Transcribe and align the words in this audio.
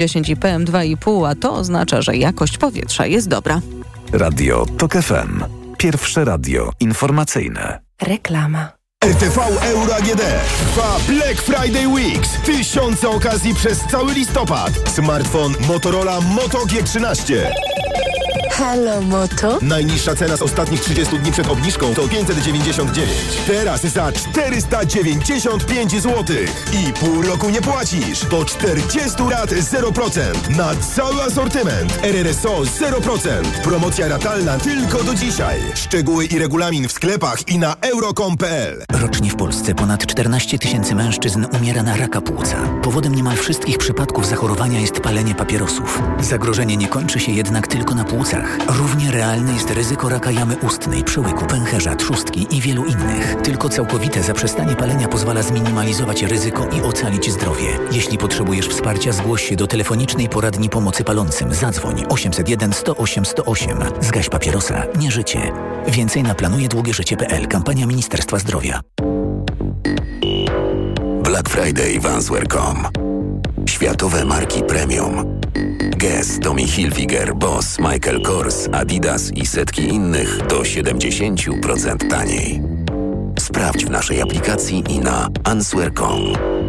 10 0.00 0.28
i 0.28 0.36
PM2,5, 0.36 1.28
a 1.30 1.34
to 1.34 1.52
oznacza, 1.52 2.02
że 2.02 2.16
jakość 2.16 2.58
powietrza 2.58 3.06
jest 3.06 3.28
dobra. 3.28 3.60
Radio 4.12 4.66
TOK 4.78 4.92
FM. 4.92 5.44
Pierwsze 5.78 6.24
radio 6.24 6.70
informacyjne. 6.80 7.80
Reklama. 8.02 8.72
RTV 9.04 9.40
Euro 9.62 9.94
AGD 9.94 10.22
trwa 10.58 10.96
Black 11.08 11.42
Friday 11.42 11.88
Weeks. 11.88 12.30
Tysiące 12.44 13.08
okazji 13.08 13.54
przez 13.54 13.80
cały 13.80 14.14
listopad. 14.14 14.72
Smartfon 14.88 15.54
Motorola 15.68 16.20
Moto 16.20 16.58
G13. 16.58 17.34
Halo 18.60 19.00
Moto? 19.00 19.58
Najniższa 19.62 20.14
cena 20.14 20.36
z 20.36 20.42
ostatnich 20.42 20.80
30 20.80 21.18
dni 21.18 21.32
przed 21.32 21.48
obniżką 21.48 21.94
to 21.94 22.08
599. 22.08 23.10
Teraz 23.46 23.80
za 23.82 24.12
495 24.12 25.92
zł. 25.92 26.36
I 26.72 26.92
pół 26.92 27.22
roku 27.22 27.50
nie 27.50 27.62
płacisz. 27.62 28.24
Do 28.24 28.44
40 28.44 29.22
lat 29.30 29.50
0%. 29.50 30.56
Na 30.56 30.74
cały 30.74 31.22
asortyment. 31.22 31.98
RRSO 32.02 32.60
0%. 32.60 33.28
Promocja 33.62 34.08
ratalna 34.08 34.58
tylko 34.58 35.04
do 35.04 35.14
dzisiaj. 35.14 35.60
Szczegóły 35.74 36.26
i 36.26 36.38
regulamin 36.38 36.88
w 36.88 36.92
sklepach 36.92 37.48
i 37.48 37.58
na 37.58 37.76
euro.com.pl 37.80 38.84
Rocznie 38.92 39.30
w 39.30 39.36
Polsce 39.36 39.74
ponad 39.74 40.06
14 40.06 40.58
tysięcy 40.58 40.94
mężczyzn 40.94 41.46
umiera 41.60 41.82
na 41.82 41.96
raka 41.96 42.20
płuca. 42.20 42.56
Powodem 42.82 43.14
niemal 43.14 43.36
wszystkich 43.36 43.78
przypadków 43.78 44.26
zachorowania 44.26 44.80
jest 44.80 45.00
palenie 45.00 45.34
papierosów. 45.34 46.02
Zagrożenie 46.20 46.76
nie 46.76 46.88
kończy 46.88 47.20
się 47.20 47.32
jednak 47.32 47.66
tylko 47.66 47.94
na 47.94 48.04
płucach. 48.04 48.49
Równie 48.68 49.10
realne 49.10 49.52
jest 49.52 49.70
ryzyko 49.70 50.08
raka 50.08 50.30
jamy 50.30 50.56
ustnej, 50.56 51.04
przełyku, 51.04 51.46
pęcherza, 51.46 51.96
trzustki 51.96 52.56
i 52.56 52.60
wielu 52.60 52.84
innych. 52.84 53.36
Tylko 53.42 53.68
całkowite 53.68 54.22
zaprzestanie 54.22 54.76
palenia 54.76 55.08
pozwala 55.08 55.42
zminimalizować 55.42 56.22
ryzyko 56.22 56.68
i 56.68 56.82
ocalić 56.82 57.30
zdrowie. 57.32 57.78
Jeśli 57.92 58.18
potrzebujesz 58.18 58.68
wsparcia, 58.68 59.12
zgłoś 59.12 59.48
się 59.48 59.56
do 59.56 59.66
telefonicznej 59.66 60.28
poradni 60.28 60.68
pomocy 60.68 61.04
palącym. 61.04 61.54
Zadzwoń 61.54 62.04
801 62.08 62.72
108 62.72 63.24
108. 63.24 63.78
Zgaś 64.00 64.28
papierosa, 64.28 64.82
nie 64.98 65.10
życie. 65.10 65.52
Więcej 65.88 66.22
na 66.22 66.34
planujedługieżycie.pl. 66.34 67.48
Kampania 67.48 67.86
Ministerstwa 67.86 68.38
Zdrowia. 68.38 68.80
Black 71.22 71.48
Friday 71.48 72.00
w 72.00 72.06
Answer.com. 72.06 72.88
Światowe 73.66 74.24
marki 74.24 74.62
premium. 74.62 75.39
Guess, 76.00 76.40
Tommy 76.40 76.66
Hilfiger, 76.66 77.34
Boss, 77.34 77.78
Michael 77.78 78.22
Kors, 78.22 78.68
Adidas 78.72 79.30
i 79.36 79.46
setki 79.46 79.82
innych 79.88 80.46
do 80.46 80.60
70% 80.60 82.10
taniej. 82.10 82.62
Sprawdź 83.38 83.84
w 83.84 83.90
naszej 83.90 84.22
aplikacji 84.22 84.84
i 84.88 84.98
na 84.98 85.28
answer.com. 85.44 86.59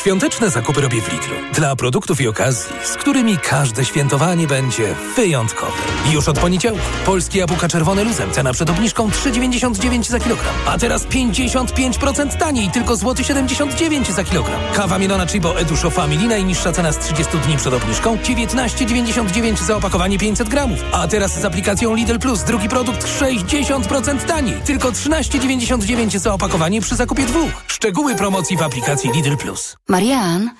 Świąteczne 0.00 0.50
zakupy 0.50 0.80
robię 0.80 1.02
w 1.02 1.12
Lidlu. 1.12 1.34
Dla 1.52 1.76
produktów 1.76 2.20
i 2.20 2.28
okazji, 2.28 2.72
z 2.84 2.96
którymi 2.96 3.38
każde 3.38 3.84
świętowanie 3.84 4.46
będzie 4.46 4.94
wyjątkowe. 5.16 5.72
Już 6.12 6.28
od 6.28 6.38
poniedziałku 6.38 6.80
polskie 7.06 7.38
jabłka 7.38 7.68
czerwone 7.68 8.04
luzem, 8.04 8.30
cena 8.30 8.52
przed 8.52 8.70
obniżką 8.70 9.08
3,99 9.08 10.04
za 10.10 10.20
kilogram. 10.20 10.54
A 10.66 10.78
teraz 10.78 11.06
55% 11.06 12.38
taniej, 12.38 12.70
tylko 12.70 12.96
złoty 12.96 13.24
79 13.24 14.06
zł 14.06 14.14
za 14.14 14.24
kilogram. 14.24 14.60
Kawa 14.74 14.98
Mielona 14.98 15.26
Chibo 15.26 15.58
Edusho 15.58 15.90
Family, 15.90 16.28
najniższa 16.28 16.72
cena 16.72 16.92
z 16.92 16.98
30 16.98 17.38
dni 17.38 17.56
przed 17.56 17.74
obniżką 17.74 18.16
19,99 18.16 19.64
za 19.64 19.76
opakowanie 19.76 20.18
500 20.18 20.48
gramów. 20.48 20.78
A 20.92 21.08
teraz 21.08 21.40
z 21.40 21.44
aplikacją 21.44 21.94
Lidl 21.94 22.18
Plus 22.18 22.42
drugi 22.42 22.68
produkt 22.68 23.06
60% 23.20 24.18
taniej, 24.26 24.60
tylko 24.64 24.90
13,99 24.90 26.18
za 26.18 26.34
opakowanie 26.34 26.80
przy 26.80 26.96
zakupie 26.96 27.26
dwóch. 27.26 27.50
Szczegóły 27.66 28.14
promocji 28.14 28.56
w 28.56 28.62
aplikacji 28.62 29.10
Lidl 29.14 29.36
Plus. 29.36 29.76
Marian, 29.90 30.50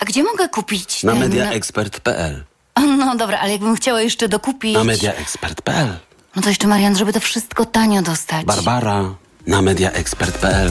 a 0.00 0.04
gdzie 0.04 0.22
mogę 0.22 0.48
kupić 0.48 1.04
Na 1.04 1.12
ten... 1.12 1.20
mediaexpert.pl 1.20 2.44
No 2.98 3.16
dobra, 3.16 3.38
ale 3.38 3.52
jakbym 3.52 3.76
chciała 3.76 4.00
jeszcze 4.00 4.28
dokupić... 4.28 4.74
Na 4.74 4.84
mediaexpert.pl 4.84 5.88
No 6.36 6.42
to 6.42 6.48
jeszcze 6.48 6.68
Marian, 6.68 6.96
żeby 6.96 7.12
to 7.12 7.20
wszystko 7.20 7.64
tanio 7.66 8.02
dostać. 8.02 8.46
Barbara 8.46 9.14
na 9.46 9.62
mediaexpert.pl 9.62 10.70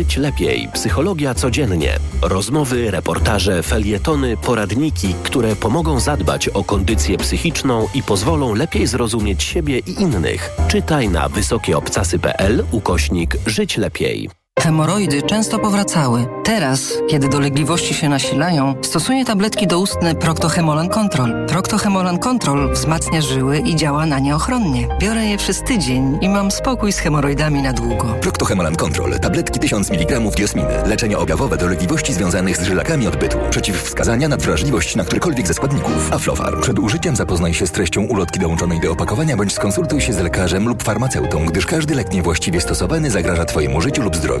Żyć 0.01 0.17
lepiej. 0.17 0.69
Psychologia 0.73 1.33
codziennie. 1.33 1.99
Rozmowy, 2.21 2.91
reportaże, 2.91 3.63
felietony, 3.63 4.37
poradniki, 4.37 5.15
które 5.23 5.55
pomogą 5.55 5.99
zadbać 5.99 6.49
o 6.49 6.63
kondycję 6.63 7.17
psychiczną 7.17 7.87
i 7.95 8.03
pozwolą 8.03 8.55
lepiej 8.55 8.87
zrozumieć 8.87 9.43
siebie 9.43 9.79
i 9.79 10.01
innych. 10.01 10.49
Czytaj 10.67 11.09
na 11.09 11.29
wysokieobcasy.pl 11.29 12.63
ukośnik 12.71 13.37
Żyć 13.45 13.77
lepiej. 13.77 14.40
Hemoroidy 14.59 15.21
często 15.21 15.59
powracały. 15.59 16.25
Teraz, 16.43 16.93
kiedy 17.09 17.29
dolegliwości 17.29 17.93
się 17.93 18.09
nasilają, 18.09 18.75
stosuję 18.81 19.25
tabletki 19.25 19.67
doustne 19.67 20.15
Proctohemolan 20.15 20.89
Control. 20.89 21.45
Proctohemolan 21.47 22.19
Control 22.19 22.73
wzmacnia 22.73 23.21
żyły 23.21 23.59
i 23.59 23.75
działa 23.75 24.05
na 24.05 24.19
nie 24.19 24.35
ochronnie. 24.35 24.87
Biorę 24.99 25.25
je 25.25 25.37
przez 25.37 25.63
tydzień 25.63 26.17
i 26.21 26.29
mam 26.29 26.51
spokój 26.51 26.91
z 26.91 26.97
hemoroidami 26.97 27.61
na 27.61 27.73
długo. 27.73 28.15
Proctohemolan 28.21 28.75
Control. 28.75 29.19
Tabletki 29.19 29.59
1000 29.59 29.91
mg 29.91 30.19
diosminy. 30.19 30.73
Leczenie 30.85 31.17
objawowe 31.17 31.57
dolegliwości 31.57 32.13
związanych 32.13 32.57
z 32.57 32.63
żylakami 32.63 33.07
odbytu. 33.07 33.37
Przeciwwskazania 33.49 34.27
na 34.27 34.37
wrażliwość 34.37 34.95
na 34.95 35.03
którykolwiek 35.03 35.47
ze 35.47 35.53
składników. 35.53 36.13
Aflofarm. 36.13 36.61
Przed 36.61 36.79
użyciem 36.79 37.15
zapoznaj 37.15 37.53
się 37.53 37.67
z 37.67 37.71
treścią 37.71 38.01
ulotki 38.01 38.39
dołączonej 38.39 38.79
do 38.79 38.91
opakowania 38.91 39.37
bądź 39.37 39.53
skonsultuj 39.53 40.01
się 40.01 40.13
z 40.13 40.19
lekarzem 40.19 40.67
lub 40.67 40.83
farmaceutą, 40.83 41.45
gdyż 41.45 41.65
każdy 41.65 41.95
lek 41.95 42.13
niewłaściwie 42.13 42.61
stosowany 42.61 43.11
zagraża 43.11 43.45
Twojemu 43.45 43.81
życiu 43.81 44.01
lub 44.01 44.15
zdrowiu. 44.15 44.40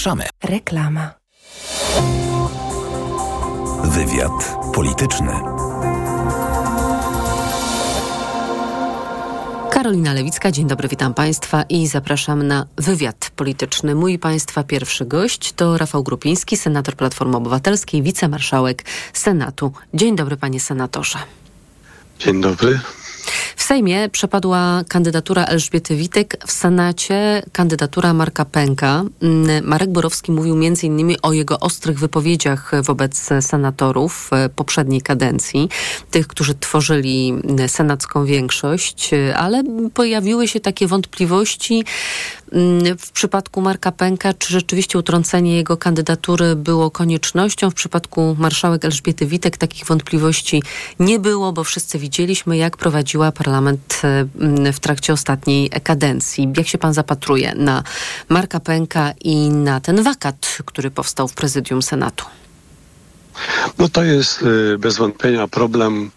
Zapraszamy. 0.01 0.25
Reklama. 0.43 1.13
Wywiad 3.83 4.57
polityczny. 4.73 5.31
Karolina 9.71 10.13
Lewicka, 10.13 10.51
dzień 10.51 10.67
dobry, 10.67 10.87
witam 10.87 11.13
Państwa 11.13 11.63
i 11.63 11.87
zapraszam 11.87 12.47
na 12.47 12.65
wywiad 12.77 13.31
polityczny. 13.35 13.95
Mój 13.95 14.19
Państwa 14.19 14.63
pierwszy 14.63 15.05
gość 15.05 15.53
to 15.53 15.77
Rafał 15.77 16.03
Grupiński, 16.03 16.57
senator 16.57 16.95
Platformy 16.95 17.37
Obywatelskiej, 17.37 18.03
wicemarszałek 18.03 18.83
Senatu. 19.13 19.73
Dzień 19.93 20.15
dobry, 20.15 20.37
panie 20.37 20.59
senatorze. 20.59 21.19
Dzień 22.19 22.41
dobry. 22.41 22.79
W 23.55 23.63
Sejmie 23.63 24.09
przepadła 24.09 24.83
kandydatura 24.87 25.45
Elżbiety 25.45 25.95
Witek, 25.95 26.37
w 26.47 26.51
Senacie 26.51 27.43
kandydatura 27.51 28.13
Marka 28.13 28.45
Pęka. 28.45 29.03
Mm, 29.21 29.67
Marek 29.67 29.89
Borowski 29.89 30.31
mówił 30.31 30.55
m.in. 30.55 31.15
o 31.21 31.33
jego 31.33 31.59
ostrych 31.59 31.99
wypowiedziach 31.99 32.71
wobec 32.83 33.29
senatorów 33.41 34.29
poprzedniej 34.55 35.01
kadencji, 35.01 35.69
tych, 36.11 36.27
którzy 36.27 36.55
tworzyli 36.55 37.33
senacką 37.67 38.25
większość, 38.25 39.11
ale 39.35 39.63
pojawiły 39.93 40.47
się 40.47 40.59
takie 40.59 40.87
wątpliwości 40.87 41.73
mm, 41.73 41.85
w 42.99 43.11
przypadku 43.11 43.61
Marka 43.61 43.91
Pęka, 43.91 44.33
czy 44.33 44.53
rzeczywiście 44.53 44.99
utrącenie 44.99 45.55
jego 45.55 45.77
kandydatury 45.77 46.55
było 46.55 46.91
koniecznością. 46.91 47.69
W 47.69 47.73
przypadku 47.73 48.35
marszałek 48.39 48.85
Elżbiety 48.85 49.25
Witek 49.25 49.57
takich 49.57 49.85
wątpliwości 49.85 50.63
nie 50.99 51.19
było, 51.19 51.53
bo 51.53 51.63
wszyscy 51.63 51.99
widzieliśmy, 51.99 52.57
jak 52.57 52.77
prowadzi 52.77 53.01
prowadziła 53.01 53.31
parlament 53.31 54.01
w 54.73 54.79
trakcie 54.79 55.13
ostatniej 55.13 55.69
kadencji. 55.69 56.53
Jak 56.57 56.67
się 56.67 56.77
pan 56.77 56.93
zapatruje 56.93 57.55
na 57.55 57.83
Marka 58.29 58.59
Pęka 58.59 59.13
i 59.23 59.49
na 59.49 59.79
ten 59.79 60.03
wakat, 60.03 60.57
który 60.65 60.91
powstał 60.91 61.27
w 61.27 61.33
prezydium 61.33 61.81
Senatu? 61.81 62.25
No 63.77 63.89
to 63.89 64.03
jest 64.03 64.41
y, 64.41 64.77
bez 64.77 64.97
wątpienia 64.97 65.47
problem 65.47 66.11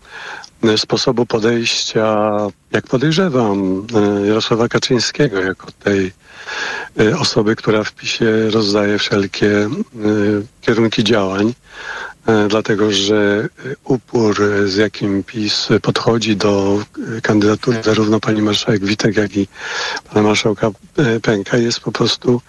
sposobu 0.76 1.26
podejścia, 1.26 2.36
jak 2.72 2.86
podejrzewam, 2.86 3.86
y, 4.22 4.26
Jarosława 4.26 4.68
Kaczyńskiego 4.68 5.40
jako 5.40 5.66
tej 5.84 6.12
osoby, 7.18 7.56
która 7.56 7.84
w 7.84 7.92
PiSie 7.92 8.50
rozdaje 8.50 8.98
wszelkie 8.98 9.68
kierunki 10.60 11.04
działań, 11.04 11.54
dlatego 12.48 12.92
że 12.92 13.48
upór, 13.84 14.36
z 14.66 14.76
jakim 14.76 15.24
PiS 15.24 15.68
podchodzi 15.82 16.36
do 16.36 16.82
kandydatury 17.22 17.82
zarówno 17.82 18.20
pani 18.20 18.42
marszałek 18.42 18.84
Witek, 18.84 19.16
jak 19.16 19.36
i 19.36 19.48
pana 20.08 20.22
marszałka 20.22 20.70
Pęka 21.22 21.56
jest 21.56 21.80
po 21.80 21.92
prostu 21.92 22.40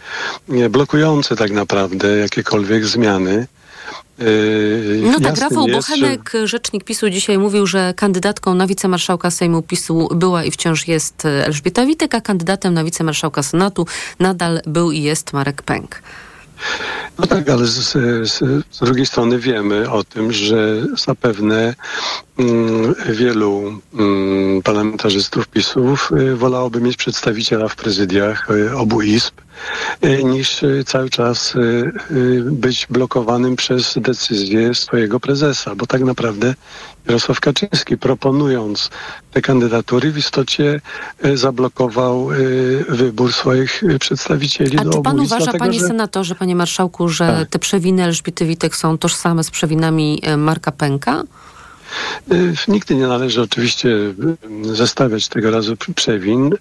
blokujący 0.70 1.36
tak 1.36 1.52
naprawdę 1.52 2.18
jakiekolwiek 2.18 2.86
zmiany. 2.86 3.48
Yy, 4.20 5.02
no 5.12 5.20
tak, 5.20 5.38
Rafał 5.38 5.68
jest, 5.68 5.90
Bochenek, 5.90 6.32
że... 6.34 6.48
rzecznik 6.48 6.84
PiSu 6.84 7.10
dzisiaj 7.10 7.38
mówił, 7.38 7.68
że 7.68 7.94
kandydatką 7.96 8.54
na 8.54 8.68
wicemarszałka 8.68 9.32
Sejmu 9.32 9.62
PiSu 9.62 10.08
była 10.16 10.44
i 10.44 10.52
wciąż 10.52 10.88
jest 10.88 11.26
Elżbieta 11.26 11.86
Witek, 11.86 12.16
a 12.16 12.22
kandydatem 12.22 12.74
na 12.74 12.84
wicemarszałka 12.84 13.44
Senatu 13.44 13.88
nadal 14.20 14.62
był 14.66 14.92
i 14.92 15.02
jest 15.02 15.34
Marek 15.34 15.62
Pęk. 15.62 16.02
No 17.20 17.28
tak, 17.28 17.50
ale 17.50 17.66
z, 17.66 17.94
z, 18.32 18.40
z, 18.72 18.80
drugiej 18.80 19.06
strony 19.06 19.40
wiemy 19.40 19.90
o 19.92 20.04
tym, 20.04 20.32
że 20.32 20.82
zapewne 21.06 21.76
mm, 22.40 22.96
wielu 23.10 23.82
mm, 23.94 24.62
parlamentarzystów 24.62 25.48
PiSów 25.48 26.12
y, 26.12 26.36
wolałoby 26.36 26.82
mieć 26.82 26.98
przedstawiciela 26.98 27.68
w 27.68 27.76
prezydiach 27.76 28.50
y, 28.50 28.78
obu 28.78 29.02
izb, 29.02 29.34
niż 30.24 30.64
y, 30.64 30.84
cały 30.88 31.10
czas 31.10 31.56
y, 31.56 31.60
y, 32.12 32.44
być 32.52 32.88
blokowanym 32.90 33.56
przez 33.56 33.94
decyzję 33.98 34.76
swojego 34.76 35.20
prezesa, 35.20 35.76
bo 35.76 35.86
tak 35.88 36.02
naprawdę 36.02 36.56
Jarosław 37.08 37.40
Kaczyński 37.40 37.98
proponując 37.98 38.90
te 39.32 39.42
kandydatury 39.42 40.12
w 40.12 40.18
istocie 40.18 40.82
zablokował 41.34 42.30
wybór 42.90 43.34
swoich 43.34 43.84
przedstawicieli 44.00 44.80
A 44.80 44.84
do 44.84 44.92
czy 44.92 45.02
pan 45.02 45.16
obu 45.16 45.26
uważa, 45.26 45.44
dlatego, 45.44 45.66
panie 45.66 45.80
że... 45.80 45.88
senatorze, 45.88 46.36
panie 46.36 46.56
marszałku, 46.56 47.10
że 47.10 47.28
tak. 47.28 47.50
te 47.50 47.60
przewiny 47.60 48.04
Elżbiety 48.04 48.46
Witek 48.46 48.76
są 48.76 48.98
tożsame 48.98 49.44
z 49.44 49.52
przewinami 49.52 50.22
Marka 50.38 50.72
Pęka? 50.72 51.24
Nigdy 52.68 52.96
nie 52.96 53.08
należy 53.08 53.42
oczywiście 53.42 53.90
zestawiać 54.62 55.28
tego 55.28 55.52
razu 55.52 55.78
przewin, 55.96 56.52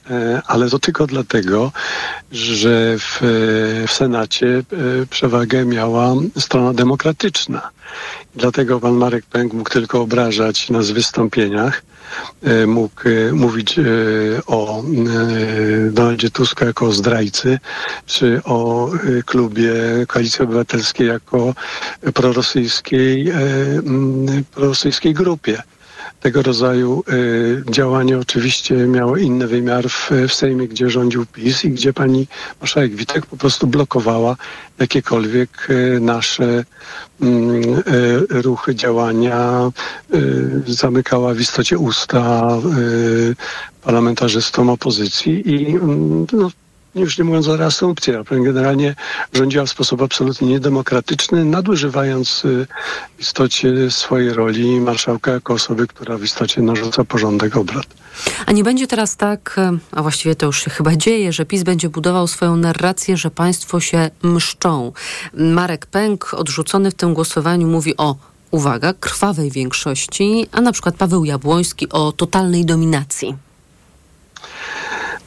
ale 0.46 0.70
to 0.70 0.78
tylko 0.78 1.06
dlatego, 1.06 1.72
że 2.32 2.98
w, 2.98 3.18
w 3.88 3.92
Senacie 3.92 4.62
przewagę 5.10 5.64
miała 5.64 6.14
strona 6.38 6.74
demokratyczna. 6.74 7.70
Dlatego 8.34 8.80
pan 8.80 8.94
Marek 8.94 9.26
Pęk 9.26 9.52
mógł 9.52 9.70
tylko 9.70 10.00
obrażać 10.00 10.70
nas 10.70 10.90
w 10.90 10.94
wystąpieniach, 10.94 11.82
mógł 12.66 13.08
e, 13.08 13.32
mówić 13.32 13.78
e, 13.78 13.82
o 14.46 14.82
Donaldzie 15.90 16.30
Tusku 16.30 16.64
jako 16.64 16.86
o 16.86 16.92
zdrajcy, 16.92 17.58
czy 18.06 18.40
o 18.44 18.90
klubie 19.26 19.72
Koalicji 20.06 20.44
Obywatelskiej 20.44 21.08
jako 21.08 21.54
prorosyjskiej, 22.14 23.32
prorosyjskiej 24.54 25.14
grupie 25.14 25.62
tego 26.24 26.42
rodzaju 26.42 27.04
y, 27.12 27.62
działanie 27.70 28.18
oczywiście 28.18 28.74
miało 28.74 29.16
inny 29.16 29.46
wymiar 29.46 29.88
w, 29.88 30.10
w 30.28 30.34
Sejmie, 30.34 30.68
gdzie 30.68 30.90
rządził 30.90 31.26
PiS 31.26 31.64
i 31.64 31.70
gdzie 31.70 31.92
pani 31.92 32.26
marszałek 32.60 32.94
Witek 32.94 33.26
po 33.26 33.36
prostu 33.36 33.66
blokowała 33.66 34.36
jakiekolwiek 34.78 35.66
y, 35.70 36.00
nasze 36.00 36.64
y, 37.22 38.42
ruchy, 38.42 38.74
działania, 38.74 39.70
zamykała 40.66 41.34
w 41.34 41.40
istocie 41.40 41.78
usta 41.78 42.48
parlamentarzystom 43.82 44.70
opozycji 44.70 45.50
i 45.50 45.76
mm, 45.76 46.26
no, 46.32 46.50
już 46.94 47.18
nie 47.18 47.24
mówiąc 47.24 47.48
o 47.48 47.56
reasumpcji, 47.56 48.14
a 48.14 48.24
generalnie 48.30 48.94
rządziła 49.32 49.64
w 49.64 49.70
sposób 49.70 50.02
absolutnie 50.02 50.48
niedemokratyczny, 50.48 51.44
nadużywając 51.44 52.44
y, 52.44 52.66
w 53.16 53.20
istocie 53.20 53.90
swojej 53.90 54.32
roli 54.32 54.80
marszałka 54.80 55.30
jako 55.32 55.54
osoby, 55.54 55.86
która 55.86 56.18
w 56.18 56.24
istocie 56.24 56.62
narzuca 56.62 57.04
porządek 57.04 57.56
obrad. 57.56 57.86
A 58.46 58.52
nie 58.52 58.64
będzie 58.64 58.86
teraz 58.86 59.16
tak, 59.16 59.60
a 59.92 60.02
właściwie 60.02 60.34
to 60.34 60.46
już 60.46 60.64
się 60.64 60.70
chyba 60.70 60.96
dzieje, 60.96 61.32
że 61.32 61.44
PiS 61.46 61.62
będzie 61.62 61.88
budował 61.88 62.26
swoją 62.26 62.56
narrację, 62.56 63.16
że 63.16 63.30
państwo 63.30 63.80
się 63.80 64.10
mszczą. 64.22 64.92
Marek 65.34 65.86
Pęk, 65.86 66.34
odrzucony 66.34 66.90
w 66.90 66.94
tym 66.94 67.14
głosowaniu, 67.14 67.66
mówi 67.66 67.96
o 67.96 68.16
uwaga, 68.50 68.92
krwawej 68.92 69.50
większości, 69.50 70.46
a 70.52 70.60
na 70.60 70.72
przykład 70.72 70.96
Paweł 70.96 71.24
Jabłoński 71.24 71.88
o 71.88 72.12
totalnej 72.12 72.64
dominacji. 72.64 73.36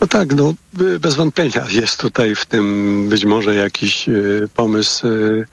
No 0.01 0.07
tak, 0.07 0.35
no 0.35 0.53
bez 0.99 1.15
wątpienia 1.15 1.65
jest 1.69 1.99
tutaj 1.99 2.35
w 2.35 2.45
tym 2.45 3.05
być 3.09 3.25
może 3.25 3.55
jakiś 3.55 4.09
y, 4.09 4.49
pomysł 4.55 5.07
y, 5.07 5.47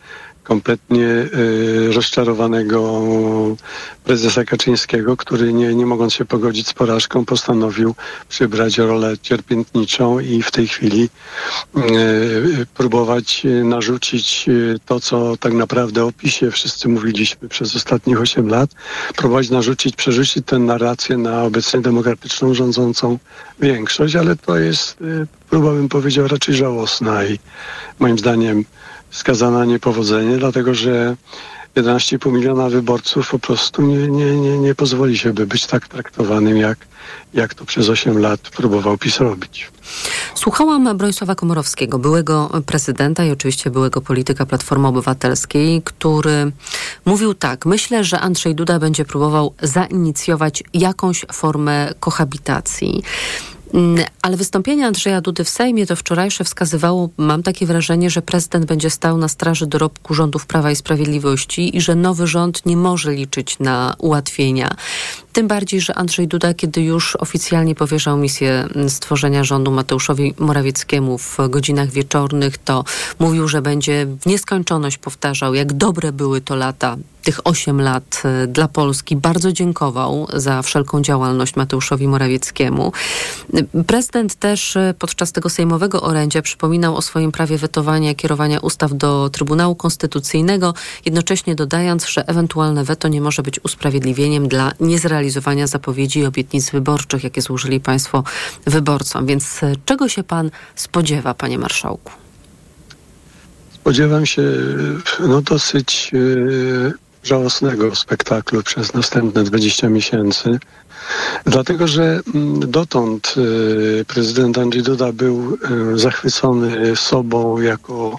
kompletnie 0.45 1.07
y, 1.07 1.93
rozczarowanego 1.93 3.03
prezesa 4.05 4.45
Kaczyńskiego, 4.45 5.17
który 5.17 5.53
nie, 5.53 5.75
nie 5.75 5.87
mogąc 5.87 6.15
się 6.15 6.25
pogodzić 6.25 6.69
z 6.69 6.73
porażką, 6.73 7.25
postanowił 7.25 7.95
przybrać 8.29 8.79
rolę 8.79 9.19
cierpiętniczą 9.23 10.19
i 10.19 10.43
w 10.43 10.51
tej 10.51 10.69
chwili 10.69 11.09
y, 11.77 12.67
próbować 12.75 13.43
narzucić 13.65 14.45
y, 14.49 14.77
to, 14.87 15.01
co 15.01 15.37
tak 15.37 15.53
naprawdę 15.53 16.05
o 16.05 16.13
PiSie 16.13 16.51
wszyscy 16.51 16.89
mówiliśmy 16.89 17.49
przez 17.49 17.77
ostatnich 17.77 18.21
8 18.21 18.49
lat, 18.49 18.71
próbować 19.17 19.51
narzucić, 19.51 19.97
przerzucić 19.97 20.47
tę 20.47 20.59
narrację 20.59 21.17
na 21.17 21.43
obecnie 21.43 21.81
demokratyczną, 21.81 22.55
rządzącą 22.55 23.19
większość, 23.61 24.17
ale 24.17 24.37
to 24.37 24.59
jest 24.59 24.97
próba, 25.51 25.73
bym 25.73 25.89
powiedział, 25.89 26.29
raczej 26.29 26.55
żałosna 26.55 27.25
i 27.25 27.39
moim 27.99 28.19
zdaniem 28.19 28.65
skazana 29.15 29.59
na 29.59 29.65
niepowodzenie, 29.65 30.37
dlatego 30.37 30.75
że 30.75 31.17
11,5 31.77 32.33
miliona 32.33 32.69
wyborców 32.69 33.31
po 33.31 33.39
prostu 33.39 33.83
nie, 33.83 34.09
nie, 34.09 34.37
nie, 34.37 34.59
nie 34.59 34.75
pozwoli 34.75 35.19
się, 35.19 35.33
by 35.33 35.47
być 35.47 35.67
tak 35.67 35.89
traktowanym, 35.89 36.57
jak, 36.57 36.79
jak 37.35 37.55
to 37.55 37.65
przez 37.65 37.89
8 37.89 38.19
lat 38.19 38.41
próbował 38.41 38.99
PiS 38.99 39.21
robić. 39.21 39.71
Słuchałam 40.35 40.97
Bronisława 40.97 41.35
Komorowskiego, 41.35 41.99
byłego 41.99 42.51
prezydenta 42.67 43.25
i 43.25 43.31
oczywiście 43.31 43.71
byłego 43.71 44.01
polityka 44.01 44.47
Platformy 44.47 44.89
Obywatelskiej, 44.89 45.83
który 45.83 46.53
mówił 47.05 47.35
tak: 47.35 47.67
Myślę, 47.67 48.05
że 48.05 48.21
Andrzej 48.21 48.55
Duda 48.55 48.79
będzie 48.79 49.05
próbował 49.05 49.55
zainicjować 49.63 50.63
jakąś 50.75 51.25
formę 51.33 51.95
kohabitacji. 52.01 53.03
Mm, 53.75 54.05
ale 54.23 54.37
wystąpienie 54.37 54.87
Andrzeja 54.87 55.21
Dudy 55.21 55.45
w 55.45 55.49
Sejmie 55.49 55.87
to 55.87 55.97
wczorajsze 55.97 56.45
wskazywało, 56.45 57.09
mam 57.17 57.43
takie 57.43 57.67
wrażenie, 57.67 58.11
że 58.11 58.23
prezydent 58.23 58.65
będzie 58.65 58.91
stał 58.91 59.19
na 59.19 59.29
straży 59.29 59.67
dorobku 59.67 60.15
rządów 60.15 60.47
Prawa 60.47 60.71
i 60.71 60.77
Sprawiedliwości 60.77 61.77
i 61.77 61.81
że 61.81 61.95
nowy 61.95 62.27
rząd 62.27 62.67
nie 62.67 62.77
może 62.77 63.13
liczyć 63.13 63.59
na 63.59 63.95
ułatwienia. 63.99 64.77
Tym 65.35 65.49
bardziej, 65.49 65.81
że 65.81 65.95
Andrzej 65.95 66.29
Duda, 66.29 66.55
kiedy 66.55 66.83
już 66.83 67.17
oficjalnie 67.17 67.75
powierzał 67.75 68.17
misję 68.17 68.69
stworzenia 68.89 69.45
rządu 69.45 69.71
Mateuszowi 69.71 70.35
Morawieckiemu 70.39 71.19
w 71.19 71.39
godzinach 71.49 71.91
wieczornych, 71.91 72.59
to 72.59 72.85
mówił, 73.19 73.49
że 73.49 73.63
będzie 73.63 74.07
w 74.21 74.27
nieskończoność 74.27 74.99
powtarzał, 74.99 75.55
jak 75.55 75.73
dobre 75.73 76.13
były 76.13 76.41
to 76.41 76.57
lata 76.57 76.97
tych 77.25 77.47
8 77.47 77.81
lat 77.81 78.23
y, 78.45 78.47
dla 78.47 78.69
Polski. 78.69 79.17
Bardzo 79.17 79.53
dziękował 79.53 80.27
za 80.33 80.63
wszelką 80.63 81.03
działalność 81.03 81.57
Mateuszowi 81.57 82.09
Morawieckiemu. 82.09 82.93
Prezydent 83.87 84.35
też 84.35 84.77
y, 84.77 84.95
podczas 84.99 85.33
tego 85.33 85.51
sejmowego 85.51 86.03
orędzia 86.03 86.43
przypominał 86.43 86.97
o 86.97 87.03
swoim 87.03 87.33
prawie 87.33 87.59
wetowania 87.59 88.15
kierowania 88.15 88.61
ustaw 88.61 88.95
do 88.95 89.31
Trybunału 89.31 89.75
Konstytucyjnego, 89.75 90.75
jednocześnie 91.05 91.55
dodając, 91.55 92.07
że 92.07 92.29
ewentualne 92.29 92.85
weto 92.85 93.09
nie 93.09 93.21
może 93.21 93.43
być 93.43 93.65
usprawiedliwieniem 93.65 94.49
dla 94.49 94.73
niezrealizowania 95.25 95.67
zapowiedzi 95.67 96.19
i 96.19 96.27
obietnic 96.27 96.71
wyborczych, 96.71 97.25
jakie 97.25 97.43
złożyli 97.43 97.81
państwo 97.81 98.25
wyborcom. 98.67 99.27
Więc 99.27 99.63
y, 99.63 99.77
czego 99.85 100.09
się 100.09 100.23
pan 100.23 100.51
spodziewa, 100.75 101.35
panie 101.35 101.59
marszałku? 101.59 102.13
Spodziewam 103.75 104.27
się 104.27 104.43
no, 105.21 105.43
dosyć 105.43 106.11
żałosnego 107.23 107.95
spektaklu 107.95 108.63
przez 108.63 108.95
następne 108.95 109.45
20 109.45 109.89
miesięcy. 109.89 110.59
Dlatego, 111.45 111.87
że 111.87 112.21
mm, 112.35 112.71
dotąd 112.71 113.35
y, 113.37 114.05
prezydent 114.05 114.59
Andrzej 114.59 114.83
Duda 114.83 115.13
był 115.13 115.59
y, 115.95 115.99
zachwycony 115.99 116.97
sobą 116.97 117.61
jako 117.61 118.19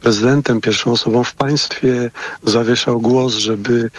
prezydentem, 0.00 0.60
pierwszą 0.60 0.92
osobą 0.92 1.24
w 1.24 1.34
państwie, 1.34 2.10
zawieszał 2.42 3.00
głos, 3.00 3.34
żeby 3.34 3.90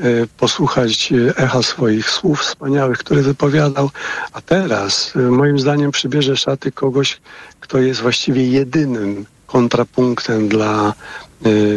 y, 0.00 0.28
posłuchać 0.38 1.12
echa 1.36 1.62
swoich 1.62 2.10
słów 2.10 2.40
wspaniałych, 2.40 2.98
które 2.98 3.22
wypowiadał, 3.22 3.90
a 4.32 4.40
teraz 4.40 5.12
moim 5.14 5.58
zdaniem 5.58 5.90
przybierze 5.90 6.36
szaty 6.36 6.72
kogoś, 6.72 7.20
kto 7.60 7.78
jest 7.78 8.00
właściwie 8.00 8.48
jedynym 8.48 9.26
kontrapunktem 9.46 10.48
dla 10.48 10.94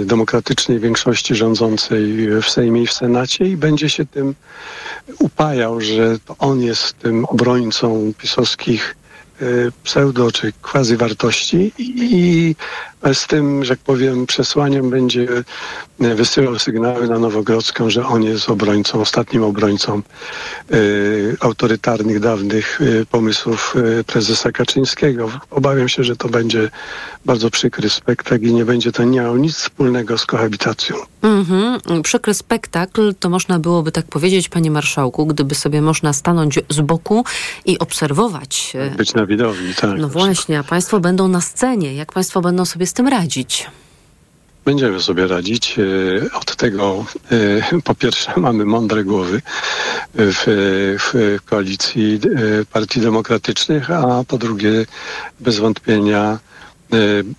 demokratycznej 0.06 0.80
większości 0.80 1.36
rządzącej 1.36 2.28
w 2.42 2.50
Sejmie 2.50 2.82
i 2.82 2.88
w 2.88 2.94
Senacie 2.94 3.46
i 3.46 3.58
będzie 3.58 3.90
się 3.90 4.06
tym 4.06 4.36
upajał, 5.20 5.82
że 5.82 6.20
to 6.20 6.36
on 6.40 6.62
jest 6.62 7.00
tym 7.00 7.26
obrońcą 7.26 8.14
pisowskich 8.18 8.96
y, 9.04 9.07
pseudo 9.84 10.32
czy 10.32 10.54
quasi 10.62 10.98
wartości 10.98 11.72
i 11.78 12.56
z 13.14 13.28
tym, 13.28 13.64
że 13.64 13.74
jak 13.74 13.80
powiem, 13.80 14.26
przesłaniem 14.26 14.90
będzie 14.90 15.28
e, 16.02 16.16
wysyłał 16.16 16.60
sygnały 16.60 17.08
na 17.08 17.20
Nowogrodzką, 17.20 17.90
że 17.90 18.06
on 18.06 18.24
jest 18.24 18.50
obrońcą, 18.50 19.02
ostatnim 19.02 19.44
obrońcą 19.44 20.02
y, 20.74 21.38
autorytarnych, 21.40 22.20
dawnych 22.20 22.82
y, 22.82 23.06
pomysłów 23.12 23.76
y, 24.00 24.04
prezesa 24.04 24.52
Kaczyńskiego. 24.52 25.32
Obawiam 25.50 25.90
się, 25.90 26.04
że 26.04 26.16
to 26.16 26.30
będzie 26.30 26.70
bardzo 27.26 27.50
przykry 27.50 27.90
spektakl 27.90 28.46
i 28.46 28.54
nie 28.54 28.66
będzie 28.66 28.92
to 28.92 29.06
miało 29.06 29.38
nic 29.38 29.56
wspólnego 29.56 30.18
z 30.18 30.26
kohabitacją. 30.26 30.96
Mhm. 31.22 32.02
Przykry 32.04 32.34
spektakl 32.34 33.14
to 33.20 33.30
można 33.30 33.60
byłoby 33.60 33.92
tak 33.92 34.06
powiedzieć, 34.06 34.50
panie 34.50 34.72
marszałku, 34.72 35.26
gdyby 35.26 35.56
sobie 35.56 35.82
można 35.82 36.14
stanąć 36.14 36.60
z 36.70 36.82
boku 36.82 37.26
i 37.66 37.80
obserwować. 37.80 38.74
Być 38.98 39.14
na 39.14 39.26
widowni, 39.28 39.74
tak. 39.74 40.00
No 40.00 40.10
właśnie, 40.10 40.60
a 40.60 40.64
państwo 40.64 41.00
będą 41.00 41.28
na 41.28 41.42
scenie. 41.42 41.94
Jak 41.94 42.14
państwo 42.14 42.42
będą 42.42 42.66
sobie 42.66 42.86
z 42.86 42.94
tym 42.94 43.08
radzić? 43.08 43.68
Będziemy 44.66 45.02
sobie 45.02 45.28
radzić. 45.28 45.76
E, 45.80 46.34
od 46.34 46.56
tego 46.56 47.06
e, 47.76 47.82
po 47.82 47.96
pierwsze 47.96 48.34
mamy 48.48 48.66
mądre 48.66 49.04
głowy 49.04 49.42
w, 50.16 50.44
w 51.00 51.38
koalicji 51.46 52.20
e, 52.62 52.66
partii 52.66 53.02
demokratycznych, 53.02 53.92
a 53.92 54.24
po 54.28 54.38
drugie 54.38 54.86
bez 55.40 55.60
wątpienia 55.60 56.40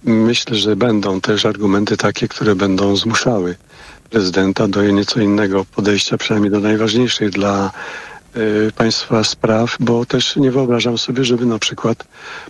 myślę, 0.04 0.57
że 0.57 0.76
będą 0.76 1.21
też 1.21 1.47
argumenty 1.47 1.97
takie, 1.97 2.28
które 2.28 2.54
będą 2.54 2.97
zmuszały 2.97 3.57
prezydenta 4.11 4.68
do 4.68 4.83
nieco 4.83 5.21
innego 5.21 5.64
podejścia, 5.64 6.18
przynajmniej 6.18 6.50
do 6.52 6.61
najważniejszych 6.61 7.30
dla 7.30 7.71
państwa 8.76 9.25
spraw, 9.25 9.76
bo 9.80 10.07
też 10.07 10.37
nie 10.37 10.50
wyobrażam 10.50 10.99
sobie, 10.99 11.25
żeby 11.25 11.47
na 11.47 11.59
przykład 11.59 12.04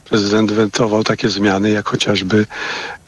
prezydent 0.04 0.52
wetował 0.52 1.04
takie 1.04 1.28
zmiany, 1.28 1.70
jak 1.70 1.88
chociażby 1.88 2.36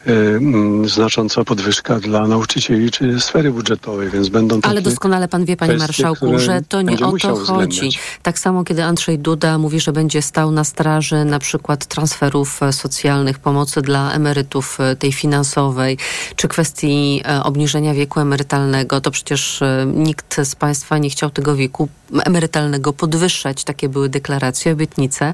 znacząca 0.85 1.43
podwyżka 1.43 1.99
dla 1.99 2.27
nauczycieli 2.27 2.91
czy 2.91 3.21
sfery 3.21 3.51
budżetowej, 3.51 4.09
więc 4.09 4.29
będą 4.29 4.59
Ale 4.63 4.81
doskonale 4.81 5.27
pan 5.27 5.45
wie, 5.45 5.57
panie 5.57 5.75
kwestie, 5.75 6.03
marszałku, 6.03 6.39
że 6.39 6.61
to 6.69 6.81
nie 6.81 6.99
o 6.99 7.17
to 7.17 7.35
chodzi. 7.35 7.89
Tak 8.21 8.39
samo, 8.39 8.63
kiedy 8.63 8.83
Andrzej 8.83 9.19
Duda 9.19 9.57
mówi, 9.57 9.79
że 9.79 9.91
będzie 9.91 10.21
stał 10.21 10.51
na 10.51 10.63
straży 10.63 11.25
na 11.25 11.39
przykład 11.39 11.85
transferów 11.85 12.63
e, 12.63 12.73
socjalnych, 12.73 13.39
pomocy 13.39 13.81
dla 13.81 14.11
emerytów 14.13 14.77
e, 14.79 14.95
tej 14.95 15.13
finansowej, 15.13 15.97
czy 16.35 16.47
kwestii 16.47 17.21
e, 17.25 17.43
obniżenia 17.43 17.93
wieku 17.93 18.19
emerytalnego, 18.19 19.01
to 19.01 19.11
przecież 19.11 19.63
nikt 19.85 20.37
z 20.43 20.55
państwa 20.55 20.97
nie 20.97 21.09
chciał 21.09 21.29
tego 21.29 21.55
wieku 21.55 21.89
emerytalnego 22.25 22.93
podwyższać. 22.93 23.63
Takie 23.63 23.89
były 23.89 24.09
deklaracje, 24.09 24.71
obietnice 24.71 25.33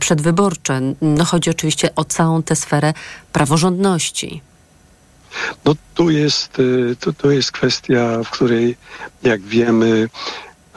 przedwyborcze. 0.00 0.80
No 1.02 1.24
chodzi 1.24 1.50
oczywiście 1.50 1.94
o 1.94 2.04
całą 2.04 2.42
tę 2.42 2.56
sferę 2.56 2.94
praworządności. 3.32 4.40
No 5.64 5.74
tu 5.94 6.10
jest, 6.10 6.58
y, 6.58 6.96
tu, 7.00 7.12
tu 7.12 7.30
jest 7.30 7.52
kwestia, 7.52 8.24
w 8.24 8.30
której, 8.30 8.76
jak 9.22 9.40
wiemy, 9.40 10.08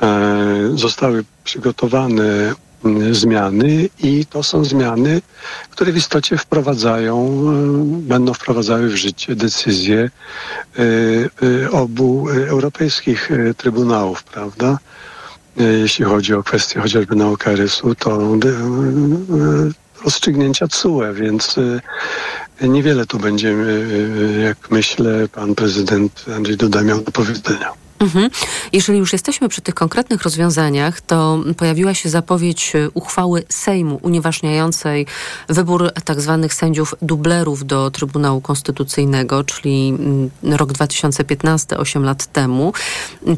e, 0.02 0.72
zostały 0.76 1.24
przygotowane 1.44 2.54
zmiany 3.12 3.90
i 4.00 4.26
to 4.26 4.44
są 4.44 4.66
zmiany, 4.66 5.22
które 5.70 5.92
w 5.92 5.98
istocie 5.98 6.38
wprowadzają, 6.38 7.44
y, 8.00 8.08
będą 8.08 8.34
wprowadzały 8.34 8.90
w 8.90 8.96
życie 8.96 9.36
decyzje 9.36 10.10
y, 10.80 11.72
obu 11.72 12.30
europejskich 12.30 13.30
trybunałów, 13.58 14.24
prawda? 14.24 14.78
E, 15.60 15.64
jeśli 15.64 16.06
chodzi 16.06 16.34
o 16.34 16.44
kwestię 16.44 16.80
chociażby 16.82 17.16
naukarysu, 17.16 17.96
to 17.96 18.12
e, 18.12 18.24
e, 18.24 19.72
rozstrzygnięcia 20.04 20.68
CUE, 20.68 21.14
więc 21.14 21.56
niewiele 22.62 23.06
tu 23.06 23.20
będzie, 23.20 23.56
jak 24.44 24.72
myślę, 24.72 25.28
pan 25.28 25.56
prezydent 25.56 26.26
Andrzej 26.36 26.58
Duda 26.58 26.82
miał 26.82 27.02
do 27.02 27.12
powiedzenia. 27.12 27.81
Mhm. 28.02 28.30
Jeżeli 28.74 29.00
już 29.00 29.14
jesteśmy 29.14 29.50
przy 29.50 29.62
tych 29.62 29.76
konkretnych 29.76 30.24
rozwiązaniach, 30.24 31.02
to 31.02 31.40
pojawiła 31.58 31.94
się 31.94 32.10
zapowiedź 32.10 32.76
e, 32.76 32.90
uchwały 32.94 33.44
Sejmu 33.50 34.00
unieważniającej 34.02 35.06
wybór 35.50 35.92
tak 36.06 36.22
zwanych 36.22 36.54
sędziów 36.54 36.96
dublerów 37.02 37.66
do 37.66 37.92
Trybunału 37.92 38.42
Konstytucyjnego, 38.42 39.44
czyli 39.44 39.90
mm, 39.90 40.30
rok 40.58 40.74
2015, 40.74 41.78
8 41.78 42.04
lat 42.04 42.26
temu. 42.26 42.74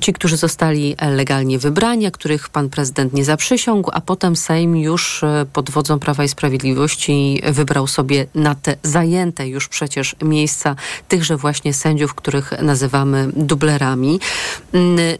Ci, 0.01 0.13
którzy 0.13 0.37
zostali 0.37 0.95
legalnie 1.11 1.59
wybrani, 1.59 2.05
a 2.05 2.11
których 2.11 2.49
pan 2.49 2.69
prezydent 2.69 3.13
nie 3.13 3.25
zaprzysiągł, 3.25 3.89
a 3.93 4.01
potem 4.01 4.35
Sejm 4.35 4.77
już 4.77 5.23
e, 5.23 5.45
pod 5.53 5.69
wodzą 5.69 5.99
Prawa 5.99 6.23
i 6.23 6.27
Sprawiedliwości 6.27 7.41
wybrał 7.51 7.87
sobie 7.87 8.25
na 8.35 8.55
te 8.55 8.75
zajęte 8.83 9.47
już 9.47 9.67
przecież 9.67 10.15
miejsca 10.21 10.75
tychże 11.07 11.37
właśnie 11.37 11.73
sędziów, 11.73 12.13
których 12.13 12.51
nazywamy 12.61 13.29
dublerami. 13.35 14.19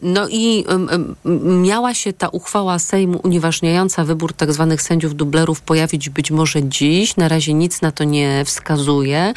No 0.02 0.28
i 0.30 0.66
miała 1.46 1.94
się 1.94 2.14
ta 2.14 2.28
uchwała 2.28 2.80
Sejmu 2.80 3.20
unieważniająca 3.24 4.04
wybór 4.04 4.34
tak 4.34 4.54
zwanych 4.54 4.82
sędziów 4.82 5.16
dublerów 5.16 5.62
pojawić 5.62 6.10
być 6.10 6.32
może 6.32 6.64
dziś. 6.64 7.18
Na 7.18 7.28
razie 7.28 7.54
nic 7.54 7.82
na 7.82 7.92
to 7.92 8.04
nie 8.04 8.46
wskazuje. 8.46 9.34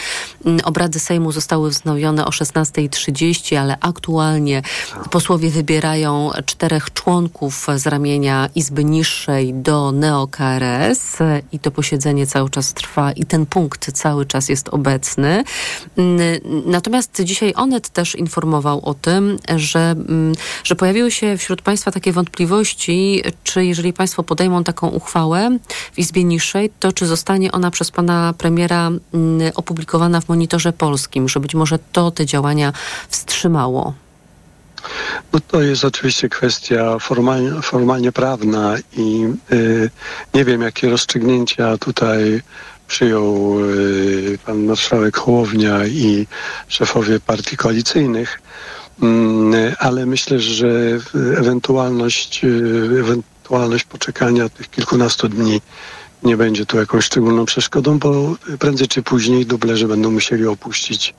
Obrady 0.65 0.99
Sejmu 1.01 1.33
zostały 1.33 1.71
wznowione 1.71 2.27
o 2.27 2.31
16.30, 2.31 3.57
ale 3.57 3.77
aktualnie 3.81 4.63
posłowie 5.11 5.51
wybierają 5.51 6.31
czterech 6.47 6.93
członków 6.93 7.67
z 7.77 7.87
ramienia 7.87 8.49
Izby 8.55 8.85
Niższej 8.85 9.55
do 9.55 9.93
NeoKRS 9.93 11.19
i 11.53 11.59
to 11.59 11.71
posiedzenie 11.71 12.27
cały 12.27 12.51
czas 12.51 12.75
trwa 12.75 13.13
i 13.13 13.25
ten 13.25 13.47
punkt 13.47 13.93
cały 13.93 14.27
czas 14.27 14.49
jest 14.49 14.69
obecny. 14.69 15.45
Natomiast 16.67 17.23
dzisiaj 17.25 17.53
Onet 17.57 17.89
też 17.89 18.15
informował 18.15 18.85
o 18.85 18.95
tym, 18.95 19.39
że 19.57 19.86
Mm, 19.91 20.35
że 20.65 20.75
pojawiły 20.75 21.11
się 21.11 21.37
wśród 21.37 21.63
Państwa 21.63 21.91
takie 21.91 22.13
wątpliwości, 22.13 23.23
czy 23.45 23.65
jeżeli 23.65 23.93
Państwo 23.93 24.23
podejmą 24.23 24.65
taką 24.65 24.89
uchwałę 24.89 25.59
w 25.93 25.99
Izbie 25.99 26.25
Niższej, 26.25 26.71
to 26.81 26.93
czy 26.93 27.07
zostanie 27.07 27.53
ona 27.53 27.71
przez 27.71 27.91
Pana 27.91 28.35
Premiera 28.39 28.87
mm, 28.87 29.53
opublikowana 29.55 30.21
w 30.21 30.29
Monitorze 30.29 30.73
Polskim, 30.73 31.29
że 31.29 31.41
być 31.41 31.55
może 31.55 31.79
to 31.93 32.11
te 32.11 32.27
działania 32.27 32.73
wstrzymało? 33.09 33.95
No 35.33 35.41
to 35.49 35.63
jest 35.63 35.85
oczywiście 35.85 36.29
kwestia 36.29 36.99
formalnie, 36.99 37.63
formalnie 37.63 38.13
prawna 38.13 38.77
i 38.97 39.27
y, 39.53 39.91
nie 40.35 40.45
wiem, 40.45 40.63
jakie 40.63 40.91
rozstrzygnięcia 40.91 41.79
tutaj 41.79 42.43
przyjął 42.89 43.57
y, 43.61 44.39
pan 44.47 44.65
marszałek 44.65 45.17
Hołownia 45.17 45.87
i 45.87 46.27
szefowie 46.69 47.21
partii 47.21 47.57
koalicyjnych. 47.57 48.43
Mm, 49.03 49.75
ale 49.79 50.07
myślę, 50.07 50.41
że 50.41 50.69
ewentualność, 51.39 52.45
e, 52.45 52.49
ewentualność 53.01 53.85
poczekania 53.85 54.49
tych 54.49 54.71
kilkunastu 54.71 55.29
dni 55.29 55.61
nie 56.23 56.37
będzie 56.37 56.67
tu 56.67 56.77
jakąś 56.77 57.05
szczególną 57.05 57.45
przeszkodą, 57.45 57.99
bo 57.99 58.37
prędzej 58.59 58.89
czy 58.89 59.03
później 59.03 59.47
dublerzy 59.47 59.89
będą 59.89 60.11
musieli 60.11 60.47
opuścić 60.47 61.15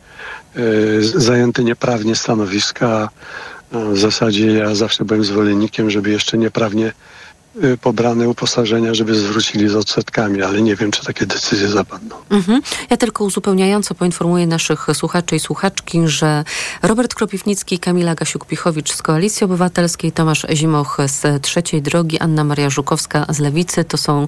e, 0.56 0.62
zajęte 1.02 1.64
nieprawnie 1.64 2.16
stanowiska. 2.16 3.10
W 3.72 3.98
zasadzie 3.98 4.48
ja 4.52 4.76
zawsze 4.76 5.06
byłem 5.06 5.24
zwolennikiem, 5.24 5.90
żeby 5.90 6.10
jeszcze 6.10 6.38
nieprawnie 6.38 6.88
y, 6.88 6.94
pobrane 7.82 8.30
uposażenia, 8.30 8.94
żeby 8.94 9.16
zwrócili 9.16 9.70
z 9.70 9.76
odsetkami, 9.76 10.44
ale 10.44 10.62
nie 10.62 10.76
wiem, 10.76 10.92
czy 10.92 11.06
takie 11.06 11.26
decyzje 11.26 11.68
zapadną. 11.68 12.16
Mhm. 12.30 12.62
Ja 12.90 12.98
tylko 12.98 13.24
uzupełniająco 13.24 13.96
poinformuję 13.96 14.48
naszych 14.48 14.88
słuchaczy 14.94 15.36
i 15.36 15.40
słuchaczki, 15.40 16.02
że 16.06 16.44
Robert 16.82 17.16
Kropiwnicki, 17.16 17.80
Kamila 17.80 18.16
Gasiuk-Pichowicz 18.16 18.94
z 18.94 19.02
Koalicji 19.02 19.46
Obywatelskiej, 19.46 20.12
Tomasz 20.12 20.46
Zimoch 20.54 20.98
z 21.06 21.42
Trzeciej 21.42 21.82
Drogi, 21.82 22.20
Anna 22.20 22.44
Maria 22.44 22.70
Żukowska 22.70 23.26
z 23.30 23.40
Lewicy 23.40 23.84
to 23.84 23.98
są 23.98 24.28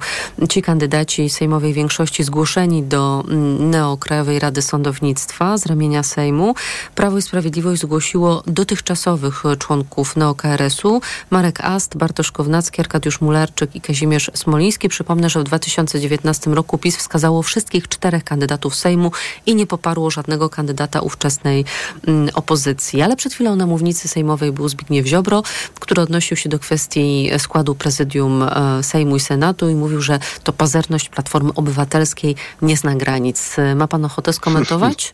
ci 0.49 0.61
kandydaci 0.61 1.29
sejmowej 1.29 1.73
większości 1.73 2.23
zgłoszeni 2.23 2.83
do 2.83 3.23
mm, 3.27 3.69
Neokrajowej 3.69 4.39
Rady 4.39 4.61
Sądownictwa 4.61 5.57
z 5.57 5.65
ramienia 5.65 6.03
Sejmu. 6.03 6.55
Prawo 6.95 7.17
i 7.17 7.21
Sprawiedliwość 7.21 7.81
zgłosiło 7.81 8.43
dotychczasowych 8.47 9.43
członków 9.59 10.15
NeoKRS-u 10.15 11.01
Marek 11.29 11.61
Ast, 11.61 11.97
Bartosz 11.97 12.31
Kownacki, 12.31 12.81
Arkadiusz 12.81 13.18
Mularczyk 13.21 13.75
i 13.75 13.81
Kazimierz 13.81 14.31
Smoliński. 14.33 14.89
Przypomnę, 14.89 15.29
że 15.29 15.39
w 15.39 15.43
2019 15.43 16.51
roku 16.51 16.77
PiS 16.77 16.97
wskazało 16.97 17.43
wszystkich 17.43 17.87
czterech 17.87 18.23
kandydatów 18.23 18.75
Sejmu 18.75 19.11
i 19.45 19.55
nie 19.55 19.67
poparło 19.67 20.11
żadnego 20.11 20.49
kandydata 20.49 21.01
ówczesnej 21.01 21.65
mm, 22.07 22.29
opozycji. 22.33 23.01
Ale 23.01 23.15
przed 23.15 23.33
chwilą 23.33 23.55
na 23.55 23.65
mównicy 23.65 24.07
sejmowej 24.07 24.51
był 24.51 24.69
Zbigniew 24.69 25.05
Ziobro, 25.05 25.43
który 25.79 26.01
odnosił 26.01 26.37
się 26.37 26.49
do 26.49 26.59
kwestii 26.59 27.31
składu 27.37 27.75
prezydium 27.75 28.43
e, 28.43 28.83
Sejmu 28.83 29.15
i 29.15 29.19
Senatu 29.19 29.69
i 29.69 29.75
mówił, 29.75 30.01
że 30.01 30.19
to 30.43 30.53
pazerność 30.53 31.09
Platformy 31.09 31.53
Obywatelskiej 31.53 32.35
nie 32.61 32.77
zna 32.77 32.95
granic. 32.95 33.55
Ma 33.75 33.87
pan 33.87 34.05
ochotę 34.05 34.33
skomentować? 34.33 35.13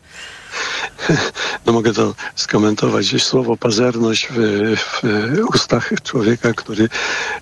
No 1.66 1.72
mogę 1.72 1.92
to 1.92 2.14
skomentować. 2.34 3.12
Jest 3.12 3.26
słowo 3.26 3.56
pazerność 3.56 4.28
w, 4.30 4.36
w 4.76 5.02
ustach 5.54 5.92
człowieka, 6.02 6.52
który 6.52 6.88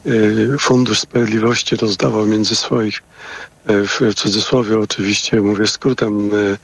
y, 0.07 0.57
Fundusz 0.61 1.01
Sprawiedliwości 1.01 1.77
rozdawał 1.77 2.27
między 2.27 2.57
swoich 2.57 3.03
y, 3.71 3.87
w 3.87 4.15
cudzysłowie 4.15 4.79
oczywiście, 4.79 5.41
mówię 5.41 5.67
skrótem, 5.67 6.35
y, 6.35 6.59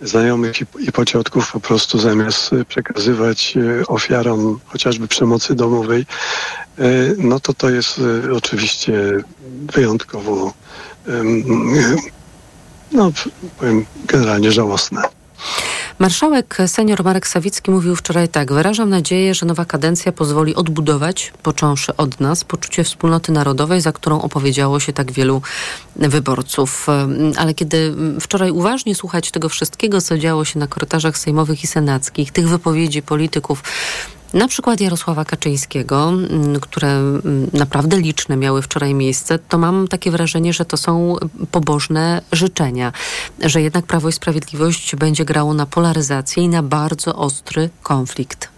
znajomych 0.00 0.56
i 0.78 0.92
pociotków 0.92 1.52
po 1.52 1.60
prostu 1.60 1.98
zamiast 1.98 2.50
przekazywać 2.68 3.54
ofiarom 3.86 4.60
chociażby 4.66 5.08
przemocy 5.08 5.54
domowej, 5.54 6.06
no 7.18 7.40
to 7.40 7.54
to 7.54 7.70
jest 7.70 8.00
oczywiście 8.32 8.92
wyjątkowo 9.74 10.52
no 12.92 13.12
powiem 13.58 13.86
generalnie 14.06 14.52
żałosne. 14.52 15.02
Marszałek 15.98 16.58
senior 16.66 17.04
Marek 17.04 17.26
Sawicki 17.26 17.70
mówił 17.70 17.96
wczoraj 17.96 18.28
tak. 18.28 18.52
Wyrażam 18.52 18.90
nadzieję, 18.90 19.34
że 19.34 19.46
nowa 19.46 19.64
kadencja 19.64 20.12
pozwoli 20.12 20.54
odbudować, 20.54 21.32
począwszy 21.42 21.96
od 21.96 22.20
nas, 22.20 22.44
poczucie 22.44 22.84
wspólnoty 22.84 23.32
narodowej, 23.32 23.80
za 23.80 23.92
którą 23.92 24.20
opowiedziało 24.20 24.80
się 24.80 24.92
tak 24.92 25.12
wielu 25.12 25.42
wyborców. 25.96 26.86
Ale 27.36 27.54
kiedy 27.54 27.94
wczoraj 28.20 28.50
uważnie 28.50 28.94
słuchać 28.94 29.30
tego 29.30 29.48
wszystkiego, 29.48 30.00
co 30.00 30.18
działo 30.18 30.44
się 30.44 30.58
na 30.58 30.66
korytarzach 30.66 31.18
sejmowych 31.18 31.64
i 31.64 31.66
senackich, 31.66 32.32
tych 32.32 32.48
wypowiedzi 32.48 33.02
polityków, 33.02 33.62
na 34.34 34.48
przykład 34.48 34.80
Jarosława 34.80 35.24
Kaczyńskiego, 35.24 36.08
mm, 36.08 36.60
które 36.60 36.88
mm, 36.88 37.50
naprawdę 37.52 38.00
liczne 38.00 38.36
miały 38.36 38.62
wczoraj 38.62 38.94
miejsce, 38.94 39.38
to 39.38 39.58
mam 39.58 39.88
takie 39.88 40.10
wrażenie, 40.10 40.52
że 40.52 40.64
to 40.64 40.76
są 40.76 41.16
pobożne 41.50 42.22
życzenia, 42.32 42.92
że 43.40 43.62
jednak 43.62 43.86
Prawo 43.86 44.08
i 44.08 44.12
Sprawiedliwość 44.12 44.96
będzie 44.96 45.24
grało 45.24 45.54
na 45.54 45.66
polaryzację 45.66 46.42
i 46.42 46.48
na 46.48 46.62
bardzo 46.62 47.14
ostry 47.14 47.70
konflikt. 47.82 48.48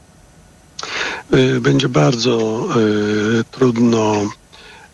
Y, 1.34 1.60
będzie 1.60 1.88
bardzo 1.88 2.66
y, 3.40 3.44
trudno 3.50 4.14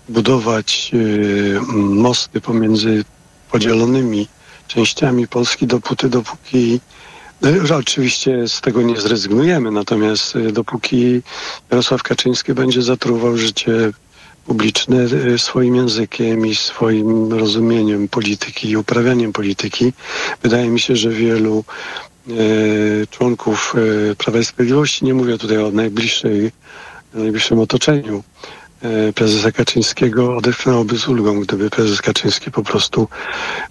budować 0.09 0.91
y, 0.95 1.61
mosty 1.77 2.41
pomiędzy 2.41 3.05
podzielonymi 3.51 4.29
częściami 4.69 5.29
Polski 5.29 5.67
dopóty, 5.67 6.09
dopóki 6.09 6.81
oczywiście 7.79 8.49
z 8.49 8.61
tego 8.61 8.83
nie 8.83 9.01
zrezygnujemy, 9.01 9.71
natomiast 9.71 10.37
y, 10.37 10.53
dopóki 10.53 11.23
Jarosław 11.71 12.03
Kaczyński 12.03 12.55
będzie 12.55 12.83
zatruwał 12.83 13.37
życie 13.37 13.73
publiczne 14.47 14.97
y, 15.03 15.39
swoim 15.39 15.77
językiem 15.77 16.47
i 16.47 16.55
swoim 16.55 17.33
rozumieniem 17.33 18.09
polityki 18.09 18.71
i 18.71 18.77
uprawianiem 18.77 19.33
polityki, 19.33 19.93
wydaje 20.43 20.69
mi 20.69 20.81
się, 20.81 20.97
że 20.97 21.11
wielu 21.11 21.65
y, 22.29 23.07
członków 23.11 23.75
Prawa 24.19 24.39
i 24.39 24.45
Sprawiedliwości, 24.45 25.05
nie 25.05 25.15
mówię 25.15 25.39
tutaj 25.39 25.59
o 25.59 25.71
najbliższej, 25.71 26.53
najbliższym 27.15 27.59
otoczeniu, 27.59 28.23
prezesa 29.15 29.53
Kaczyńskiego 29.53 30.37
odetchnęłoby 30.37 30.99
z 30.99 31.09
ulgą, 31.09 31.41
gdyby 31.41 31.71
prezes 31.71 32.03
Kaczyński 32.03 32.51
po 32.51 32.63
prostu 32.63 33.09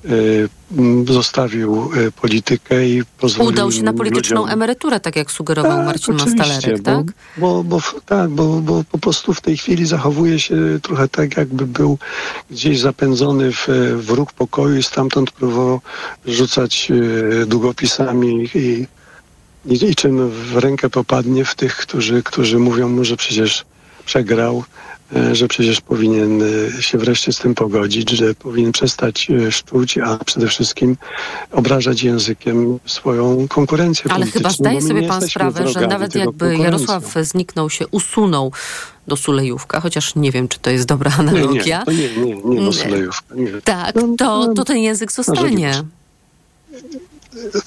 e, 0.05 0.09
zostawił 1.13 1.91
e, 2.07 2.11
politykę 2.11 2.87
i 2.87 3.03
pozwolił 3.19 3.53
Udał 3.53 3.71
się 3.71 3.83
na 3.83 3.93
polityczną 3.93 4.41
ludziom... 4.41 4.53
emeryturę, 4.53 4.99
tak 4.99 5.15
jak 5.15 5.31
sugerował 5.31 5.77
tak, 5.77 5.85
Marcin 5.85 6.15
Mastalerek, 6.15 6.81
tak? 6.81 7.05
Bo, 7.37 7.63
bo, 7.63 7.81
tak, 8.05 8.29
bo, 8.29 8.59
bo 8.61 8.83
po 8.91 8.97
prostu 8.97 9.33
w 9.33 9.41
tej 9.41 9.57
chwili 9.57 9.85
zachowuje 9.85 10.39
się 10.39 10.55
trochę 10.81 11.07
tak, 11.07 11.37
jakby 11.37 11.65
był 11.65 11.97
gdzieś 12.51 12.79
zapędzony 12.79 13.51
w, 13.51 13.67
w 13.95 14.09
róg 14.09 14.33
pokoju 14.33 14.77
i 14.77 14.83
stamtąd 14.83 15.31
próbował 15.31 15.81
rzucać 16.25 16.91
długopisami 17.47 18.49
i, 18.55 18.87
i, 19.65 19.89
i 19.89 19.95
czym 19.95 20.29
w 20.29 20.57
rękę 20.57 20.89
popadnie 20.89 21.45
w 21.45 21.55
tych, 21.55 21.75
którzy, 21.75 22.23
którzy 22.23 22.59
mówią 22.59 22.89
mu, 22.89 23.03
że 23.03 23.17
przecież 23.17 23.65
przegrał, 24.09 24.63
E, 25.15 25.35
że 25.35 25.47
przecież 25.47 25.81
powinien 25.81 26.41
e, 26.77 26.81
się 26.81 26.97
wreszcie 26.97 27.33
z 27.33 27.37
tym 27.37 27.55
pogodzić, 27.55 28.09
że 28.09 28.35
powinien 28.35 28.71
przestać 28.71 29.27
e, 29.31 29.51
szczuć, 29.51 29.97
a 29.97 30.17
przede 30.25 30.47
wszystkim 30.47 30.97
obrażać 31.51 32.03
językiem 32.03 32.79
swoją 32.85 33.47
konkurencję 33.47 34.11
Ale 34.11 34.25
chyba 34.25 34.49
zdaje 34.49 34.81
sobie 34.81 35.07
pan 35.07 35.21
sprawę, 35.21 35.67
że 35.67 35.87
nawet 35.87 36.15
jakby 36.15 36.57
Jarosław 36.57 37.13
zniknął 37.21 37.69
się, 37.69 37.87
usunął 37.87 38.51
do 39.07 39.15
Sulejówka, 39.15 39.79
chociaż 39.81 40.15
nie 40.15 40.31
wiem, 40.31 40.47
czy 40.47 40.59
to 40.59 40.69
jest 40.69 40.85
dobra 40.85 41.11
analogia. 41.19 41.83
Nie, 41.87 41.93
nie, 41.93 42.15
nie, 42.15 42.35
nie, 42.35 42.43
nie 42.43 42.65
do 42.65 42.73
Sulejówka. 42.73 43.35
Nie. 43.35 43.61
Tak, 43.63 43.95
no, 43.95 44.01
to, 44.17 44.47
no, 44.47 44.53
to 44.53 44.65
ten 44.65 44.77
język 44.77 45.11
zostanie. 45.11 45.83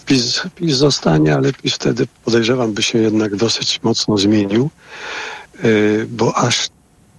PiS, 0.07 0.43
PiS 0.57 0.77
zostanie, 0.77 1.35
ale 1.35 1.53
PiS 1.53 1.75
wtedy 1.75 2.07
podejrzewam 2.25 2.73
by 2.73 2.83
się 2.83 2.99
jednak 2.99 3.37
dosyć 3.37 3.81
mocno 3.83 4.19
zmienił, 4.19 4.71
bo 6.09 6.37
aż 6.37 6.69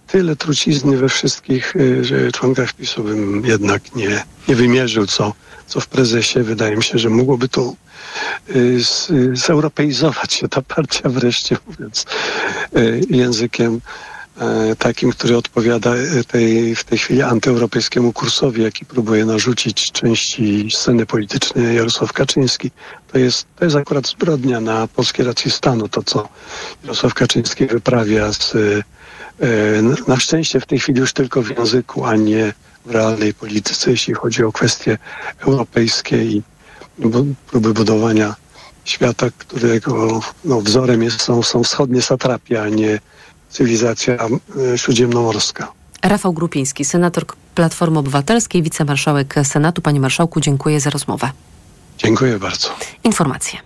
tyle 0.08 0.36
trucizny 0.36 0.98
we 0.98 1.10
wszystkich 1.10 1.74
że 2.02 2.32
członkach 2.32 2.74
PiSu 2.74 3.04
bym 3.04 3.46
jednak 3.46 3.96
nie, 3.96 4.24
nie 4.48 4.56
wymierzył, 4.56 5.08
co, 5.08 5.34
co 5.67 5.80
w 5.80 5.88
prezesie. 5.88 6.39
Wydaje 6.39 6.76
mi 6.76 6.84
się, 6.84 6.98
że 6.98 7.10
mogłoby 7.10 7.48
to 7.48 7.74
y, 8.56 8.84
z, 8.84 9.12
zeuropeizować 9.34 10.34
się 10.34 10.48
ta 10.48 10.62
partia 10.62 11.10
wreszcie, 11.10 11.58
mówiąc 11.67 12.06
językiem 13.10 13.82
takim, 14.78 15.12
który 15.12 15.38
odpowiada 15.38 15.93
tej, 16.28 16.76
w 16.76 16.84
tej 16.84 16.98
chwili 16.98 17.22
antyeuropejskiemu 17.22 18.13
kursowi, 18.13 18.63
jaki 18.63 18.86
próbuje 18.86 19.26
narzucić 19.26 19.91
części 19.91 20.67
sceny 20.72 21.06
politycznej 21.06 21.76
Jarosław 21.76 22.13
Kaczyński. 22.13 22.72
To 23.12 23.17
jest, 23.17 23.48
to 23.56 23.65
jest 23.65 23.78
akurat 23.78 24.08
zbrodnia 24.08 24.62
na 24.62 24.88
polskiej 24.88 25.26
racji 25.26 25.52
stanu, 25.52 25.88
to 25.89 26.04
co 26.04 26.30
Jarosław 26.84 27.13
Kaczyński 27.13 27.65
wyprawia 27.65 28.34
z 28.34 28.56
E, 29.39 29.82
na 30.08 30.19
szczęście 30.19 30.60
w 30.60 30.65
tej 30.65 30.80
chwili 30.80 31.00
już 31.00 31.13
tylko 31.13 31.41
w 31.41 31.58
języku, 31.58 32.06
a 32.06 32.15
nie 32.15 32.54
w 32.86 32.91
realnej 32.91 33.34
polityce, 33.34 33.91
jeśli 33.91 34.13
chodzi 34.13 34.43
o 34.43 34.52
kwestie 34.52 34.98
europejskie 35.39 36.24
i 36.24 36.41
próby 37.48 37.74
budowania 37.74 38.36
świata, 38.86 39.28
którego 39.38 40.22
no, 40.46 40.62
wzorem 40.62 41.04
jest, 41.04 41.22
są, 41.22 41.43
są 41.43 41.63
wschodnie 41.63 42.02
satrapie, 42.02 42.62
a 42.62 42.69
nie 42.69 43.00
cywilizacja 43.54 44.13
e, 44.74 44.78
śródziemnomorska. 44.78 45.72
Rafał 46.04 46.34
Grupiński, 46.34 46.86
senator 46.86 47.26
Platformy 47.56 48.00
Obywatelskiej, 48.00 48.63
wicemarszałek 48.63 49.36
Senatu. 49.44 49.82
Panie 49.82 50.00
marszałku, 50.00 50.42
dziękuję 50.42 50.80
za 50.80 50.89
rozmowę. 50.89 51.30
Dziękuję 51.98 52.39
bardzo. 52.39 52.70
Informacje. 53.04 53.60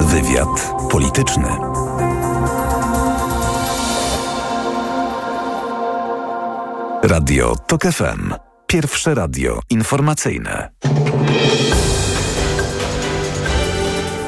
Wywiad 0.00 0.72
polityczny. 0.90 1.48
Radio 7.02 7.56
TOK 7.66 7.82
FM. 7.82 8.34
Pierwsze 8.66 9.14
radio 9.14 9.60
informacyjne. 9.70 10.70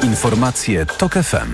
Informacje 0.03 0.85
TOK 0.85 1.13
FM. 1.13 1.51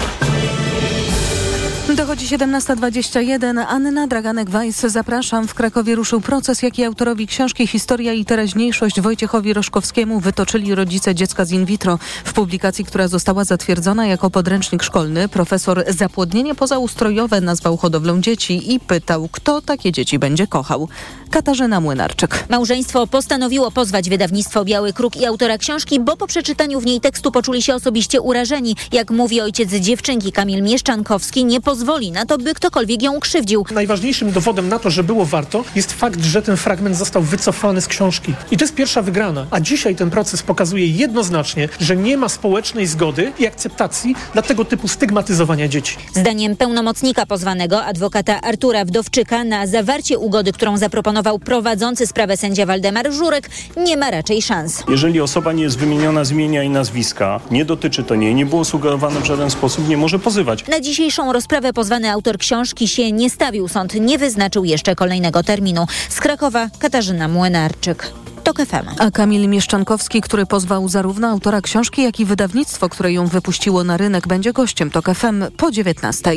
Dochodzi 1.96 2.38
17.21. 2.38 3.66
Anna 3.68 4.08
Draganek-Weiss. 4.08 4.88
Zapraszam. 4.90 5.48
W 5.48 5.54
Krakowie 5.54 5.96
ruszył 5.96 6.22
proces, 6.22 6.62
jaki 6.62 6.84
autorowi 6.84 7.28
książki 7.28 7.68
Historia 7.68 8.14
i 8.14 8.26
teraźniejszość 8.26 9.02
Wojciechowi 9.02 9.54
Roszkowskiemu 9.54 10.20
wytoczyli 10.20 10.76
rodzice 10.76 11.16
dziecka 11.16 11.46
z 11.46 11.52
in 11.52 11.66
vitro. 11.66 12.00
W 12.24 12.34
publikacji, 12.34 12.86
która 12.86 13.08
została 13.08 13.44
zatwierdzona 13.44 14.08
jako 14.08 14.30
podręcznik 14.30 14.84
szkolny, 14.84 15.30
profesor 15.30 15.84
zapłodnienie 15.88 16.56
pozaustrojowe 16.56 17.42
nazwał 17.42 17.78
hodowlą 17.78 18.22
dzieci 18.22 18.74
i 18.74 18.80
pytał, 18.80 19.30
kto 19.32 19.62
takie 19.62 19.92
dzieci 19.92 20.20
będzie 20.20 20.48
kochał. 20.48 20.90
Katarzyna 21.30 21.80
Młynarczyk. 21.80 22.46
Małżeństwo 22.50 23.08
postanowiło 23.08 23.72
pozwać 23.72 24.10
wydawnictwo 24.10 24.66
Biały 24.66 24.94
Kruk 24.94 25.18
i 25.18 25.26
autora 25.26 25.58
książki, 25.58 26.00
bo 26.00 26.18
po 26.18 26.28
przeczytaniu 26.28 26.80
w 26.80 26.86
niej 26.86 27.02
tekstu 27.02 27.32
poczuli 27.32 27.62
się 27.62 27.76
osobiście 27.76 28.22
urażeni. 28.22 28.76
Jak 28.92 29.12
mówi 29.12 29.42
ojciec 29.42 29.70
dziewczynki 29.70 30.32
Kamil 30.32 30.64
Mieszczankowski, 30.64 31.46
nie 31.46 31.62
pozwoli 31.62 32.12
na 32.12 32.26
to, 32.26 32.38
by 32.38 32.54
ktokolwiek 32.54 33.04
ją 33.04 33.16
ukrzywdził. 33.16 33.66
Najważniejszym 33.72 34.32
dowodem 34.32 34.70
na 34.70 34.80
to, 34.80 34.90
że 34.90 35.04
było 35.04 35.26
warto, 35.26 35.64
jest 35.76 35.94
fakt, 35.94 36.24
że 36.24 36.42
ten 36.42 36.58
fragment 36.58 36.96
został 36.96 37.22
wycofany 37.22 37.82
z 37.82 37.88
książki. 37.88 38.34
I 38.52 38.58
to 38.58 38.64
jest 38.64 38.76
pierwsza 38.76 39.02
wygrana. 39.02 39.46
A 39.52 39.60
dzisiaj 39.60 39.96
ten 39.96 40.10
proces 40.10 40.44
pokazuje 40.44 40.88
jednoznacznie, 40.88 41.70
że 41.80 41.96
nie 41.96 42.18
ma 42.18 42.30
społecznej 42.30 42.88
zgody 42.88 43.34
i 43.40 43.48
akceptacji 43.48 44.16
dla 44.34 44.42
tego 44.42 44.66
typu 44.66 44.88
stygmatyzowania 44.88 45.68
dzieci. 45.68 45.98
Zdaniem 46.14 46.56
pełnomocnika 46.56 47.26
pozwanego, 47.26 47.86
adwokata 47.86 48.42
Artura 48.42 48.86
Wdowczyka, 48.86 49.44
na 49.44 49.68
zawarcie 49.68 50.18
ugody, 50.18 50.54
którą 50.54 50.78
zaproponował 51.20 51.40
prowadzący 51.40 52.08
sprawę 52.08 52.38
sędzia 52.38 52.66
Waldemar 52.66 53.12
Żurek, 53.12 53.50
nie 53.78 53.98
ma 53.98 54.12
raczej 54.12 54.42
szans. 54.42 54.84
Jeżeli 54.90 55.22
osoba 55.22 55.54
nie 55.54 55.64
jest 55.64 55.78
wymieniona 55.78 56.24
z 56.24 56.32
imienia 56.32 56.64
i 56.64 56.70
nazwiska, 56.70 57.40
nie 57.52 57.66
dotyczy 57.66 58.04
to 58.04 58.16
niej, 58.16 58.36
nie 58.36 58.46
było 58.46 58.66
sugerowane 58.66 59.20
w 59.22 59.26
żaden 59.26 59.50
sposób, 59.50 59.88
nie 59.88 59.98
może 59.98 60.20
pozywać. 60.20 60.68
Na 60.68 60.80
dzisiejszą 60.80 61.34
rozprawę 61.34 61.74
pozwany 61.74 62.12
autor 62.12 62.38
książki 62.38 62.88
się 62.88 63.12
nie 63.12 63.30
stawił. 63.30 63.68
Sąd 63.68 63.94
nie 63.94 64.18
wyznaczył 64.18 64.66
jeszcze 64.66 64.96
kolejnego 64.96 65.44
terminu. 65.44 65.86
Z 66.10 66.20
Krakowa 66.20 66.70
Katarzyna 66.80 67.28
Młynarczyk. 67.28 68.12
TOK 68.40 68.58
FM. 68.58 68.88
A 69.00 69.12
Kamil 69.12 69.50
Mieszczankowski, 69.50 70.22
który 70.22 70.46
pozwał 70.46 70.90
zarówno 70.90 71.28
autora 71.28 71.62
książki, 71.62 72.04
jak 72.04 72.20
i 72.20 72.26
wydawnictwo, 72.26 72.90
które 72.90 73.12
ją 73.14 73.28
wypuściło 73.28 73.84
na 73.84 73.98
rynek, 73.98 74.28
będzie 74.28 74.54
gościem 74.54 74.92
TOK 74.92 75.06
FM 75.16 75.44
po 75.58 75.72
19. 75.72 76.32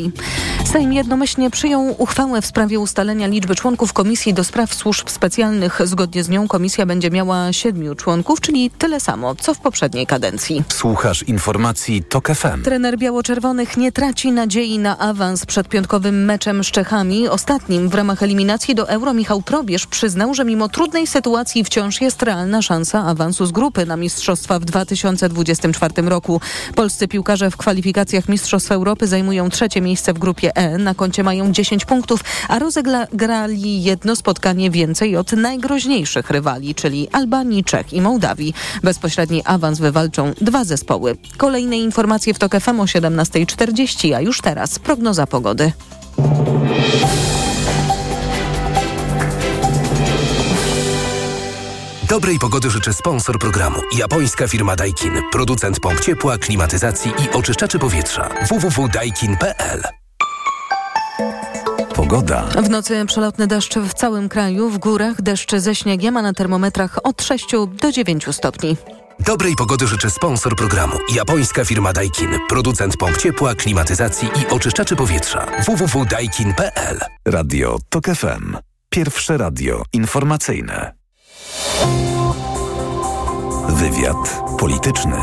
Sejm 0.73 0.93
jednomyślnie 0.93 1.51
przyjął 1.51 1.95
uchwałę 1.99 2.43
w 2.43 2.47
sprawie 2.47 2.81
ustalenia 2.81 3.27
liczby 3.27 3.55
członków 3.55 3.93
Komisji 3.93 4.35
do 4.35 4.45
Spraw 4.45 4.75
Służb 4.75 5.09
Specjalnych. 5.09 5.81
Zgodnie 5.85 6.25
z 6.25 6.29
nią 6.29 6.49
komisja 6.49 6.87
będzie 6.87 7.11
miała 7.11 7.53
siedmiu 7.53 7.95
członków, 7.95 8.41
czyli 8.41 8.71
tyle 8.71 9.01
samo, 9.01 9.35
co 9.35 9.55
w 9.55 9.59
poprzedniej 9.59 10.07
kadencji. 10.07 10.63
Słuchasz 10.69 11.23
informacji 11.23 12.05
TOK 12.05 12.29
FM. 12.29 12.63
Trener 12.63 12.99
biało-czerwonych 12.99 13.77
nie 13.77 13.93
traci 13.93 14.33
nadziei 14.33 14.79
na 14.79 14.99
awans 14.99 15.47
przed 15.47 15.69
piątkowym 15.69 16.25
meczem 16.25 16.65
z 16.65 16.67
Czechami. 16.67 17.29
Ostatnim 17.29 17.89
w 17.89 17.95
ramach 17.95 18.23
eliminacji 18.23 18.75
do 18.75 18.89
Euro 18.89 19.15
Michał 19.15 19.43
Probierz 19.43 19.87
przyznał, 19.87 20.35
że 20.35 20.45
mimo 20.45 20.69
trudnej 20.69 21.07
sytuacji 21.07 21.65
wciąż 21.65 21.92
jest 22.01 22.23
realna 22.23 22.63
szansa 22.63 23.05
awansu 23.05 23.47
z 23.47 23.53
grupy 23.53 23.87
na 23.87 23.97
Mistrzostwa 23.97 24.59
w 24.59 24.65
2024 24.65 26.03
roku. 26.03 26.41
Polscy 26.75 27.09
piłkarze 27.09 27.51
w 27.51 27.57
kwalifikacjach 27.57 28.29
Mistrzostw 28.29 28.73
Europy 28.73 29.07
zajmują 29.07 29.51
trzecie 29.51 29.81
miejsce 29.81 30.13
w 30.13 30.19
grupie 30.19 30.57
E. 30.57 30.79
Na 30.79 30.95
koncie 30.95 31.23
mają 31.23 31.53
10 31.53 31.85
punktów, 31.85 32.21
a 32.49 32.59
rozegrali 32.59 33.83
jedno 33.83 34.17
spotkanie 34.17 34.71
więcej 34.71 35.17
od 35.17 35.33
najgroźniejszych 35.33 36.31
rywali, 36.31 36.75
czyli 36.75 37.09
Albanii, 37.13 37.65
Czech 37.65 37.93
i 37.93 38.01
Mołdawii. 38.01 38.55
Bezpośredni 38.83 39.43
awans 39.45 39.79
wywalczą 39.79 40.33
dwa 40.41 40.65
zespoły. 40.65 41.17
Kolejne 41.37 41.77
informacje 41.79 42.35
w 42.35 42.39
TOK 42.39 42.61
FM 42.61 42.81
o 42.81 42.85
17.40, 42.85 44.15
a 44.15 44.21
już 44.21 44.41
teraz 44.41 44.79
prognoza 44.79 45.27
pogody. 45.27 45.73
Dobrej 52.13 52.39
pogody 52.39 52.71
życzę 52.71 52.93
sponsor 52.93 53.39
programu. 53.39 53.81
Japońska 53.97 54.49
firma 54.49 54.77
Daikin. 54.77 55.13
Producent 55.31 55.81
pomp 55.81 56.01
ciepła, 56.01 56.39
klimatyzacji 56.39 57.11
i 57.11 57.31
oczyszczaczy 57.31 57.79
powietrza. 57.79 58.29
www.daikin.pl 58.49 59.83
Pogoda. 61.95 62.43
W 62.43 62.71
nocy 62.71 63.05
przelotny 63.07 63.47
deszcz 63.47 63.79
w 63.79 63.95
całym 63.95 64.29
kraju, 64.29 64.71
w 64.71 64.79
górach 64.79 65.23
deszcz 65.23 65.57
ze 65.57 65.75
śniegiem, 65.75 66.17
a 66.17 66.23
na 66.23 66.33
termometrach 66.33 66.99
od 67.03 67.23
6 67.23 67.47
do 67.81 67.93
9 67.93 68.27
stopni. 68.31 68.77
Dobrej 69.21 69.55
pogody 69.57 69.87
życzę 69.87 70.11
sponsor 70.11 70.57
programu. 70.57 70.97
Japońska 71.15 71.65
firma 71.65 71.93
Daikin. 71.93 72.31
Producent 72.49 72.97
pomp 72.97 73.17
ciepła, 73.17 73.55
klimatyzacji 73.55 74.29
i 74.29 74.55
oczyszczaczy 74.55 74.97
powietrza. 74.97 75.47
www.daikin.pl 75.67 77.01
Radio 77.25 77.79
TOK 77.89 78.05
FM. 78.05 78.57
Pierwsze 78.91 79.37
radio 79.37 79.83
informacyjne. 79.93 81.02
Wywiad 83.69 84.43
polityczny. 84.59 85.17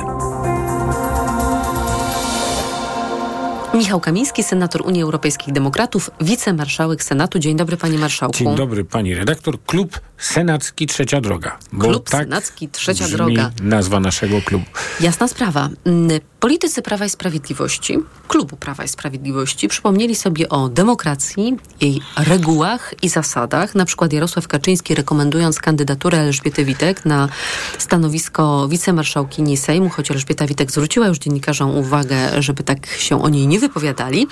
Michał 3.74 4.00
Kamiński, 4.00 4.44
senator 4.44 4.82
Unii 4.88 5.02
Europejskich 5.02 5.54
Demokratów, 5.54 6.12
wicemarszałek 6.22 7.04
Senatu. 7.04 7.39
Dzień 7.39 7.58
dobry, 7.58 7.78
panie 7.78 7.98
marszałku. 7.98 8.38
Dzień 8.38 8.56
dobry, 8.56 8.86
pani 8.86 9.15
redaktor. 9.15 9.63
Klub 9.63 10.00
Senacki 10.19 10.88
Trzecia 10.88 11.21
Droga. 11.21 11.58
Klub 11.79 12.10
tak 12.10 12.23
Senacki 12.23 12.69
Trzecia 12.69 13.08
Droga. 13.08 13.51
nazwa 13.62 13.99
naszego 13.99 14.41
klubu. 14.41 14.65
Jasna 14.99 15.27
sprawa. 15.27 15.69
Mm, 15.86 16.19
Politycy 16.39 16.82
Prawa 16.82 17.05
i 17.05 17.10
Sprawiedliwości, 17.10 17.97
klubu 18.27 18.58
Prawa 18.58 18.84
i 18.84 18.88
Sprawiedliwości, 18.88 19.67
przypomnieli 19.67 20.15
sobie 20.15 20.49
o 20.49 20.69
demokracji, 20.69 21.58
jej 21.82 22.01
regułach 22.17 22.93
i 23.01 23.10
zasadach. 23.10 23.75
Na 23.75 23.86
przykład 23.86 24.13
Jarosław 24.13 24.47
Kaczyński 24.47 24.95
rekomendując 24.95 25.60
kandydaturę 25.60 26.17
Elżbiety 26.19 26.65
Witek 26.65 27.05
na 27.05 27.29
stanowisko 27.77 28.67
wicemarszałkini 28.67 29.58
Sejmu, 29.58 29.89
choć 29.89 30.12
Elżbieta 30.12 30.47
Witek 30.47 30.71
zwróciła 30.71 31.08
już 31.08 31.17
dziennikarzom 31.17 31.77
uwagę, 31.77 32.41
żeby 32.41 32.63
tak 32.63 32.88
się 32.88 33.23
o 33.23 33.29
niej 33.29 33.47
nie 33.47 33.60
wypowiadali, 33.60 34.27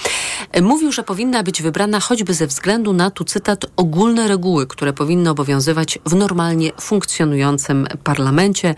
mówił, 0.62 0.92
że 0.92 1.04
powinna 1.04 1.44
być 1.44 1.62
wybrana 1.62 2.00
choćby 2.00 2.34
ze 2.34 2.48
względu 2.48 2.94
na, 2.94 3.12
tu 3.12 3.24
cytat, 3.24 3.66
ogólne 3.76 4.28
reguły, 4.28 4.68
które 4.68 4.94
powinny 4.94 5.30
obowiązywać 5.30 5.77
w 6.06 6.16
normalnie 6.16 6.72
funkcjonującym 6.82 7.88
parlamencie. 8.04 8.76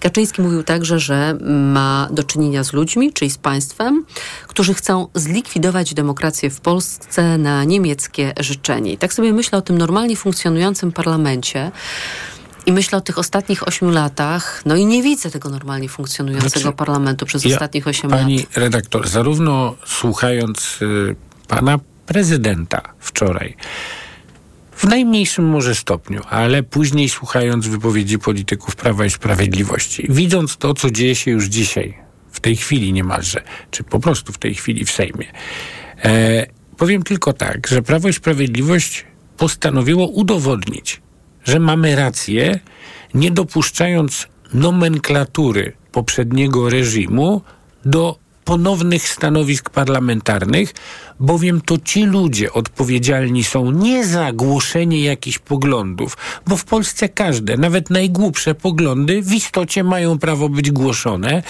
Kaczyński 0.00 0.42
mówił 0.42 0.62
także, 0.62 1.00
że 1.00 1.38
ma 1.72 2.08
do 2.10 2.22
czynienia 2.22 2.64
z 2.64 2.72
ludźmi, 2.72 3.12
czyli 3.12 3.30
z 3.30 3.38
państwem, 3.38 4.04
którzy 4.48 4.74
chcą 4.74 5.08
zlikwidować 5.14 5.94
demokrację 5.94 6.50
w 6.50 6.60
Polsce 6.60 7.38
na 7.38 7.64
niemieckie 7.64 8.32
życzenie. 8.40 8.92
I 8.92 8.98
tak 8.98 9.12
sobie 9.12 9.32
myślę 9.32 9.58
o 9.58 9.62
tym 9.62 9.78
normalnie 9.78 10.16
funkcjonującym 10.16 10.92
parlamencie. 10.92 11.70
I 12.66 12.72
myślę 12.72 12.98
o 12.98 13.00
tych 13.00 13.18
ostatnich 13.18 13.68
ośmiu 13.68 13.90
latach, 13.90 14.62
no 14.66 14.76
i 14.76 14.86
nie 14.86 15.02
widzę 15.02 15.30
tego 15.30 15.48
normalnie 15.48 15.88
funkcjonującego 15.88 16.60
Znaczy, 16.60 16.76
parlamentu 16.76 17.26
przez 17.26 17.44
ja, 17.44 17.54
ostatnich 17.54 17.88
osiem 17.88 18.10
Pani 18.10 18.38
lat. 18.38 18.56
redaktor, 18.56 19.08
zarówno 19.08 19.74
słuchając 19.86 20.78
y, 20.82 21.16
pana 21.48 21.78
prezydenta 22.06 22.82
wczoraj, 22.98 23.56
w 24.82 24.88
najmniejszym 24.88 25.44
może 25.48 25.74
stopniu, 25.74 26.20
ale 26.30 26.62
później 26.62 27.08
słuchając 27.08 27.66
wypowiedzi 27.66 28.18
polityków 28.18 28.76
Prawa 28.76 29.04
i 29.04 29.10
Sprawiedliwości, 29.10 30.06
widząc 30.10 30.56
to, 30.56 30.74
co 30.74 30.90
dzieje 30.90 31.14
się 31.14 31.30
już 31.30 31.44
dzisiaj, 31.44 31.98
w 32.30 32.40
tej 32.40 32.56
chwili 32.56 32.92
niemalże, 32.92 33.42
czy 33.70 33.84
po 33.84 34.00
prostu 34.00 34.32
w 34.32 34.38
tej 34.38 34.54
chwili 34.54 34.84
w 34.84 34.90
Sejmie, 34.90 35.26
e, 36.04 36.46
powiem 36.76 37.02
tylko 37.02 37.32
tak, 37.32 37.66
że 37.66 37.82
Prawo 37.82 38.08
i 38.08 38.12
Sprawiedliwość 38.12 39.04
postanowiło 39.36 40.06
udowodnić, 40.06 41.00
że 41.44 41.58
mamy 41.58 41.96
rację, 41.96 42.60
nie 43.14 43.30
dopuszczając 43.30 44.28
nomenklatury 44.54 45.72
poprzedniego 45.92 46.70
reżimu 46.70 47.42
do 47.84 48.18
ponownych 48.44 49.08
stanowisk 49.08 49.70
parlamentarnych, 49.70 50.74
bowiem 51.22 51.60
to 51.60 51.78
ci 51.78 52.04
ludzie 52.04 52.52
odpowiedzialni 52.52 53.44
są 53.44 53.70
nie 53.70 54.06
za 54.06 54.32
głoszenie 54.32 55.00
jakichś 55.04 55.38
poglądów, 55.38 56.16
bo 56.46 56.56
w 56.56 56.64
Polsce 56.64 57.08
każde, 57.08 57.56
nawet 57.56 57.90
najgłupsze 57.90 58.54
poglądy 58.54 59.22
w 59.22 59.32
istocie 59.32 59.84
mają 59.84 60.18
prawo 60.18 60.48
być 60.48 60.70
głoszone, 60.70 61.42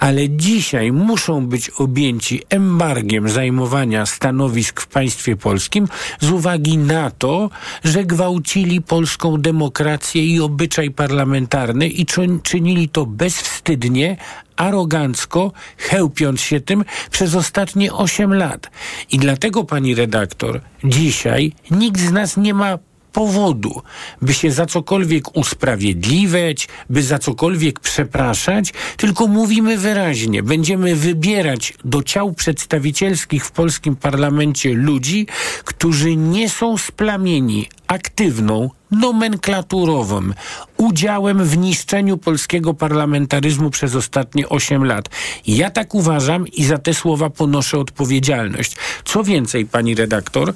ale 0.00 0.28
dzisiaj 0.28 0.92
muszą 0.92 1.46
być 1.46 1.70
objęci 1.70 2.42
embargiem 2.48 3.28
zajmowania 3.28 4.06
stanowisk 4.06 4.80
w 4.80 4.86
państwie 4.86 5.36
polskim 5.36 5.88
z 6.20 6.30
uwagi 6.30 6.78
na 6.78 7.10
to, 7.10 7.50
że 7.84 8.04
gwałcili 8.04 8.82
polską 8.82 9.36
demokrację 9.36 10.26
i 10.26 10.40
obyczaj 10.40 10.90
parlamentarny 10.90 11.88
i 11.88 12.06
czyn- 12.06 12.42
czynili 12.42 12.88
to 12.88 13.06
bezwstydnie, 13.06 14.16
arogancko, 14.56 15.52
chełpiąc 15.78 16.40
się 16.40 16.60
tym 16.60 16.84
przez 17.10 17.34
ostatnie 17.34 17.92
8 17.92 18.34
lat. 18.34 18.70
I 19.12 19.18
dlatego, 19.20 19.64
pani 19.64 19.94
redaktor, 19.94 20.60
dzisiaj 20.84 21.52
nikt 21.70 22.00
z 22.00 22.10
nas 22.10 22.36
nie 22.36 22.54
ma 22.54 22.78
powodu, 23.12 23.82
by 24.22 24.34
się 24.34 24.52
za 24.52 24.66
cokolwiek 24.66 25.36
usprawiedliwiać, 25.36 26.68
by 26.90 27.02
za 27.02 27.18
cokolwiek 27.18 27.80
przepraszać, 27.80 28.72
tylko 28.96 29.26
mówimy 29.26 29.78
wyraźnie, 29.78 30.42
będziemy 30.42 30.96
wybierać 30.96 31.74
do 31.84 32.02
ciał 32.02 32.32
przedstawicielskich 32.32 33.46
w 33.46 33.50
polskim 33.50 33.96
parlamencie 33.96 34.74
ludzi, 34.74 35.26
którzy 35.64 36.16
nie 36.16 36.50
są 36.50 36.78
splamieni 36.78 37.68
aktywną, 37.86 38.70
nomenklaturowym 38.90 40.34
udziałem 40.76 41.44
w 41.44 41.58
niszczeniu 41.58 42.18
polskiego 42.18 42.74
parlamentaryzmu 42.74 43.70
przez 43.70 43.94
ostatnie 43.94 44.48
8 44.48 44.84
lat. 44.84 45.08
Ja 45.46 45.70
tak 45.70 45.94
uważam 45.94 46.48
i 46.48 46.64
za 46.64 46.78
te 46.78 46.94
słowa 46.94 47.30
ponoszę 47.30 47.78
odpowiedzialność. 47.78 48.76
Co 49.04 49.24
więcej, 49.24 49.66
pani 49.66 49.94
redaktor, 49.94 50.52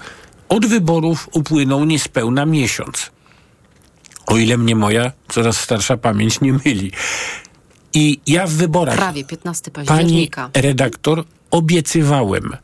od 0.49 0.67
wyborów 0.67 1.29
upłynął 1.33 1.85
niespełna 1.85 2.47
miesiąc. 2.47 3.11
O 4.27 4.37
ile 4.37 4.57
mnie 4.57 4.77
moja 4.77 5.13
coraz 5.29 5.61
starsza 5.61 5.97
pamięć 5.97 6.41
nie 6.41 6.53
myli. 6.53 6.93
I 7.95 8.21
ja 8.27 8.47
w 8.47 8.51
wyborach. 8.51 8.97
Prawie 8.97 9.25
15 9.25 9.71
Pani 9.71 9.87
października. 9.87 10.51
redaktor, 10.55 11.25
obiecywałem. 11.51 12.57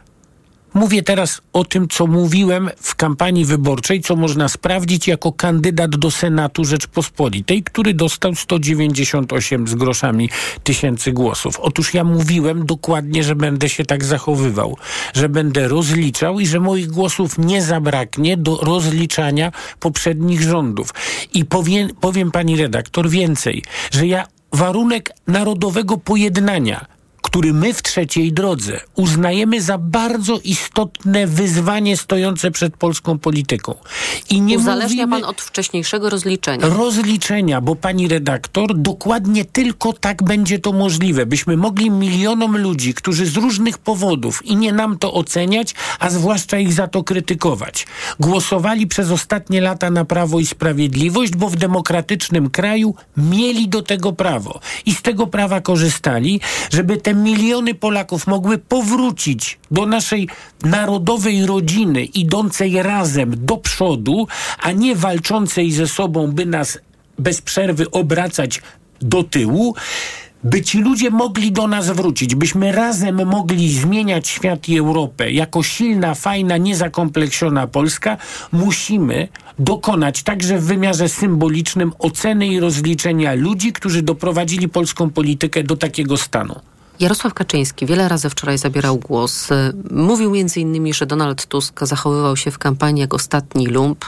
Mówię 0.75 1.03
teraz 1.03 1.41
o 1.53 1.65
tym, 1.65 1.89
co 1.89 2.07
mówiłem 2.07 2.71
w 2.77 2.95
kampanii 2.95 3.45
wyborczej, 3.45 4.01
co 4.01 4.17
można 4.17 4.49
sprawdzić 4.49 5.09
jako 5.09 5.33
kandydat 5.33 5.97
do 5.97 6.11
Senatu 6.11 6.65
Rzeczpospolitej, 6.65 7.63
który 7.63 7.95
dostał 7.95 8.35
198 8.35 9.69
z 9.69 9.75
groszami 9.75 10.31
tysięcy 10.65 11.13
głosów. 11.13 11.61
Otóż 11.61 11.95
ja 11.95 12.05
mówiłem 12.05 12.67
dokładnie, 12.67 13.25
że 13.25 13.35
będę 13.35 13.69
się 13.69 13.85
tak 13.85 14.05
zachowywał, 14.05 14.77
że 15.15 15.29
będę 15.29 15.69
rozliczał 15.69 16.41
i 16.41 16.47
że 16.47 16.61
moich 16.61 16.89
głosów 16.89 17.39
nie 17.39 17.63
zabraknie 17.63 18.37
do 18.37 18.57
rozliczania 18.57 19.53
poprzednich 19.81 20.43
rządów. 20.43 20.95
I 21.35 21.45
powiem, 21.45 21.89
powiem 22.01 22.31
pani 22.31 22.57
redaktor 22.57 23.09
więcej, 23.09 23.63
że 23.91 24.07
ja 24.07 24.27
warunek 24.53 25.11
narodowego 25.27 25.97
pojednania 25.97 27.00
który 27.31 27.53
my 27.53 27.75
w 27.75 27.83
trzeciej 27.83 28.33
drodze 28.33 28.81
uznajemy 28.95 29.63
za 29.63 29.79
bardzo 29.79 30.41
istotne 30.45 31.27
wyzwanie 31.27 31.97
stojące 31.97 32.51
przed 32.51 32.77
polską 32.77 33.19
polityką. 33.19 33.75
I 34.31 34.41
nie 34.41 34.59
Uzależnia 34.59 35.07
mówimy 35.07 35.23
pan 35.23 35.31
od 35.31 35.41
wcześniejszego 35.41 36.11
rozliczenia. 36.11 36.69
rozliczenia, 36.69 37.61
bo 37.61 37.77
pani 37.77 38.09
redaktor, 38.09 38.77
dokładnie 38.77 39.45
tylko 39.45 39.93
tak 39.93 40.23
będzie 40.23 40.59
to 40.59 40.73
możliwe, 40.73 41.27
byśmy 41.27 41.57
mogli 41.57 41.91
milionom 41.91 42.57
ludzi, 42.57 42.95
którzy 42.95 43.27
z 43.27 43.37
różnych 43.37 43.79
powodów 43.79 44.47
i 44.47 44.57
nie 44.57 44.73
nam 44.73 44.99
to 44.99 45.15
oceniać, 45.15 45.75
a 45.99 46.11
zwłaszcza 46.11 46.59
ich 46.59 46.73
za 46.73 46.89
to 46.89 47.05
krytykować, 47.05 47.87
głosowali 48.21 48.87
przez 48.87 49.11
ostatnie 49.11 49.61
lata 49.61 49.91
na 49.91 50.05
Prawo 50.05 50.41
i 50.41 50.47
Sprawiedliwość, 50.47 51.37
bo 51.37 51.49
w 51.49 51.57
demokratycznym 51.57 52.51
kraju 52.51 52.95
mieli 53.17 53.69
do 53.69 53.83
tego 53.83 54.13
prawo 54.13 54.61
i 54.87 54.95
z 54.95 55.03
tego 55.03 55.27
prawa 55.27 55.61
korzystali, 55.61 56.41
żeby 56.71 56.97
te 56.97 57.20
miliony 57.23 57.75
Polaków 57.75 58.27
mogły 58.27 58.59
powrócić 58.59 59.59
do 59.71 59.87
naszej 59.87 60.29
narodowej 60.65 61.47
rodziny, 61.47 62.05
idącej 62.05 62.83
razem 62.83 63.35
do 63.37 63.57
przodu, 63.57 64.27
a 64.59 64.73
nie 64.73 64.97
walczącej 64.97 65.73
ze 65.73 65.87
sobą, 65.87 66.33
by 66.33 66.47
nas 66.47 66.79
bez 67.19 67.43
przerwy 67.43 67.91
obracać 67.91 68.63
do 69.01 69.23
tyłu, 69.23 69.75
by 70.45 70.63
ci 70.63 70.81
ludzie 70.81 71.11
mogli 71.11 71.53
do 71.53 71.67
nas 71.69 71.91
wrócić, 71.91 72.35
byśmy 72.35 72.73
razem 72.73 73.27
mogli 73.27 73.73
zmieniać 73.73 74.29
świat 74.29 74.69
i 74.69 74.79
Europę. 74.79 75.33
Jako 75.33 75.63
silna, 75.63 76.15
fajna, 76.15 76.57
niezakompleksiona 76.57 77.67
Polska 77.67 78.17
musimy 78.53 79.29
dokonać 79.59 80.23
także 80.23 80.59
w 80.59 80.65
wymiarze 80.65 81.09
symbolicznym 81.09 81.93
oceny 81.99 82.47
i 82.47 82.61
rozliczenia 82.61 83.35
ludzi, 83.35 83.73
którzy 83.73 84.03
doprowadzili 84.03 84.69
polską 84.69 85.11
politykę 85.11 85.63
do 85.63 85.77
takiego 85.77 86.17
stanu. 86.17 86.61
Jarosław 87.01 87.35
Kaczyński 87.35 87.87
wiele 87.87 88.09
razy 88.09 88.31
wczoraj 88.31 88.59
zabierał 88.59 88.97
głos. 88.97 89.51
Y, 89.51 89.55
Mówił 89.91 90.31
między 90.31 90.61
innymi, 90.61 90.95
że 90.95 91.07
Donald 91.07 91.47
Tusk 91.47 91.81
zachowywał 91.83 92.37
się 92.37 92.51
w 92.51 92.59
kampanii 92.59 93.01
jak 93.01 93.15
ostatni 93.15 93.67
lump, 93.67 94.05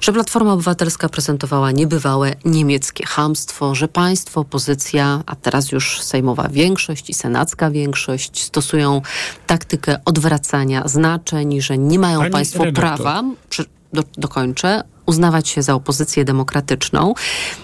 że 0.00 0.12
Platforma 0.12 0.52
Obywatelska 0.52 1.08
prezentowała 1.08 1.70
niebywałe 1.70 2.34
niemieckie 2.44 3.06
hamstwo, 3.06 3.74
że 3.74 3.88
państwo, 3.88 4.40
opozycja, 4.40 5.22
a 5.26 5.36
teraz 5.36 5.72
już 5.72 6.00
sejmowa 6.00 6.48
większość 6.48 7.10
i 7.10 7.14
senacka 7.14 7.70
większość 7.70 8.42
stosują 8.42 9.02
taktykę 9.46 9.98
odwracania 10.04 10.88
znaczeń, 10.88 11.60
że 11.60 11.78
nie 11.78 11.98
mają 11.98 12.18
Pani 12.18 12.32
państwo 12.32 12.64
redaktor. 12.64 12.96
prawa, 12.96 13.22
przy, 13.50 13.64
do, 13.92 14.02
dokończę, 14.18 14.82
uznawać 15.06 15.48
się 15.48 15.62
za 15.62 15.74
opozycję 15.74 16.24
demokratyczną. 16.24 17.14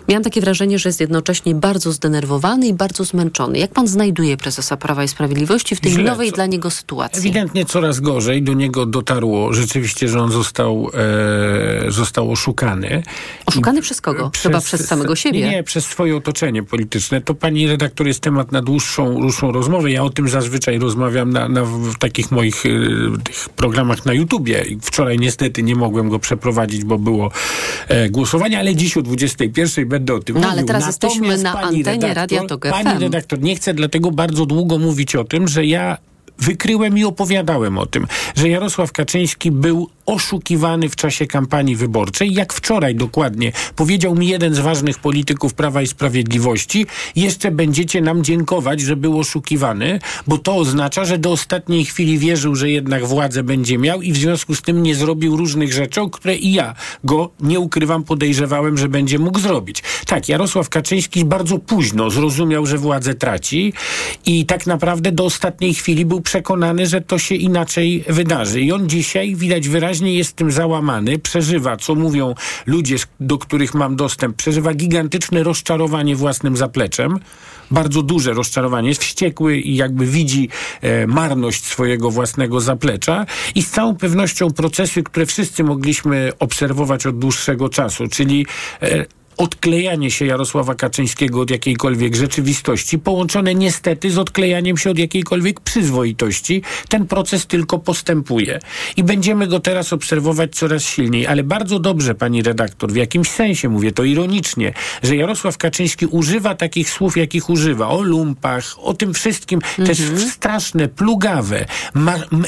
Miałam 0.08 0.24
takie 0.24 0.40
wrażenie, 0.40 0.78
że 0.78 0.88
jest 0.88 1.00
jednocześnie 1.00 1.54
bardzo 1.54 1.92
zdenerwowany 1.92 2.66
i 2.66 2.74
bardzo 2.74 3.04
zmęczony. 3.04 3.58
Jak 3.58 3.70
pan 3.72 3.88
znajduje 3.88 4.36
prezesa 4.36 4.76
Prawa 4.76 5.04
i 5.04 5.08
Sprawiedliwości 5.08 5.76
w 5.76 5.80
tej 5.80 5.92
Źle, 5.92 6.04
nowej 6.04 6.30
co- 6.30 6.34
dla 6.36 6.46
niego 6.46 6.70
sytuacji? 6.70 7.20
Ewidentnie 7.20 7.64
coraz 7.64 8.00
gorzej. 8.00 8.42
Do 8.42 8.52
niego 8.52 8.86
dotarło 8.86 9.52
rzeczywiście, 9.52 10.08
że 10.08 10.20
on 10.22 10.32
został, 10.32 10.90
e, 11.86 11.90
został 11.90 12.30
oszukany. 12.32 13.02
Oszukany 13.46 13.82
przez 13.82 14.00
kogo? 14.00 14.30
Chyba 14.42 14.60
przez 14.60 14.86
samego 14.86 15.16
siebie. 15.16 15.40
Nie, 15.40 15.50
nie, 15.50 15.62
przez 15.62 15.84
swoje 15.84 16.16
otoczenie 16.16 16.62
polityczne. 16.62 17.20
To 17.20 17.34
pani 17.34 17.68
redaktor 17.68 18.06
jest 18.06 18.20
temat 18.20 18.52
na 18.52 18.62
dłuższą, 18.62 19.20
dłuższą 19.20 19.52
rozmowę. 19.52 19.90
Ja 19.90 20.04
o 20.04 20.10
tym 20.10 20.28
zazwyczaj 20.28 20.78
rozmawiam 20.78 21.30
na, 21.30 21.48
na 21.48 21.64
w 21.64 21.98
takich 21.98 22.30
moich 22.30 22.66
e, 22.66 22.68
programach 23.56 24.06
na 24.06 24.12
YouTubie. 24.12 24.64
Wczoraj 24.82 25.18
niestety 25.18 25.62
nie 25.62 25.76
mogłem 25.76 26.08
go 26.08 26.18
przeprowadzić, 26.18 26.84
bo 26.84 26.98
było 26.98 27.31
e, 27.88 28.10
głosowanie, 28.10 28.58
ale 28.58 28.74
dziś 28.74 28.96
o 28.96 29.02
21 29.02 29.88
będę 29.88 30.14
o 30.14 30.20
tym 30.20 30.34
No, 30.34 30.40
mówił. 30.40 30.52
ale 30.52 30.64
teraz 30.64 30.82
Natomiast 30.82 31.02
jesteśmy 31.02 31.42
na 31.42 31.62
antenie 31.62 32.14
Radia 32.14 32.44
Tok 32.44 32.66
Pani 32.70 33.00
redaktor, 33.00 33.40
nie 33.40 33.56
chcę 33.56 33.74
dlatego 33.74 34.10
bardzo 34.10 34.46
długo 34.46 34.78
mówić 34.78 35.16
o 35.16 35.24
tym, 35.24 35.48
że 35.48 35.66
ja 35.66 35.98
wykryłem 36.38 36.98
i 36.98 37.04
opowiadałem 37.04 37.78
o 37.78 37.86
tym, 37.86 38.06
że 38.36 38.48
Jarosław 38.48 38.92
Kaczyński 38.92 39.50
był 39.50 39.88
oszukiwany 40.06 40.88
w 40.88 40.96
czasie 40.96 41.26
kampanii 41.26 41.76
wyborczej. 41.76 42.34
Jak 42.34 42.52
wczoraj 42.52 42.94
dokładnie 42.94 43.52
powiedział 43.76 44.14
mi 44.14 44.28
jeden 44.28 44.54
z 44.54 44.58
ważnych 44.58 44.98
polityków 44.98 45.54
Prawa 45.54 45.82
i 45.82 45.86
Sprawiedliwości, 45.86 46.86
jeszcze 47.16 47.50
będziecie 47.50 48.00
nam 48.00 48.24
dziękować, 48.24 48.80
że 48.80 48.96
był 48.96 49.18
oszukiwany, 49.18 50.00
bo 50.26 50.38
to 50.38 50.56
oznacza, 50.56 51.04
że 51.04 51.18
do 51.18 51.32
ostatniej 51.32 51.84
chwili 51.84 52.18
wierzył, 52.18 52.54
że 52.54 52.70
jednak 52.70 53.06
władzę 53.06 53.42
będzie 53.42 53.78
miał 53.78 54.02
i 54.02 54.12
w 54.12 54.16
związku 54.16 54.54
z 54.54 54.62
tym 54.62 54.82
nie 54.82 54.94
zrobił 54.94 55.36
różnych 55.36 55.72
rzeczy, 55.72 56.00
o 56.00 56.10
które 56.10 56.36
i 56.36 56.52
ja 56.52 56.74
go, 57.04 57.30
nie 57.40 57.60
ukrywam, 57.60 58.04
podejrzewałem, 58.04 58.78
że 58.78 58.88
będzie 58.88 59.18
mógł 59.18 59.38
zrobić. 59.38 59.82
Tak, 60.06 60.28
Jarosław 60.28 60.68
Kaczyński 60.68 61.24
bardzo 61.24 61.58
późno 61.58 62.10
zrozumiał, 62.10 62.66
że 62.66 62.78
władzę 62.78 63.14
traci 63.14 63.72
i 64.26 64.46
tak 64.46 64.66
naprawdę 64.66 65.12
do 65.12 65.24
ostatniej 65.24 65.74
chwili 65.74 66.04
był 66.04 66.20
przekonany, 66.22 66.86
że 66.86 67.00
to 67.00 67.18
się 67.18 67.34
inaczej 67.34 68.04
wydarzy. 68.08 68.60
I 68.60 68.72
on 68.72 68.88
dzisiaj, 68.88 69.36
widać 69.36 69.68
wyraźnie, 69.68 70.14
jest 70.14 70.36
tym 70.36 70.50
załamany, 70.50 71.18
przeżywa, 71.18 71.76
co 71.76 71.94
mówią 71.94 72.34
ludzie, 72.66 72.96
do 73.20 73.38
których 73.38 73.74
mam 73.74 73.96
dostęp, 73.96 74.36
przeżywa 74.36 74.74
gigantyczne 74.74 75.42
rozczarowanie 75.42 76.16
własnym 76.16 76.56
zapleczem. 76.56 77.18
Bardzo 77.70 78.02
duże 78.02 78.32
rozczarowanie. 78.32 78.88
Jest 78.88 79.02
wściekły 79.02 79.56
i 79.56 79.76
jakby 79.76 80.06
widzi 80.06 80.48
e, 80.80 81.06
marność 81.06 81.64
swojego 81.64 82.10
własnego 82.10 82.60
zaplecza 82.60 83.26
i 83.54 83.62
z 83.62 83.70
całą 83.70 83.96
pewnością 83.96 84.50
procesy, 84.50 85.02
które 85.02 85.26
wszyscy 85.26 85.64
mogliśmy 85.64 86.32
obserwować 86.38 87.06
od 87.06 87.18
dłuższego 87.18 87.68
czasu, 87.68 88.08
czyli 88.08 88.46
e, 88.82 89.06
odklejanie 89.36 90.10
się 90.10 90.26
Jarosława 90.26 90.74
Kaczyńskiego 90.74 91.40
od 91.40 91.50
jakiejkolwiek 91.50 92.14
rzeczywistości, 92.14 92.98
połączone 92.98 93.54
niestety 93.54 94.10
z 94.10 94.18
odklejaniem 94.18 94.76
się 94.76 94.90
od 94.90 94.98
jakiejkolwiek 94.98 95.60
przyzwoitości, 95.60 96.62
ten 96.88 97.06
proces 97.06 97.46
tylko 97.46 97.78
postępuje. 97.78 98.58
I 98.96 99.04
będziemy 99.04 99.46
go 99.46 99.60
teraz 99.60 99.92
obserwować 99.92 100.54
coraz 100.54 100.82
silniej. 100.82 101.26
Ale 101.26 101.42
bardzo 101.44 101.78
dobrze, 101.78 102.14
pani 102.14 102.42
redaktor, 102.42 102.92
w 102.92 102.96
jakimś 102.96 103.28
sensie 103.28 103.68
mówię 103.68 103.92
to 103.92 104.04
ironicznie, 104.04 104.72
że 105.02 105.16
Jarosław 105.16 105.58
Kaczyński 105.58 106.06
używa 106.06 106.54
takich 106.54 106.90
słów, 106.90 107.16
jakich 107.16 107.50
używa. 107.50 107.88
O 107.88 108.02
lumpach, 108.02 108.64
o 108.78 108.94
tym 108.94 109.14
wszystkim. 109.14 109.60
To 109.76 109.88
jest 109.88 110.30
straszne, 110.30 110.88
plugawe, 110.88 111.66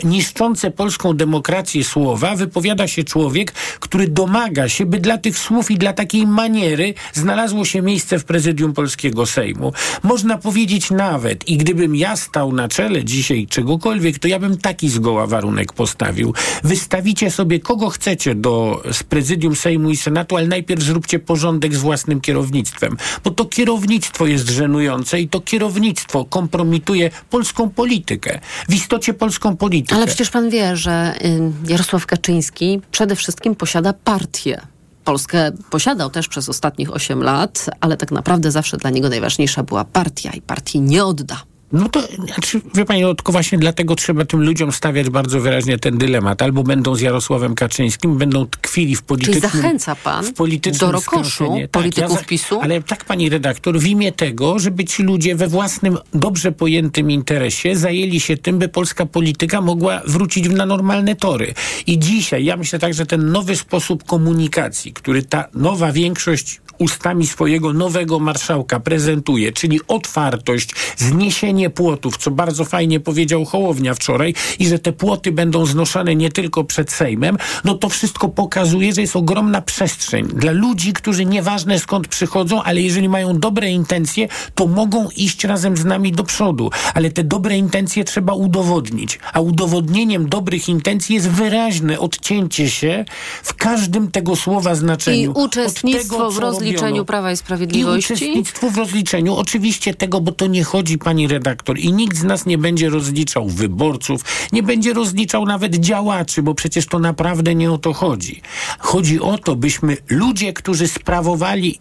niszczące 0.05 0.71
polską 0.71 1.17
demokrację 1.17 1.85
słowa 1.85 2.37
wypowiada 2.37 2.89
się 2.89 3.05
człowiek, 3.05 3.53
który 3.81 4.09
domaga 4.09 4.69
się, 4.69 4.87
by 4.87 5.01
dla 5.01 5.19
tych 5.19 5.39
słów 5.39 5.71
i 5.71 5.79
dla 5.79 5.93
takiej 5.93 6.27
maniery 6.27 6.74
znalazło 7.13 7.65
się 7.65 7.83
miejsce 7.83 8.19
w 8.19 8.25
prezydium 8.25 8.73
polskiego 8.73 9.27
Sejmu. 9.27 9.73
Można 10.03 10.39
powiedzieć 10.39 10.91
nawet, 10.91 11.49
i 11.49 11.57
gdybym 11.57 11.97
ja 11.97 12.17
stał 12.17 12.53
na 12.53 12.69
czele 12.69 13.05
dzisiaj 13.05 13.47
czegokolwiek, 13.47 14.19
to 14.19 14.29
ja 14.29 14.39
bym 14.39 14.59
taki 14.59 14.89
zgoła 14.89 15.27
warunek 15.27 15.73
postawił. 15.73 16.35
Wystawicie 16.65 17.31
sobie 17.31 17.61
kogo 17.61 17.91
chcecie 17.91 18.35
do 18.35 18.83
z 18.93 19.03
prezydium 19.03 19.57
Sejmu 19.57 19.91
i 19.91 19.97
Senatu, 19.97 20.37
ale 20.37 20.47
najpierw 20.47 20.83
zróbcie 20.83 21.19
porządek 21.19 21.75
z 21.75 21.79
własnym 21.79 22.21
kierownictwem, 22.21 22.97
bo 23.25 23.31
to 23.31 23.45
kierownictwo 23.45 24.27
jest 24.27 24.49
żenujące 24.49 25.21
i 25.21 25.29
to 25.29 25.41
kierownictwo 25.41 26.25
kompromituje 26.25 27.11
polską 27.31 27.71
politykę. 27.71 28.41
W 28.69 28.75
istocie 28.75 29.15
polską 29.15 29.57
politykę. 29.57 29.97
Ale 29.97 30.07
przecież 30.07 30.31
pan 30.31 30.51
wie, 30.51 30.77
że 30.77 31.15
y, 31.25 31.71
Jarosław 31.71 32.07
Kaczyński 32.07 32.81
przede 32.91 33.17
wszystkim 33.17 33.55
posiada 33.55 33.93
partię. 33.93 34.74
Polskę 35.05 35.53
posiadał 35.71 36.11
też 36.11 36.29
przez 36.29 36.49
ostatnich 36.49 36.93
8 36.93 37.23
lat, 37.23 37.71
ale 37.81 37.97
tak 37.97 38.13
naprawdę 38.13 38.51
zawsze 38.51 38.77
dla 38.77 38.91
niego 38.91 39.09
najważniejsza 39.09 39.63
była 39.63 39.85
partia 39.85 40.31
i 40.33 40.43
partii 40.43 40.81
nie 40.81 41.05
odda. 41.05 41.43
No 41.75 41.89
to, 41.89 42.03
znaczy, 42.25 42.61
wie 42.75 42.85
pani, 42.85 43.03
no, 43.03 43.15
tylko 43.15 43.33
właśnie 43.33 43.59
dlatego 43.59 43.97
trzeba 43.97 44.25
tym 44.25 44.43
ludziom 44.43 44.73
stawiać 44.73 45.11
bardzo 45.11 45.41
wyraźnie 45.41 45.79
ten 45.79 45.99
dylemat. 45.99 46.43
Albo 46.43 46.63
będą 46.63 46.95
z 46.95 47.01
Jarosławem 47.01 47.55
Kaczyńskim, 47.55 48.19
będą 48.19 48.47
tkwili 48.47 48.97
w 48.97 48.99
Czyli 48.99 49.07
politycznym... 49.07 49.53
zachęca 49.53 49.97
pan 49.97 50.25
w 50.25 50.33
politycznym 50.33 50.91
do 50.91 50.93
rokoszu 50.93 51.31
skręcenie. 51.31 51.69
polityków 51.69 52.19
ja 52.19 52.25
PiSu? 52.25 52.61
Ale 52.61 52.83
tak, 52.83 53.05
pani 53.05 53.29
redaktor, 53.29 53.79
w 53.79 53.87
imię 53.87 54.13
tego, 54.13 54.59
żeby 54.59 54.85
ci 54.85 55.03
ludzie 55.03 55.35
we 55.35 55.49
własnym, 55.49 55.99
dobrze 56.15 56.53
pojętym 56.53 57.11
interesie 57.11 57.77
zajęli 57.77 58.21
się 58.21 58.37
tym, 58.37 58.59
by 58.59 58.69
polska 58.69 59.07
polityka 59.07 59.61
mogła 59.61 60.01
wrócić 60.07 60.49
na 60.49 60.67
normalne 60.67 61.17
tory. 61.17 61.55
I 61.87 61.99
dzisiaj, 61.99 62.45
ja 62.45 62.57
myślę 62.57 62.79
tak, 62.79 62.95
że 62.95 63.07
ten 63.07 63.33
nowy 63.33 63.57
sposób 63.57 64.05
komunikacji, 64.05 64.93
który 64.93 65.23
ta 65.23 65.45
nowa 65.55 65.93
większość 65.93 66.61
ustami 66.79 67.27
swojego 67.27 67.73
nowego 67.73 68.19
marszałka 68.19 68.81
prezentuje, 68.81 69.53
czyli 69.53 69.81
otwartość, 69.89 70.71
zniesienie 70.97 71.71
płotów, 71.71 72.17
co 72.17 72.31
bardzo 72.31 72.65
fajnie 72.65 73.01
powiedział 73.01 73.45
Hołownia 73.45 73.95
wczoraj, 73.95 74.35
i 74.59 74.67
że 74.67 74.79
te 74.79 74.93
płoty 74.93 75.33
będą 75.33 75.67
znoszone 75.67 76.17
nie 76.17 76.31
tylko 76.31 76.65
przed 76.65 76.93
Sejmem, 76.93 77.37
no 77.65 77.75
to 77.75 77.89
wszystko 77.89 78.29
pokazuje, 78.29 78.93
że 78.93 79.01
jest 79.01 79.17
ogromna 79.17 79.63
przestrzeń 79.63 80.27
dla 80.27 80.53
ludzi, 80.53 80.93
którzy 80.93 81.25
nieważne 81.25 81.79
skąd 81.79 82.09
przychodzą, 82.09 82.63
ale 82.63 82.81
jeżeli 82.81 83.09
mają 83.09 83.39
dobre 83.39 83.71
intencje, 83.71 84.29
to 84.55 84.67
mogą 84.67 85.09
iść 85.17 85.45
razem 85.45 85.77
z 85.77 85.85
nami 85.85 86.13
do 86.13 86.25
przodu. 86.25 86.71
Ale 86.95 87.11
te 87.11 87.25
dobre 87.25 87.59
intencje 87.59 88.05
trzeba 88.05 88.33
udowodnić. 88.33 89.19
A 89.33 89.41
udowodnieniem 89.41 90.29
dobrych 90.29 90.69
intencji 90.69 91.15
jest 91.15 91.29
wyraźne 91.31 91.99
odcięcie 91.99 92.71
się 92.71 93.05
w 93.43 93.55
każdym 93.55 94.11
tego 94.11 94.37
słowa 94.37 94.75
znaczeniu. 94.75 95.33
I 95.33 95.45
uczestnictwo 95.45 96.27
od 96.27 96.35
tego, 96.35 96.53
w 96.53 96.59
co 96.59 96.64
rozliczeniu. 96.73 97.05
Prawa 97.05 97.31
i 97.31 97.35
I 97.35 97.37
Sprawiedliwości? 97.37 98.13
uczestnictwo 98.13 98.71
w 98.71 98.77
rozliczeniu. 98.77 99.35
Oczywiście 99.35 99.95
tego, 99.95 100.21
bo 100.21 100.33
to 100.33 100.47
nie 100.47 100.65
chodzi, 100.65 100.99
pani 100.99 101.29
redaktor, 101.29 101.79
i 101.79 101.93
nikt 101.93 102.17
z 102.17 102.25
nas 102.25 102.47
nie 102.47 102.59
będzie 102.59 102.91
rozliczał 102.91 103.49
wyborców, 103.49 104.25
nie 104.53 104.63
będzie 104.63 104.93
rozliczał 104.93 105.47
nawet 105.47 105.77
działaczy, 105.77 106.43
bo 106.43 106.55
przecież 106.55 106.87
to 106.87 106.99
naprawdę 106.99 107.55
nie 107.55 107.73
o 107.73 107.79
to 107.79 107.93
chodzi. 107.93 108.41
Chodzi 108.79 109.21
o 109.21 109.39
to, 109.39 109.57
byśmy 109.57 109.97
ludzie, 110.09 110.53
którzy 110.53 110.89
sprawowali 110.89 111.79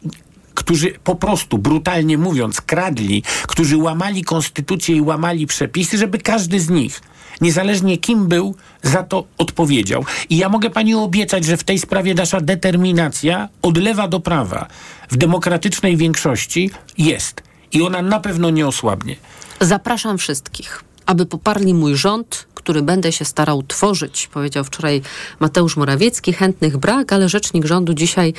którzy 0.53 0.91
po 1.03 1.15
prostu, 1.15 1.57
brutalnie 1.57 2.17
mówiąc, 2.17 2.61
kradli, 2.61 3.23
którzy 3.47 3.77
łamali 3.77 4.23
konstytucję 4.23 4.95
i 4.95 5.01
łamali 5.01 5.47
przepisy, 5.47 5.97
żeby 5.97 6.17
każdy 6.17 6.59
z 6.59 6.69
nich, 6.69 7.01
niezależnie 7.41 7.97
kim 7.97 8.27
był, 8.27 8.55
za 8.83 9.03
to 9.03 9.23
odpowiedział. 9.37 10.05
I 10.29 10.37
ja 10.37 10.49
mogę 10.49 10.69
pani 10.69 10.95
obiecać, 10.95 11.45
że 11.45 11.57
w 11.57 11.63
tej 11.63 11.79
sprawie 11.79 12.13
nasza 12.13 12.41
determinacja 12.41 13.49
od 13.61 13.77
lewa 13.77 14.07
do 14.07 14.19
prawa 14.19 14.67
w 15.09 15.17
demokratycznej 15.17 15.97
większości 15.97 16.71
jest. 16.97 17.43
I 17.71 17.81
ona 17.81 18.01
na 18.01 18.19
pewno 18.19 18.49
nie 18.49 18.67
osłabnie. 18.67 19.15
Zapraszam 19.61 20.17
wszystkich, 20.17 20.83
aby 21.05 21.25
poparli 21.25 21.73
mój 21.73 21.95
rząd, 21.95 22.47
który 22.63 22.81
będę 22.81 23.11
się 23.11 23.25
starał 23.25 23.63
tworzyć, 23.63 24.27
powiedział 24.27 24.63
wczoraj 24.63 25.01
Mateusz 25.39 25.77
Morawiecki. 25.77 26.33
Chętnych 26.33 26.77
brak, 26.77 27.13
ale 27.13 27.29
rzecznik 27.29 27.65
rządu 27.65 27.93
dzisiaj 27.93 28.33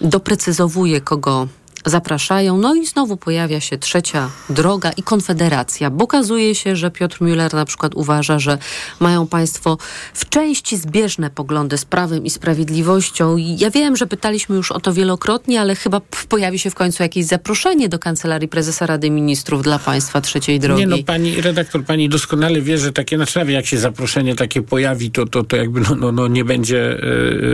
doprecyzowuje, 0.00 1.00
kogo 1.00 1.48
zapraszają. 1.86 2.58
No 2.58 2.74
i 2.74 2.86
znowu 2.86 3.16
pojawia 3.16 3.60
się 3.60 3.78
trzecia 3.78 4.30
droga 4.50 4.90
i 4.90 5.02
konfederacja, 5.02 5.90
bo 5.90 6.04
okazuje 6.04 6.54
się, 6.54 6.76
że 6.76 6.90
Piotr 6.90 7.18
Müller 7.18 7.54
na 7.54 7.64
przykład 7.64 7.94
uważa, 7.94 8.38
że 8.38 8.58
mają 9.00 9.26
państwo 9.26 9.78
w 10.14 10.28
części 10.28 10.76
zbieżne 10.76 11.30
poglądy 11.30 11.78
z 11.78 11.84
prawem 11.84 12.24
i 12.24 12.30
sprawiedliwością. 12.30 13.36
I 13.36 13.56
ja 13.58 13.70
wiem, 13.70 13.96
że 13.96 14.06
pytaliśmy 14.06 14.56
już 14.56 14.72
o 14.72 14.80
to 14.80 14.92
wielokrotnie, 14.92 15.60
ale 15.60 15.74
chyba 15.74 16.00
pojawi 16.28 16.58
się 16.58 16.70
w 16.70 16.74
końcu 16.74 17.02
jakieś 17.02 17.24
zaproszenie 17.24 17.88
do 17.88 17.98
Kancelarii 17.98 18.48
Prezesa 18.48 18.86
Rady 18.86 19.10
Ministrów 19.10 19.62
dla 19.62 19.78
państwa 19.78 20.20
trzeciej 20.20 20.60
drogi. 20.60 20.80
Nie 20.80 20.86
no, 20.86 20.96
pani 21.06 21.40
redaktor, 21.40 21.84
pani 21.84 22.08
doskonale 22.08 22.60
wie, 22.60 22.78
że 22.78 22.92
takie, 22.92 23.16
nawet 23.16 23.48
jak 23.48 23.66
się 23.66 23.78
zaproszenie 23.78 24.34
takie 24.34 24.62
pojawi, 24.62 25.10
to, 25.10 25.26
to, 25.26 25.44
to 25.44 25.56
jakby 25.56 25.80
no, 25.80 25.94
no, 25.94 26.12
no 26.12 26.28
nie 26.28 26.44
będzie 26.44 26.98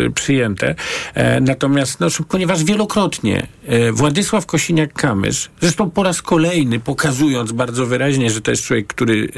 e, 0.07 0.11
przyjęte. 0.11 0.75
E, 1.15 1.41
natomiast, 1.41 2.01
no, 2.01 2.09
ponieważ 2.29 2.65
wielokrotnie 2.65 3.47
e, 3.67 3.93
Władysław 3.93 4.22
Kosiniak-Kamysz, 4.31 5.49
zresztą 5.61 5.91
po 5.91 6.03
raz 6.03 6.23
kolejny 6.23 6.81
pokazując 6.81 7.53
bardzo 7.53 7.87
wyraźnie, 7.87 8.31
że 8.31 8.41
to 8.41 8.51
jest 8.51 8.63
człowiek, 8.63 8.87
który 8.87 9.29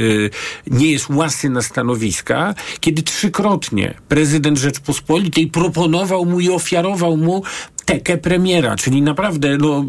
e, 0.68 0.74
nie 0.78 0.90
jest 0.90 1.10
łasy 1.10 1.50
na 1.50 1.62
stanowiska, 1.62 2.54
kiedy 2.80 3.02
trzykrotnie 3.02 3.94
prezydent 4.08 4.58
Rzeczpospolitej 4.58 5.46
proponował 5.46 6.24
mu 6.24 6.40
i 6.40 6.50
ofiarował 6.50 7.16
mu 7.16 7.42
tekę 7.84 8.18
premiera, 8.18 8.76
czyli 8.76 9.02
naprawdę 9.02 9.58
no, 9.58 9.84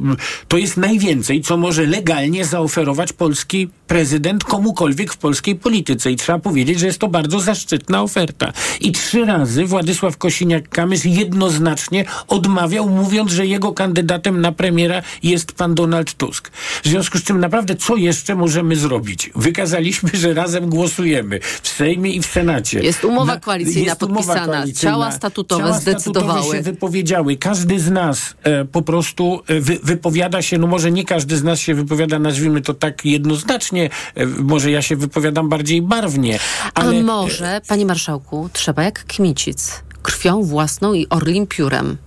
to 0.47 0.57
jest 0.57 0.77
najwięcej, 0.77 1.41
co 1.41 1.57
może 1.57 1.85
legalnie 1.85 2.45
zaoferować 2.45 3.13
polski 3.13 3.69
prezydent 3.87 4.43
komukolwiek 4.43 5.13
w 5.13 5.17
polskiej 5.17 5.55
polityce 5.55 6.11
i 6.11 6.15
trzeba 6.15 6.39
powiedzieć, 6.39 6.79
że 6.79 6.85
jest 6.85 6.99
to 6.99 7.07
bardzo 7.07 7.39
zaszczytna 7.39 8.03
oferta. 8.03 8.53
I 8.81 8.91
trzy 8.91 9.25
razy 9.25 9.65
Władysław 9.65 10.17
Kosiniak-Kamysz 10.17 11.09
jednoznacznie 11.09 12.05
odmawiał, 12.27 12.89
mówiąc, 12.89 13.31
że 13.31 13.45
jego 13.45 13.73
kandydatem 13.73 14.41
na 14.41 14.51
premiera 14.51 15.01
jest 15.23 15.51
pan 15.51 15.75
Donald 15.75 16.13
Tusk. 16.13 16.51
W 16.83 16.87
związku 16.87 17.17
z 17.17 17.23
czym 17.23 17.39
naprawdę 17.39 17.75
co 17.75 17.95
jeszcze 17.95 18.35
możemy 18.35 18.75
zrobić? 18.75 19.29
Wykazaliśmy, 19.35 20.09
że 20.13 20.33
razem 20.33 20.69
głosujemy 20.69 21.39
w 21.61 21.67
Sejmie 21.67 22.11
i 22.11 22.21
w 22.21 22.25
Senacie. 22.25 22.79
Jest 22.79 23.05
umowa 23.05 23.39
koalicyjna 23.39 23.95
podpisana. 23.95 24.65
Ciała 24.75 25.11
statutowe 25.11 25.63
Ciała 25.63 25.79
zdecydowały. 25.79 26.31
Statutowe 26.31 26.57
się 26.57 26.63
wypowiedziały. 26.63 27.35
Każdy 27.35 27.79
z 27.85 27.91
nas 27.91 28.35
e, 28.43 28.65
po 28.65 28.81
prostu 28.81 29.41
e, 29.47 29.59
wy, 29.59 29.79
wypowiada 29.83 30.41
się, 30.41 30.57
no 30.57 30.67
może 30.67 30.91
nie 30.91 31.05
każdy 31.05 31.37
z 31.37 31.43
nas 31.43 31.59
się 31.59 31.75
wypowiada, 31.75 32.19
nazwijmy 32.19 32.61
to 32.61 32.73
tak 32.73 33.05
jednoznacznie, 33.05 33.89
e, 34.15 34.25
może 34.25 34.71
ja 34.71 34.81
się 34.81 34.95
wypowiadam 34.95 35.49
bardziej 35.49 35.81
barwnie, 35.81 36.39
ale... 36.73 36.99
A 36.99 37.03
może, 37.03 37.61
panie 37.67 37.85
marszałku, 37.85 38.49
trzeba 38.53 38.83
jak 38.83 39.05
Kmicic, 39.05 39.83
krwią 40.03 40.43
własną 40.43 40.93
i 40.93 41.07
orlim 41.09 41.47
piórem 41.47 41.97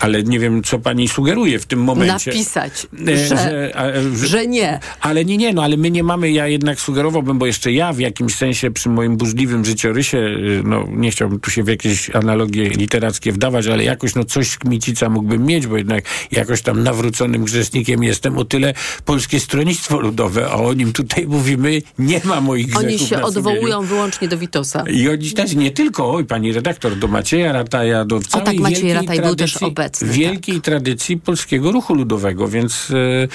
Ale 0.00 0.22
nie 0.22 0.38
wiem, 0.38 0.62
co 0.62 0.78
pani 0.78 1.08
sugeruje 1.08 1.58
w 1.58 1.66
tym 1.66 1.82
momencie. 1.82 2.30
napisać, 2.30 2.86
E, 3.08 3.16
że, 3.26 3.72
a, 3.74 3.86
e, 3.86 4.16
że 4.26 4.46
nie. 4.46 4.80
Ale 5.00 5.24
nie, 5.24 5.36
nie, 5.36 5.52
no 5.52 5.62
ale 5.62 5.76
my 5.76 5.90
nie 5.90 6.02
mamy, 6.02 6.30
ja 6.30 6.46
jednak 6.46 6.80
sugerowałbym, 6.80 7.38
bo 7.38 7.46
jeszcze 7.46 7.72
ja 7.72 7.92
w 7.92 7.98
jakimś 7.98 8.34
sensie 8.34 8.70
przy 8.70 8.88
moim 8.88 9.16
burzliwym 9.16 9.64
życiorysie, 9.64 10.18
y, 10.18 10.62
no 10.64 10.84
nie 10.90 11.10
chciałbym 11.10 11.40
tu 11.40 11.50
się 11.50 11.62
w 11.62 11.68
jakieś 11.68 12.10
analogie 12.10 12.68
literackie 12.68 13.32
wdawać, 13.32 13.66
ale 13.66 13.84
jakoś 13.84 14.14
no 14.14 14.24
coś 14.24 14.48
z 14.48 14.58
Kmicica 14.58 15.08
mógłbym 15.08 15.46
mieć, 15.46 15.66
bo 15.66 15.76
jednak 15.76 16.04
jakoś 16.32 16.62
tam 16.62 16.82
nawróconym 16.82 17.44
grzesznikiem 17.44 18.02
jestem 18.02 18.38
o 18.38 18.44
tyle 18.44 18.74
Polskie 19.04 19.40
Stronnictwo 19.40 20.00
Ludowe, 20.00 20.46
a 20.46 20.54
o 20.54 20.72
nim 20.72 20.92
tutaj 20.92 21.26
mówimy, 21.26 21.82
nie 21.98 22.20
ma 22.24 22.40
moich 22.40 22.66
grzechów 22.66 22.86
Oni 22.86 22.98
się 22.98 23.22
odwołują 23.22 23.82
wyłącznie 23.82 24.28
do 24.28 24.38
Witosa. 24.38 24.84
I 24.90 25.08
oni 25.08 25.30
też 25.30 25.54
nie 25.54 25.70
tylko, 25.70 26.14
oj 26.14 26.24
pani 26.24 26.52
redaktor, 26.52 26.96
do 26.96 27.08
Macieja 27.08 27.52
Rataja, 27.52 28.04
do 28.04 28.20
całej 28.20 28.46
tak, 28.46 28.56
Maciej 28.56 28.82
wielkiej 28.82 28.94
Rataj 28.94 29.20
był 29.20 29.34
też 29.52 29.62
obecny, 29.62 30.08
Wielkiej 30.08 30.60
tradycji 30.60 31.16
polskiego 31.16 31.72
ruchu 31.72 31.94
ludowego, 31.94 32.48
więc 32.48 32.90
e, 32.90 33.28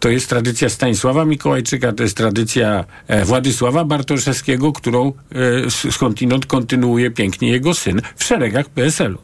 to 0.00 0.08
jest 0.08 0.28
tradycja 0.28 0.68
Stanisława 0.68 1.24
Mikołajczyka, 1.24 1.92
to 1.92 2.02
jest 2.02 2.16
tradycja 2.16 2.84
e, 3.08 3.24
Władysława 3.24 3.84
Bartoszewskiego, 3.84 4.72
którą 4.72 5.12
e, 5.86 5.90
skądinąd 5.90 6.46
kontynuuje 6.46 7.10
pięknie 7.10 7.50
jego 7.50 7.74
syn 7.74 8.02
w 8.16 8.24
szeregach 8.24 8.68
PSL-u. 8.68 9.18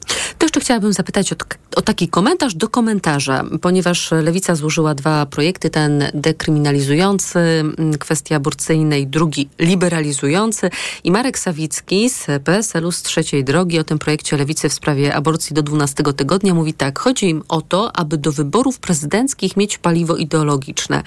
Chciałabym 0.64 0.92
zapytać 0.92 1.32
o, 1.32 1.36
tak- 1.36 1.58
o 1.76 1.82
taki 1.82 2.08
komentarz 2.08 2.54
do 2.54 2.68
komentarza, 2.68 3.44
ponieważ 3.60 4.10
Lewica 4.10 4.54
złożyła 4.54 4.94
dwa 4.94 5.26
projekty, 5.26 5.70
ten 5.70 6.04
dekryminalizujący 6.14 7.38
mm, 7.38 7.98
kwestie 7.98 8.36
aborcyjne 8.36 9.00
i 9.00 9.06
drugi 9.06 9.48
liberalizujący. 9.58 10.70
I 11.04 11.10
Marek 11.10 11.38
Sawicki 11.38 12.10
z 12.10 12.26
PSL-u 12.44 12.92
z 12.92 13.02
trzeciej 13.02 13.44
drogi 13.44 13.78
o 13.78 13.84
tym 13.84 13.98
projekcie 13.98 14.36
Lewicy 14.36 14.68
w 14.68 14.72
sprawie 14.72 15.14
aborcji 15.14 15.54
do 15.54 15.62
12 15.62 16.04
tygodnia 16.16 16.54
mówi 16.54 16.74
tak, 16.74 16.98
chodzi 16.98 17.28
im 17.28 17.42
o 17.48 17.60
to, 17.60 17.96
aby 17.96 18.18
do 18.18 18.32
wyborów 18.32 18.78
prezydenckich 18.78 19.56
mieć 19.56 19.78
paliwo 19.78 20.16
ideologiczne. 20.16 21.02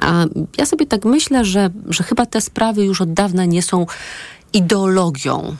A 0.00 0.24
ja 0.58 0.66
sobie 0.66 0.86
tak 0.86 1.04
myślę, 1.04 1.44
że, 1.44 1.70
że 1.88 2.04
chyba 2.04 2.26
te 2.26 2.40
sprawy 2.40 2.84
już 2.84 3.00
od 3.00 3.12
dawna 3.12 3.44
nie 3.44 3.62
są 3.62 3.86
ideologią. 4.52 5.56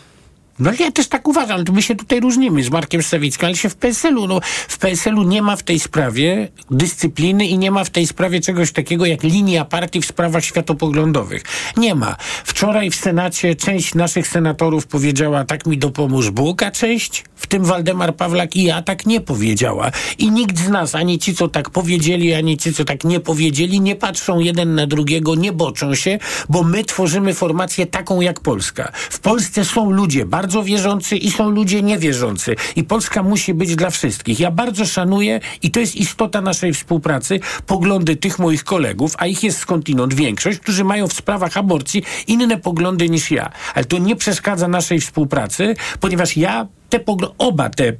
No 0.59 0.71
ja 0.79 0.91
też 0.91 1.09
tak 1.09 1.29
uważam, 1.29 1.65
my 1.73 1.83
się 1.83 1.95
tutaj 1.95 2.21
różnimy 2.21 2.63
z 2.63 2.71
Markiem 2.71 3.03
Sawickim, 3.03 3.47
ale 3.47 3.57
się 3.57 3.69
w 3.69 3.77
PSL-u, 3.77 4.27
no 4.27 4.41
w 4.69 4.79
PSL-u 4.79 5.23
nie 5.23 5.43
ma 5.43 5.57
w 5.57 5.63
tej 5.63 5.81
sprawie 5.81 6.49
dyscypliny 6.71 7.47
i 7.47 7.59
nie 7.59 7.71
ma 7.71 7.85
w 7.85 7.91
tej 7.91 8.07
sprawie 8.07 8.41
czegoś 8.41 8.73
takiego 8.73 9.07
jak 9.07 9.23
linia 9.23 9.65
partii 9.65 10.01
w 10.01 10.07
sprawach 10.07 10.45
światopoglądowych. 10.45 11.43
Nie 11.77 11.95
ma. 11.95 12.17
Wczoraj 12.45 12.91
w 12.91 12.95
Senacie 12.97 13.55
część 13.55 13.95
naszych 13.95 14.29
senatorów 14.29 14.87
powiedziała 14.87 15.45
tak 15.45 15.67
mi 15.67 15.79
dopomóż 15.79 16.31
Bóg, 16.31 16.63
a 16.63 16.71
część, 16.71 17.25
w 17.37 17.47
tym 17.47 17.65
Waldemar 17.65 18.17
Pawlak 18.17 18.57
i 18.57 18.63
ja, 18.63 18.83
tak 18.83 19.07
nie 19.07 19.21
powiedziała. 19.21 19.91
I 20.19 20.31
nikt 20.31 20.59
z 20.59 20.69
nas, 20.69 20.95
ani 20.95 21.19
ci, 21.19 21.35
co 21.35 21.49
tak 21.49 21.71
powiedzieli, 21.71 22.35
ani 22.35 22.57
ci, 22.57 22.75
co 22.75 22.85
tak 22.85 23.05
nie 23.05 23.21
powiedzieli, 23.21 23.81
nie 23.81 23.97
patrzą 23.97 24.39
jeden 24.39 24.75
na 24.75 24.87
drugiego, 24.87 25.35
nie 25.35 25.53
boczą 25.53 25.95
się, 25.95 26.19
bo 26.49 26.63
my 26.63 26.85
tworzymy 26.85 27.35
formację 27.35 27.87
taką 27.87 28.21
jak 28.21 28.41
Polska. 28.41 28.93
W 28.95 29.19
Polsce 29.19 29.65
są 29.65 29.91
ludzie 29.91 30.27
bardzo 30.27 30.46
bardzo 30.47 30.63
wierzący 30.63 31.17
i 31.17 31.31
są 31.31 31.51
ludzie 31.51 31.83
niewierzący. 31.83 32.57
I 32.77 32.85
Polska 32.85 33.23
musi 33.23 33.55
być 33.55 33.77
dla 33.77 33.91
wszystkich. 33.91 34.41
Ja 34.41 34.51
bardzo 34.51 34.87
szanuję 34.87 35.41
i 35.63 35.71
to 35.71 35.81
jest 35.81 35.97
istota 35.97 36.41
naszej 36.41 36.73
współpracy, 36.73 37.41
poglądy 37.67 38.17
tych 38.17 38.39
moich 38.39 38.65
kolegów, 38.65 39.15
a 39.19 39.27
ich 39.27 39.43
jest 39.43 39.59
skądinąd 39.59 40.15
większość, 40.15 40.59
którzy 40.59 40.85
mają 40.85 41.09
w 41.09 41.13
sprawach 41.13 41.57
aborcji 41.57 42.03
inne 42.27 42.59
poglądy 42.59 43.09
niż 43.09 43.31
ja. 43.31 43.51
Ale 43.75 43.85
to 43.85 43.99
nie 43.99 44.17
przeszkadza 44.17 44.69
naszej 44.69 45.01
współpracy, 45.01 45.75
ponieważ 46.01 46.37
ja 46.37 46.67
te 46.89 47.01
oba 47.39 47.71
te 47.71 47.89
e, 47.89 47.95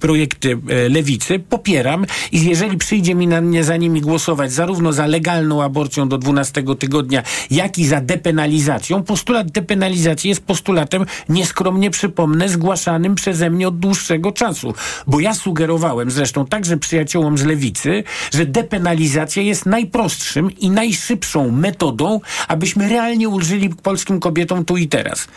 projekty 0.00 0.58
e, 0.68 0.88
lewicy 0.88 1.38
popieram 1.38 2.06
i 2.32 2.44
jeżeli 2.44 2.76
przyjdzie 2.76 3.14
mi 3.14 3.26
na 3.26 3.40
mnie 3.40 3.64
za 3.64 3.76
nimi 3.76 4.00
głosować 4.00 4.52
zarówno 4.52 4.92
za 4.92 5.06
legalną 5.06 5.62
aborcją 5.62 6.08
do 6.08 6.18
12 6.18 6.62
tygodnia, 6.78 7.22
jak 7.50 7.78
i 7.78 7.86
za 7.86 8.00
depenalizacją, 8.00 9.02
postulat 9.02 9.50
depenalizacji 9.50 10.28
jest 10.28 10.44
postulatem, 10.44 11.06
nieskromnie 11.28 11.90
przypomnę, 11.90 12.48
zgłaszanym 12.48 13.14
przeze 13.14 13.50
mnie 13.50 13.68
od 13.68 13.78
dłuższego 13.78 14.32
czasu. 14.32 14.74
Bo 15.06 15.20
ja 15.20 15.34
sugerowałem 15.34 16.10
zresztą 16.10 16.46
także 16.46 16.76
przyjaciołom 16.76 17.38
z 17.38 17.44
lewicy, 17.44 18.04
że 18.32 18.46
depenalizacja 18.46 19.42
jest 19.42 19.66
najprostszym 19.66 20.50
i 20.58 20.70
najszybszą 20.70 21.50
metodą, 21.50 22.20
abyśmy 22.48 22.88
realnie 22.88 23.28
ulżyli 23.28 23.68
polskim 23.68 24.20
kobietom 24.20 24.64
tu 24.64 24.76
i 24.76 24.88
teraz 24.88 25.28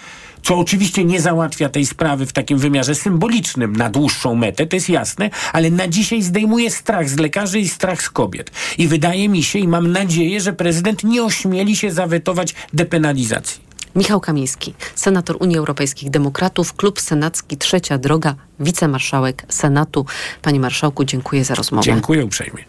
co 0.43 0.57
oczywiście 0.57 1.05
nie 1.05 1.21
załatwia 1.21 1.69
tej 1.69 1.85
sprawy 1.85 2.25
w 2.25 2.33
takim 2.33 2.57
wymiarze 2.57 2.95
symbolicznym 2.95 3.75
na 3.75 3.89
dłuższą 3.89 4.35
metę, 4.35 4.65
to 4.65 4.75
jest 4.75 4.89
jasne, 4.89 5.29
ale 5.53 5.71
na 5.71 5.87
dzisiaj 5.87 6.21
zdejmuje 6.21 6.71
strach 6.71 7.09
z 7.09 7.17
lekarzy 7.17 7.59
i 7.59 7.69
strach 7.69 8.01
z 8.01 8.09
kobiet. 8.09 8.51
I 8.77 8.87
wydaje 8.87 9.29
mi 9.29 9.43
się 9.43 9.59
i 9.59 9.67
mam 9.67 9.91
nadzieję, 9.91 10.41
że 10.41 10.53
prezydent 10.53 11.03
nie 11.03 11.23
ośmieli 11.23 11.75
się 11.75 11.91
zawetować 11.91 12.55
depenalizacji. 12.73 13.71
Michał 13.95 14.19
Kamiński, 14.19 14.73
senator 14.95 15.37
Unii 15.39 15.57
Europejskich 15.57 16.09
Demokratów, 16.09 16.73
Klub 16.73 17.01
Senacki 17.01 17.57
Trzecia 17.57 17.97
Droga, 17.97 18.35
wicemarszałek 18.59 19.45
Senatu. 19.49 20.05
Panie 20.41 20.59
Marszałku, 20.59 21.03
dziękuję 21.03 21.45
za 21.45 21.55
rozmowę. 21.55 21.83
Dziękuję 21.83 22.25
uprzejmie. 22.25 22.63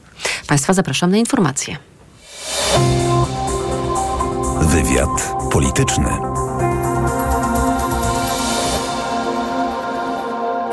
Państwa 0.47 0.73
zapraszam 0.73 1.11
na 1.11 1.17
informacje. 1.17 1.77
Wywiad 4.61 5.35
polityczny. 5.53 6.32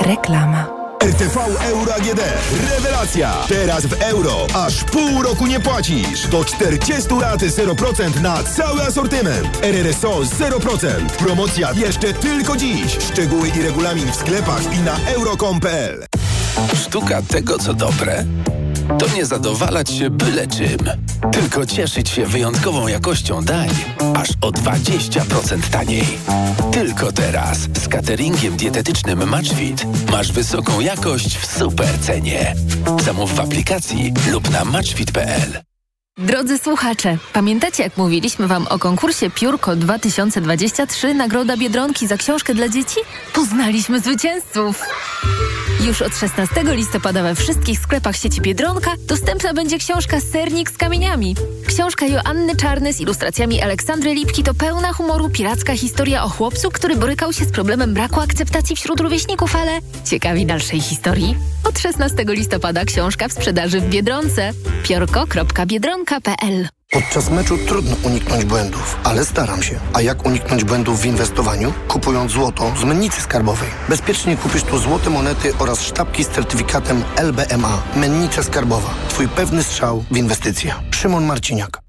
Reklama. 0.10 0.68
RTV 1.03 1.39
Euro 1.66 1.93
AGD. 1.93 2.22
Rewelacja! 2.70 3.34
Teraz 3.47 3.86
w 3.86 3.93
euro. 4.01 4.47
Aż 4.53 4.84
pół 4.84 5.24
roku 5.24 5.47
nie 5.47 5.60
płacisz. 5.60 6.28
Do 6.28 6.45
40 6.45 7.14
lat 7.22 7.41
0% 7.41 8.22
na 8.22 8.43
cały 8.43 8.82
asortyment. 8.82 9.64
RRSO 9.64 10.20
0%. 10.20 10.88
Promocja 11.18 11.72
jeszcze 11.74 12.14
tylko 12.14 12.57
dziś. 12.57 12.97
Szczegóły 13.12 13.47
i 13.47 13.62
regulamin 13.62 14.12
w 14.12 14.16
sklepach 14.16 14.74
i 14.74 14.80
na 14.80 14.97
euro.com.pl 15.14 16.05
Sztuka 16.76 17.22
tego, 17.22 17.57
co 17.57 17.74
dobre, 17.74 18.26
to 18.97 19.07
nie 19.15 19.25
zadowalać 19.25 19.89
się 19.91 20.09
byle 20.09 20.47
czym, 20.47 20.79
tylko 21.31 21.65
cieszyć 21.65 22.09
się 22.09 22.25
wyjątkową 22.25 22.87
jakością 22.87 23.43
dań, 23.43 23.69
aż 24.15 24.29
o 24.41 24.51
20% 24.51 25.69
taniej. 25.71 26.17
Tylko 26.71 27.11
teraz 27.11 27.57
z 27.57 27.87
cateringiem 27.87 28.57
dietetycznym 28.57 29.29
Matchfit 29.29 29.85
masz 30.11 30.31
wysoką 30.31 30.79
jakość 30.79 31.37
w 31.37 31.57
super 31.57 31.99
cenie. 31.99 32.55
Zamów 33.05 33.35
w 33.35 33.39
aplikacji 33.39 34.13
lub 34.31 34.49
na 34.49 34.65
matchfit.pl. 34.65 35.68
Drodzy 36.20 36.57
słuchacze, 36.57 37.17
pamiętacie 37.34 37.84
jak 37.84 37.97
mówiliśmy 37.97 38.47
Wam 38.47 38.67
o 38.67 38.80
konkursie 38.80 39.30
Piórko 39.30 39.76
2023 39.76 41.13
Nagroda 41.13 41.57
Biedronki 41.57 42.07
za 42.07 42.17
książkę 42.17 42.53
dla 42.53 42.70
dzieci? 42.70 42.99
Poznaliśmy 43.34 43.99
zwycięzców! 43.99 44.84
Już 45.88 46.01
od 46.01 46.17
16 46.17 46.63
listopada 46.63 47.24
we 47.24 47.36
wszystkich 47.36 47.80
sklepach 47.80 48.15
sieci 48.15 48.41
Biedronka 48.41 48.91
dostępna 49.07 49.53
będzie 49.53 49.78
książka 49.78 50.20
Sernik 50.22 50.72
z 50.72 50.78
kamieniami. 50.78 51.36
Książka 51.67 52.05
Joanny 52.05 52.55
Czarny 52.55 52.93
z 52.93 53.01
ilustracjami 53.01 53.61
Aleksandry 53.61 54.13
Lipki 54.13 54.43
to 54.43 54.53
pełna 54.53 54.93
humoru 54.93 55.30
piracka 55.30 55.74
historia 55.74 56.24
o 56.24 56.30
chłopcu, 56.30 56.72
który 56.72 56.95
borykał 56.95 57.34
się 57.34 57.45
z 57.45 57.51
problemem 57.51 57.93
braku 57.93 58.20
akceptacji 58.20 58.76
wśród 58.76 58.99
rówieśników, 58.99 59.55
ale 59.55 59.72
ciekawi 60.05 60.45
dalszej 60.45 60.82
historii? 60.82 61.36
Od 61.63 61.80
16 61.80 62.26
listopada 62.28 62.86
książka 62.86 63.28
w 63.28 63.34
sprzedaży 63.34 63.82
w 63.82 63.89
Biedronce. 63.89 64.51
Podczas 66.91 67.30
meczu 67.30 67.57
trudno 67.57 67.95
uniknąć 68.03 68.45
błędów, 68.45 68.97
ale 69.03 69.26
staram 69.26 69.64
się. 69.64 69.80
A 69.93 70.01
jak 70.01 70.26
uniknąć 70.26 70.64
błędów 70.64 71.01
w 71.01 71.05
inwestowaniu? 71.05 71.74
Kupując 71.88 72.32
złoto 72.32 72.74
z 72.80 72.84
mennicy 72.84 73.22
skarbowej. 73.22 73.70
Bezpiecznie 73.89 74.38
kupisz 74.38 74.64
tu 74.64 74.78
złote 74.78 75.10
monety 75.10 75.53
oraz 75.60 75.82
sztabki 75.82 76.24
z 76.24 76.30
certyfikatem 76.30 77.03
LBMA. 77.16 77.82
Mennica 77.95 78.43
skarbowa. 78.43 78.89
Twój 79.10 79.28
pewny 79.28 79.64
strzał 79.64 80.03
w 80.12 80.18
inwestycje. 80.18 80.74
Szymon 80.91 81.26
Marciniak. 81.26 81.88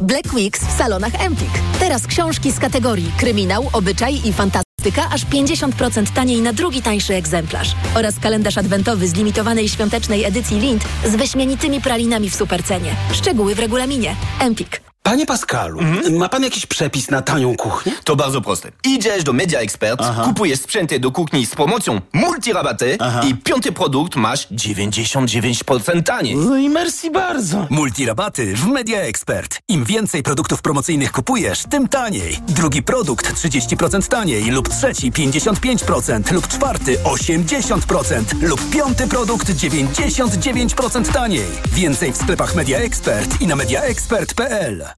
Black 0.00 0.32
Weeks 0.34 0.60
w 0.64 0.78
salonach 0.78 1.24
Empik. 1.24 1.50
Teraz 1.78 2.06
książki 2.06 2.52
z 2.52 2.58
kategorii 2.58 3.12
kryminał, 3.18 3.70
obyczaj 3.72 4.20
i 4.24 4.32
fantastyka 4.32 5.08
aż 5.12 5.26
50% 5.26 6.14
taniej 6.14 6.40
na 6.40 6.52
drugi 6.52 6.82
tańszy 6.82 7.14
egzemplarz. 7.14 7.74
Oraz 7.94 8.18
kalendarz 8.18 8.58
adwentowy 8.58 9.08
z 9.08 9.14
limitowanej 9.14 9.68
świątecznej 9.68 10.24
edycji 10.24 10.60
Lind 10.60 10.84
z 11.04 11.16
wyśmienitymi 11.16 11.80
pralinami 11.80 12.30
w 12.30 12.34
supercenie. 12.34 12.96
Szczegóły 13.12 13.54
w 13.54 13.58
regulaminie. 13.58 14.16
Empik. 14.40 14.87
Panie 15.08 15.26
Pascalu, 15.26 15.80
ma 16.10 16.28
pan 16.28 16.42
jakiś 16.42 16.66
przepis 16.66 17.10
na 17.10 17.22
tanią 17.22 17.56
kuchnię? 17.56 17.92
To 18.04 18.16
bardzo 18.16 18.40
proste. 18.40 18.72
Idziesz 18.84 19.24
do 19.24 19.32
Media 19.32 19.60
Expert, 19.60 20.00
kupujesz 20.24 20.60
sprzęty 20.60 21.00
do 21.00 21.10
kuchni 21.10 21.46
z 21.46 21.54
promocją 21.54 22.00
multirabaty 22.12 22.98
i 23.28 23.34
piąty 23.34 23.72
produkt 23.72 24.16
masz 24.16 24.48
99% 24.48 26.02
taniej. 26.02 26.36
No 26.36 26.56
i 26.56 26.68
merci 26.68 27.10
bardzo. 27.10 27.66
Multirabaty 27.70 28.56
w 28.56 28.66
Media 28.66 29.00
Expert. 29.00 29.58
Im 29.68 29.84
więcej 29.84 30.22
produktów 30.22 30.62
promocyjnych 30.62 31.12
kupujesz, 31.12 31.62
tym 31.70 31.88
taniej. 31.88 32.38
Drugi 32.48 32.82
produkt 32.82 33.34
30% 33.34 34.08
taniej 34.08 34.50
lub 34.50 34.68
trzeci 34.68 35.12
55% 35.12 36.32
lub 36.32 36.48
czwarty 36.48 36.98
80% 36.98 38.42
lub 38.42 38.70
piąty 38.70 39.06
produkt 39.06 39.50
99% 39.50 41.12
taniej. 41.12 41.46
Więcej 41.72 42.12
w 42.12 42.16
sklepach 42.16 42.54
Media 42.54 42.78
Expert 42.78 43.40
i 43.40 43.46
na 43.46 43.56
mediaexpert.pl. 43.56 44.97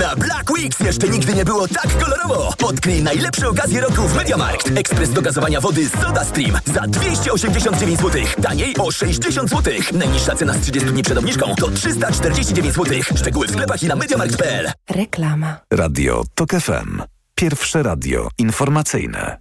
Na 0.00 0.16
Black 0.16 0.50
Weeks 0.50 0.80
jeszcze 0.80 1.08
nigdy 1.08 1.34
nie 1.34 1.44
było 1.44 1.68
tak 1.68 1.98
kolorowo. 1.98 2.52
Odkryj 2.64 3.02
najlepsze 3.02 3.48
okazje 3.48 3.80
roku 3.80 4.08
w 4.08 4.14
MediaMarkt. 4.14 4.70
Ekspres 4.76 5.10
do 5.10 5.22
gazowania 5.22 5.60
wody 5.60 5.88
Soda 5.88 6.24
Stream 6.24 6.58
za 6.64 6.80
289 6.80 8.00
zł. 8.00 8.22
Taniej 8.42 8.74
o 8.78 8.90
60 8.92 9.50
zł. 9.50 9.74
Najniższa 9.92 10.34
cena 10.34 10.52
z 10.52 10.60
30 10.60 10.90
dni 10.90 11.02
przed 11.02 11.18
obniżką 11.18 11.54
to 11.54 11.70
349 11.70 12.74
zł. 12.74 12.98
Szczegóły 13.16 13.46
w 13.46 13.50
sklepach 13.50 13.82
i 13.82 13.86
na 13.86 13.96
MediaMarkt.pl. 13.96 14.72
Reklama. 14.90 15.56
Radio 15.72 16.24
TOK 16.34 16.50
FM. 16.50 17.02
Pierwsze 17.34 17.82
radio 17.82 18.28
informacyjne. 18.38 19.38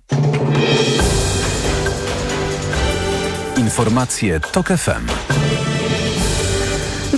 Informacje 3.57 4.39
TOK 4.39 4.67
FM. 4.67 5.07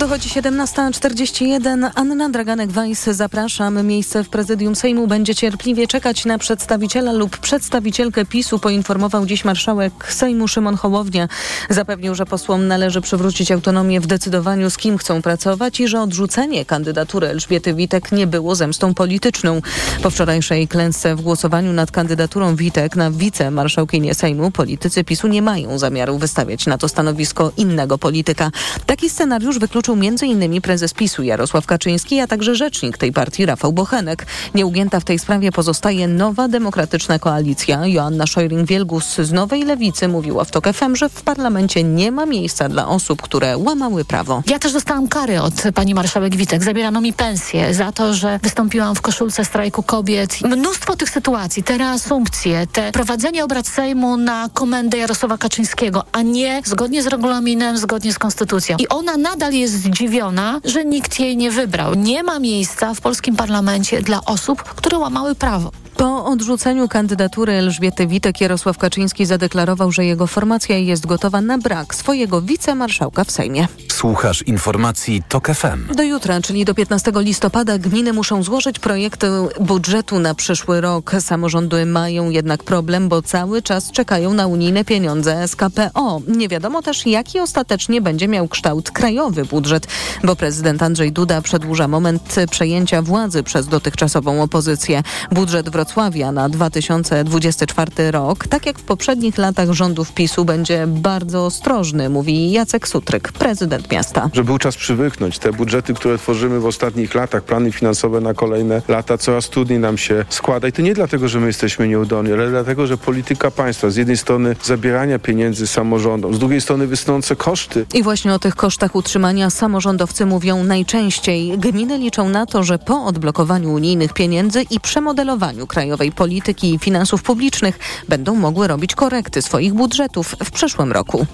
Dochodzi 0.00 0.28
17.41. 0.28 1.90
Anna 1.94 2.30
Draganek-Weiss, 2.30 3.12
zapraszam. 3.12 3.86
Miejsce 3.86 4.24
w 4.24 4.28
prezydium 4.28 4.76
Sejmu 4.76 5.06
będzie 5.06 5.34
cierpliwie 5.34 5.86
czekać 5.86 6.24
na 6.24 6.38
przedstawiciela 6.38 7.12
lub 7.12 7.38
przedstawicielkę 7.38 8.24
PiSu, 8.24 8.58
poinformował 8.58 9.26
dziś 9.26 9.44
marszałek 9.44 10.12
Sejmu 10.12 10.48
Szymon 10.48 10.76
Hołownia. 10.76 11.28
Zapewnił, 11.70 12.14
że 12.14 12.26
posłom 12.26 12.66
należy 12.66 13.00
przywrócić 13.00 13.52
autonomię 13.52 14.00
w 14.00 14.06
decydowaniu, 14.06 14.70
z 14.70 14.76
kim 14.76 14.98
chcą 14.98 15.22
pracować 15.22 15.80
i 15.80 15.88
że 15.88 16.00
odrzucenie 16.00 16.64
kandydatury 16.64 17.26
Elżbiety 17.26 17.74
Witek 17.74 18.12
nie 18.12 18.26
było 18.26 18.54
zemstą 18.54 18.94
polityczną. 18.94 19.62
Po 20.02 20.10
wczorajszej 20.10 20.68
klęsce 20.68 21.16
w 21.16 21.20
głosowaniu 21.20 21.72
nad 21.72 21.90
kandydaturą 21.90 22.56
Witek 22.56 22.96
na 22.96 23.10
wicemarszałkinię 23.10 24.14
Sejmu 24.14 24.50
politycy 24.50 25.04
PiSu 25.04 25.28
nie 25.28 25.42
mają 25.42 25.78
zamiaru 25.78 26.18
wystawiać 26.18 26.66
na 26.66 26.78
to 26.78 26.88
stanowisko 26.88 27.52
innego 27.56 27.98
polityka. 27.98 28.50
Taki 28.86 29.10
scenariusz 29.10 29.58
wykluczył 29.58 29.89
m.in. 29.92 30.60
prezes 30.62 30.94
PiSu 30.94 31.22
Jarosław 31.22 31.66
Kaczyński, 31.66 32.20
a 32.20 32.26
także 32.26 32.54
rzecznik 32.54 32.98
tej 32.98 33.12
partii 33.12 33.46
Rafał 33.46 33.72
Bochenek. 33.72 34.26
Nieugięta 34.54 35.00
w 35.00 35.04
tej 35.04 35.18
sprawie 35.18 35.52
pozostaje 35.52 36.08
nowa 36.08 36.48
demokratyczna 36.48 37.18
koalicja. 37.18 37.86
Joanna 37.86 38.24
Szojring-Wielgus 38.24 39.22
z 39.24 39.32
Nowej 39.32 39.64
Lewicy 39.64 40.08
mówiła 40.08 40.44
w 40.44 40.50
TOK 40.50 40.68
FM, 40.72 40.96
że 40.96 41.08
w 41.08 41.22
parlamencie 41.22 41.84
nie 41.84 42.12
ma 42.12 42.26
miejsca 42.26 42.68
dla 42.68 42.88
osób, 42.88 43.22
które 43.22 43.58
łamały 43.58 44.04
prawo. 44.04 44.42
Ja 44.46 44.58
też 44.58 44.72
dostałam 44.72 45.08
kary 45.08 45.40
od 45.40 45.54
pani 45.74 45.94
marszałek 45.94 46.36
Witek. 46.36 46.64
Zabierano 46.64 47.00
mi 47.00 47.12
pensję 47.12 47.74
za 47.74 47.92
to, 47.92 48.14
że 48.14 48.40
wystąpiłam 48.42 48.94
w 48.94 49.00
koszulce 49.00 49.44
strajku 49.44 49.82
kobiet. 49.82 50.40
Mnóstwo 50.42 50.96
tych 50.96 51.10
sytuacji, 51.10 51.62
te 51.62 51.78
reasumpcje, 51.78 52.66
te 52.66 52.92
prowadzenie 52.92 53.44
obrad 53.44 53.66
Sejmu 53.66 54.16
na 54.16 54.48
komendę 54.54 54.98
Jarosława 54.98 55.38
Kaczyńskiego, 55.38 56.04
a 56.12 56.22
nie 56.22 56.62
zgodnie 56.64 57.02
z 57.02 57.06
regulaminem, 57.06 57.78
zgodnie 57.78 58.12
z 58.12 58.18
konstytucją. 58.18 58.76
I 58.76 58.88
ona 58.88 59.16
nadal 59.16 59.52
jest 59.52 59.79
zdziwiona, 59.80 60.60
że 60.64 60.84
nikt 60.84 61.20
jej 61.20 61.36
nie 61.36 61.50
wybrał. 61.50 61.94
Nie 61.94 62.22
ma 62.22 62.38
miejsca 62.38 62.94
w 62.94 63.00
polskim 63.00 63.36
parlamencie 63.36 64.02
dla 64.02 64.24
osób, 64.24 64.62
które 64.62 64.98
łamały 64.98 65.34
prawo. 65.34 65.72
Po 66.00 66.24
odrzuceniu 66.24 66.88
kandydatury 66.88 67.52
Elżbiety 67.52 68.06
Witek 68.06 68.40
Jarosław 68.40 68.78
Kaczyński 68.78 69.26
zadeklarował, 69.26 69.92
że 69.92 70.04
jego 70.04 70.26
formacja 70.26 70.78
jest 70.78 71.06
gotowa 71.06 71.40
na 71.40 71.58
brak 71.58 71.94
swojego 71.94 72.42
wicemarszałka 72.42 73.24
w 73.24 73.30
Sejmie. 73.30 73.68
Słuchasz 73.92 74.42
informacji 74.42 75.22
TOK 75.28 75.48
FM. 75.48 75.94
Do 75.94 76.02
jutra, 76.02 76.40
czyli 76.40 76.64
do 76.64 76.74
15 76.74 77.12
listopada, 77.14 77.78
gminy 77.78 78.12
muszą 78.12 78.42
złożyć 78.42 78.78
projekty 78.78 79.26
budżetu 79.60 80.18
na 80.18 80.34
przyszły 80.34 80.80
rok. 80.80 81.12
Samorządy 81.20 81.86
mają 81.86 82.30
jednak 82.30 82.64
problem, 82.64 83.08
bo 83.08 83.22
cały 83.22 83.62
czas 83.62 83.90
czekają 83.90 84.34
na 84.34 84.46
unijne 84.46 84.84
pieniądze 84.84 85.48
z 85.48 85.56
KPO. 85.56 86.20
Nie 86.28 86.48
wiadomo 86.48 86.82
też, 86.82 87.06
jaki 87.06 87.40
ostatecznie 87.40 88.00
będzie 88.00 88.28
miał 88.28 88.48
kształt 88.48 88.90
krajowy 88.90 89.44
budżet, 89.44 89.86
bo 90.24 90.36
prezydent 90.36 90.82
Andrzej 90.82 91.12
Duda 91.12 91.42
przedłuża 91.42 91.88
moment 91.88 92.36
przejęcia 92.50 93.02
władzy 93.02 93.42
przez 93.42 93.68
dotychczasową 93.68 94.42
opozycję. 94.42 95.02
Budżet 95.30 95.68
Wrocławia 95.70 95.89
na 96.32 96.48
2024 96.48 98.10
rok, 98.10 98.46
tak 98.46 98.66
jak 98.66 98.78
w 98.78 98.82
poprzednich 98.82 99.38
latach 99.38 99.72
rządów 99.72 100.12
PiSu, 100.12 100.44
będzie 100.44 100.86
bardzo 100.86 101.46
ostrożny, 101.46 102.08
mówi 102.08 102.50
Jacek 102.50 102.88
Sutryk, 102.88 103.32
prezydent 103.32 103.92
miasta. 103.92 104.30
Że 104.32 104.44
był 104.44 104.58
czas 104.58 104.76
przywyknąć. 104.76 105.38
Te 105.38 105.52
budżety, 105.52 105.94
które 105.94 106.18
tworzymy 106.18 106.60
w 106.60 106.66
ostatnich 106.66 107.14
latach, 107.14 107.42
plany 107.42 107.72
finansowe 107.72 108.20
na 108.20 108.34
kolejne 108.34 108.82
lata, 108.88 109.18
coraz 109.18 109.48
trudniej 109.50 109.78
nam 109.78 109.98
się 109.98 110.24
składa. 110.28 110.68
I 110.68 110.72
to 110.72 110.82
nie 110.82 110.94
dlatego, 110.94 111.28
że 111.28 111.40
my 111.40 111.46
jesteśmy 111.46 111.88
nieudolni, 111.88 112.32
ale 112.32 112.50
dlatego, 112.50 112.86
że 112.86 112.96
polityka 112.96 113.50
państwa 113.50 113.90
z 113.90 113.96
jednej 113.96 114.16
strony 114.16 114.56
zabierania 114.62 115.18
pieniędzy 115.18 115.66
samorządom, 115.66 116.34
z 116.34 116.38
drugiej 116.38 116.60
strony 116.60 116.86
wysnące 116.86 117.36
koszty. 117.36 117.86
I 117.94 118.02
właśnie 118.02 118.34
o 118.34 118.38
tych 118.38 118.56
kosztach 118.56 118.94
utrzymania 118.94 119.50
samorządowcy 119.50 120.26
mówią 120.26 120.64
najczęściej. 120.64 121.58
Gminy 121.58 121.98
liczą 121.98 122.28
na 122.28 122.46
to, 122.46 122.62
że 122.62 122.78
po 122.78 123.04
odblokowaniu 123.04 123.72
unijnych 123.72 124.12
pieniędzy 124.12 124.62
i 124.70 124.80
przemodelowaniu 124.80 125.66
krajowej 125.70 126.12
polityki 126.12 126.74
i 126.74 126.78
finansów 126.78 127.22
publicznych 127.22 127.78
będą 128.08 128.34
mogły 128.34 128.68
robić 128.68 128.94
korekty 128.94 129.42
swoich 129.42 129.74
budżetów 129.74 130.36
w 130.44 130.50
przyszłym 130.50 130.92
roku. 130.92 131.26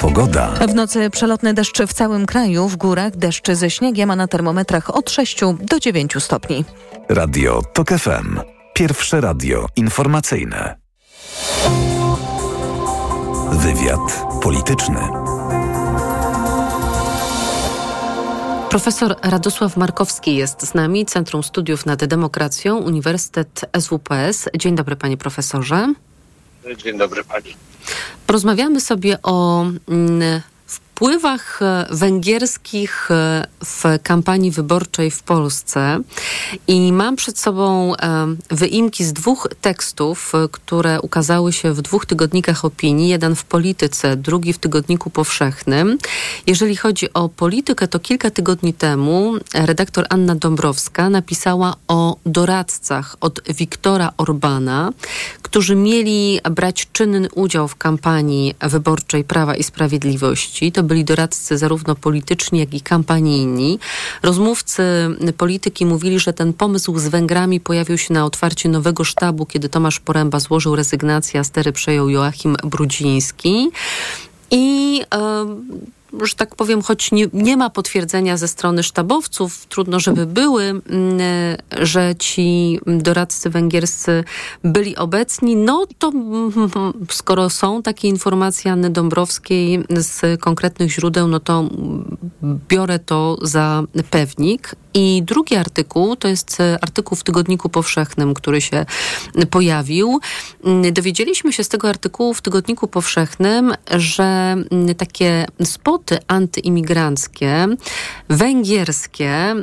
Pogoda. 0.00 0.48
W 0.68 0.74
nocy 0.74 1.10
przelotne 1.10 1.54
deszcze 1.54 1.86
w 1.86 1.92
całym 1.92 2.26
kraju, 2.26 2.68
w 2.68 2.76
górach 2.76 3.16
deszcze 3.16 3.56
ze 3.56 3.70
śniegiem, 3.70 4.10
a 4.10 4.16
na 4.16 4.28
termometrach 4.28 4.96
od 4.96 5.10
6 5.10 5.40
do 5.60 5.80
9 5.80 6.14
stopni. 6.18 6.64
Radio 7.08 7.62
TOK 7.74 7.88
FM. 7.88 8.40
Pierwsze 8.74 9.20
radio 9.20 9.66
informacyjne. 9.76 10.78
Wywiad 13.52 14.24
polityczny. 14.42 15.27
Profesor 18.70 19.16
Radosław 19.22 19.76
Markowski 19.76 20.36
jest 20.36 20.66
z 20.66 20.74
nami, 20.74 21.06
Centrum 21.06 21.42
Studiów 21.42 21.86
nad 21.86 22.04
Demokracją, 22.04 22.78
Uniwersytet 22.78 23.60
SWPS. 23.80 24.48
Dzień 24.56 24.76
dobry, 24.76 24.96
panie 24.96 25.16
profesorze. 25.16 25.94
Dzień 26.76 26.98
dobry 26.98 27.24
pani. 27.24 27.56
Porozmawiamy 28.26 28.80
sobie 28.80 29.18
o 29.22 29.64
mm, 29.88 30.40
wpływach 30.98 31.60
węgierskich 31.90 33.08
w 33.64 33.84
kampanii 34.02 34.50
wyborczej 34.50 35.10
w 35.10 35.22
Polsce 35.22 36.00
i 36.68 36.92
mam 36.92 37.16
przed 37.16 37.38
sobą 37.38 37.94
wyimki 38.50 39.04
z 39.04 39.12
dwóch 39.12 39.48
tekstów, 39.60 40.32
które 40.50 41.00
ukazały 41.00 41.52
się 41.52 41.72
w 41.72 41.82
dwóch 41.82 42.06
tygodnikach 42.06 42.64
opinii, 42.64 43.08
jeden 43.08 43.36
w 43.36 43.44
Polityce, 43.44 44.16
drugi 44.16 44.52
w 44.52 44.58
Tygodniku 44.58 45.10
Powszechnym. 45.10 45.98
Jeżeli 46.46 46.76
chodzi 46.76 47.12
o 47.12 47.28
politykę, 47.28 47.88
to 47.88 47.98
kilka 47.98 48.30
tygodni 48.30 48.74
temu 48.74 49.34
redaktor 49.54 50.06
Anna 50.08 50.34
Dąbrowska 50.34 51.10
napisała 51.10 51.74
o 51.88 52.16
doradcach 52.26 53.16
od 53.20 53.40
Wiktora 53.48 54.12
Orbana, 54.16 54.92
którzy 55.42 55.76
mieli 55.76 56.40
brać 56.50 56.88
czynny 56.92 57.28
udział 57.34 57.68
w 57.68 57.76
kampanii 57.76 58.54
wyborczej 58.60 59.24
Prawa 59.24 59.56
i 59.56 59.62
Sprawiedliwości. 59.62 60.72
To 60.72 60.87
byli 60.88 61.04
doradcy 61.04 61.58
zarówno 61.58 61.94
polityczni, 61.94 62.58
jak 62.58 62.74
i 62.74 62.80
kampanijni. 62.80 63.78
Rozmówcy 64.22 64.82
polityki 65.36 65.86
mówili, 65.86 66.18
że 66.18 66.32
ten 66.32 66.52
pomysł 66.52 66.98
z 66.98 67.08
Węgrami 67.08 67.60
pojawił 67.60 67.98
się 67.98 68.14
na 68.14 68.24
otwarciu 68.24 68.68
nowego 68.68 69.04
sztabu, 69.04 69.46
kiedy 69.46 69.68
Tomasz 69.68 70.00
Poręba 70.00 70.40
złożył 70.40 70.76
rezygnację, 70.76 71.40
a 71.40 71.44
stery 71.44 71.72
przejął 71.72 72.08
Joachim 72.08 72.56
Brudziński. 72.64 73.70
I 74.50 75.02
że 76.22 76.34
tak 76.34 76.56
powiem, 76.56 76.82
choć 76.82 77.12
nie, 77.12 77.26
nie, 77.32 77.56
ma 77.56 77.70
potwierdzenia 77.70 78.36
ze 78.36 78.48
strony 78.48 78.82
sztabowców, 78.82 79.66
trudno, 79.66 80.00
żeby 80.00 80.26
były, 80.26 80.80
że 81.80 82.14
ci 82.18 82.78
doradcy 82.86 83.50
węgierscy 83.50 84.24
byli 84.64 84.96
obecni, 84.96 85.56
no 85.56 85.86
to 85.98 86.12
skoro 87.10 87.50
są 87.50 87.82
takie 87.82 88.08
informacje 88.08 88.72
Anny 88.72 88.90
Dąbrowskiej 88.90 89.84
z 89.90 90.40
konkretnych 90.40 90.92
źródeł, 90.92 91.28
no 91.28 91.40
to 91.40 91.64
biorę 92.68 92.98
to 92.98 93.38
za 93.42 93.82
pewnik. 94.10 94.74
I 95.00 95.22
drugi 95.22 95.56
artykuł, 95.56 96.16
to 96.16 96.28
jest 96.28 96.58
artykuł 96.80 97.16
w 97.18 97.24
Tygodniku 97.24 97.68
Powszechnym, 97.68 98.34
który 98.34 98.60
się 98.60 98.86
pojawił. 99.50 100.20
Dowiedzieliśmy 100.92 101.52
się 101.52 101.64
z 101.64 101.68
tego 101.68 101.88
artykułu 101.88 102.34
w 102.34 102.42
Tygodniku 102.42 102.88
Powszechnym, 102.88 103.74
że 103.96 104.56
takie 104.96 105.46
spoty 105.64 106.18
antyimigranckie, 106.26 107.66
węgierskie, 108.28 109.54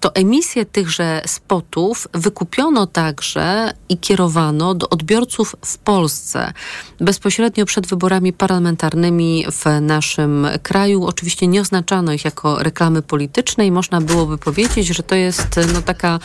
to 0.00 0.14
emisję 0.14 0.64
tychże 0.64 1.22
spotów 1.26 2.08
wykupiono 2.14 2.86
także 2.86 3.72
i 3.88 3.98
kierowano 3.98 4.74
do 4.74 4.88
odbiorców 4.88 5.56
w 5.64 5.78
Polsce. 5.78 6.52
Bezpośrednio 7.00 7.64
przed 7.66 7.86
wyborami 7.86 8.32
parlamentarnymi 8.32 9.44
w 9.52 9.80
naszym 9.80 10.46
kraju. 10.62 11.04
Oczywiście 11.04 11.46
nie 11.46 11.60
oznaczano 11.60 12.12
ich 12.12 12.24
jako 12.24 12.62
reklamy 12.62 13.02
politycznej. 13.02 13.72
Można 13.72 14.00
byłoby 14.00 14.38
powiedzieć, 14.38 14.86
że 14.86 15.02
to 15.02 15.14
jest 15.14 15.60
no, 15.74 15.82
taka 15.82 16.18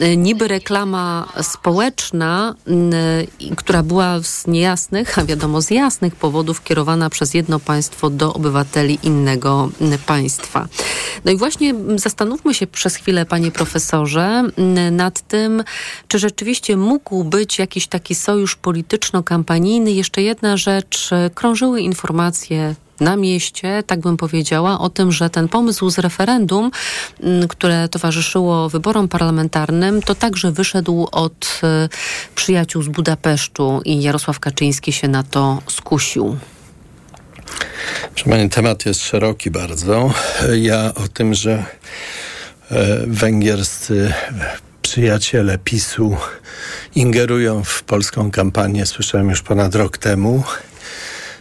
e, 0.00 0.16
niby 0.16 0.48
reklama 0.48 1.28
społeczna, 1.42 2.54
która 3.56 3.82
była 3.82 4.22
z 4.22 4.46
niejasnych, 4.46 5.18
a 5.18 5.24
wiadomo 5.24 5.62
z 5.62 5.70
jasnych 5.70 6.16
powodów 6.16 6.62
kierowana 6.62 7.10
przez 7.10 7.34
jedno 7.34 7.60
państwo 7.60 8.10
do 8.10 8.34
obywateli 8.34 8.98
innego 9.02 9.70
państwa. 10.06 10.68
No 11.24 11.32
i 11.32 11.36
właśnie 11.36 11.74
zastanówmy 11.96 12.54
się 12.54 12.66
przez 12.66 12.96
chwilę, 12.96 13.13
panie 13.26 13.50
profesorze, 13.50 14.42
nad 14.90 15.20
tym, 15.20 15.64
czy 16.08 16.18
rzeczywiście 16.18 16.76
mógł 16.76 17.24
być 17.24 17.58
jakiś 17.58 17.86
taki 17.86 18.14
sojusz 18.14 18.56
polityczno-kampanijny. 18.56 19.92
Jeszcze 19.92 20.22
jedna 20.22 20.56
rzecz, 20.56 21.10
krążyły 21.34 21.80
informacje 21.80 22.74
na 23.00 23.16
mieście, 23.16 23.82
tak 23.86 24.00
bym 24.00 24.16
powiedziała, 24.16 24.78
o 24.78 24.90
tym, 24.90 25.12
że 25.12 25.30
ten 25.30 25.48
pomysł 25.48 25.90
z 25.90 25.98
referendum, 25.98 26.70
które 27.48 27.88
towarzyszyło 27.88 28.68
wyborom 28.68 29.08
parlamentarnym, 29.08 30.02
to 30.02 30.14
także 30.14 30.52
wyszedł 30.52 31.08
od 31.12 31.60
e, 31.62 31.88
przyjaciół 32.34 32.82
z 32.82 32.88
Budapesztu 32.88 33.80
i 33.84 34.02
Jarosław 34.02 34.40
Kaczyński 34.40 34.92
się 34.92 35.08
na 35.08 35.22
to 35.22 35.62
skusił. 35.68 36.36
Proszę 38.14 38.30
Pani, 38.30 38.50
temat 38.50 38.86
jest 38.86 39.00
szeroki 39.00 39.50
bardzo. 39.50 40.10
Ja 40.56 40.92
o 40.94 41.08
tym, 41.08 41.34
że 41.34 41.64
węgierscy 43.06 44.12
przyjaciele 44.82 45.58
PiSu 45.58 46.16
ingerują 46.94 47.64
w 47.64 47.82
polską 47.82 48.30
kampanię, 48.30 48.86
słyszałem 48.86 49.30
już 49.30 49.42
ponad 49.42 49.74
rok 49.74 49.98
temu. 49.98 50.42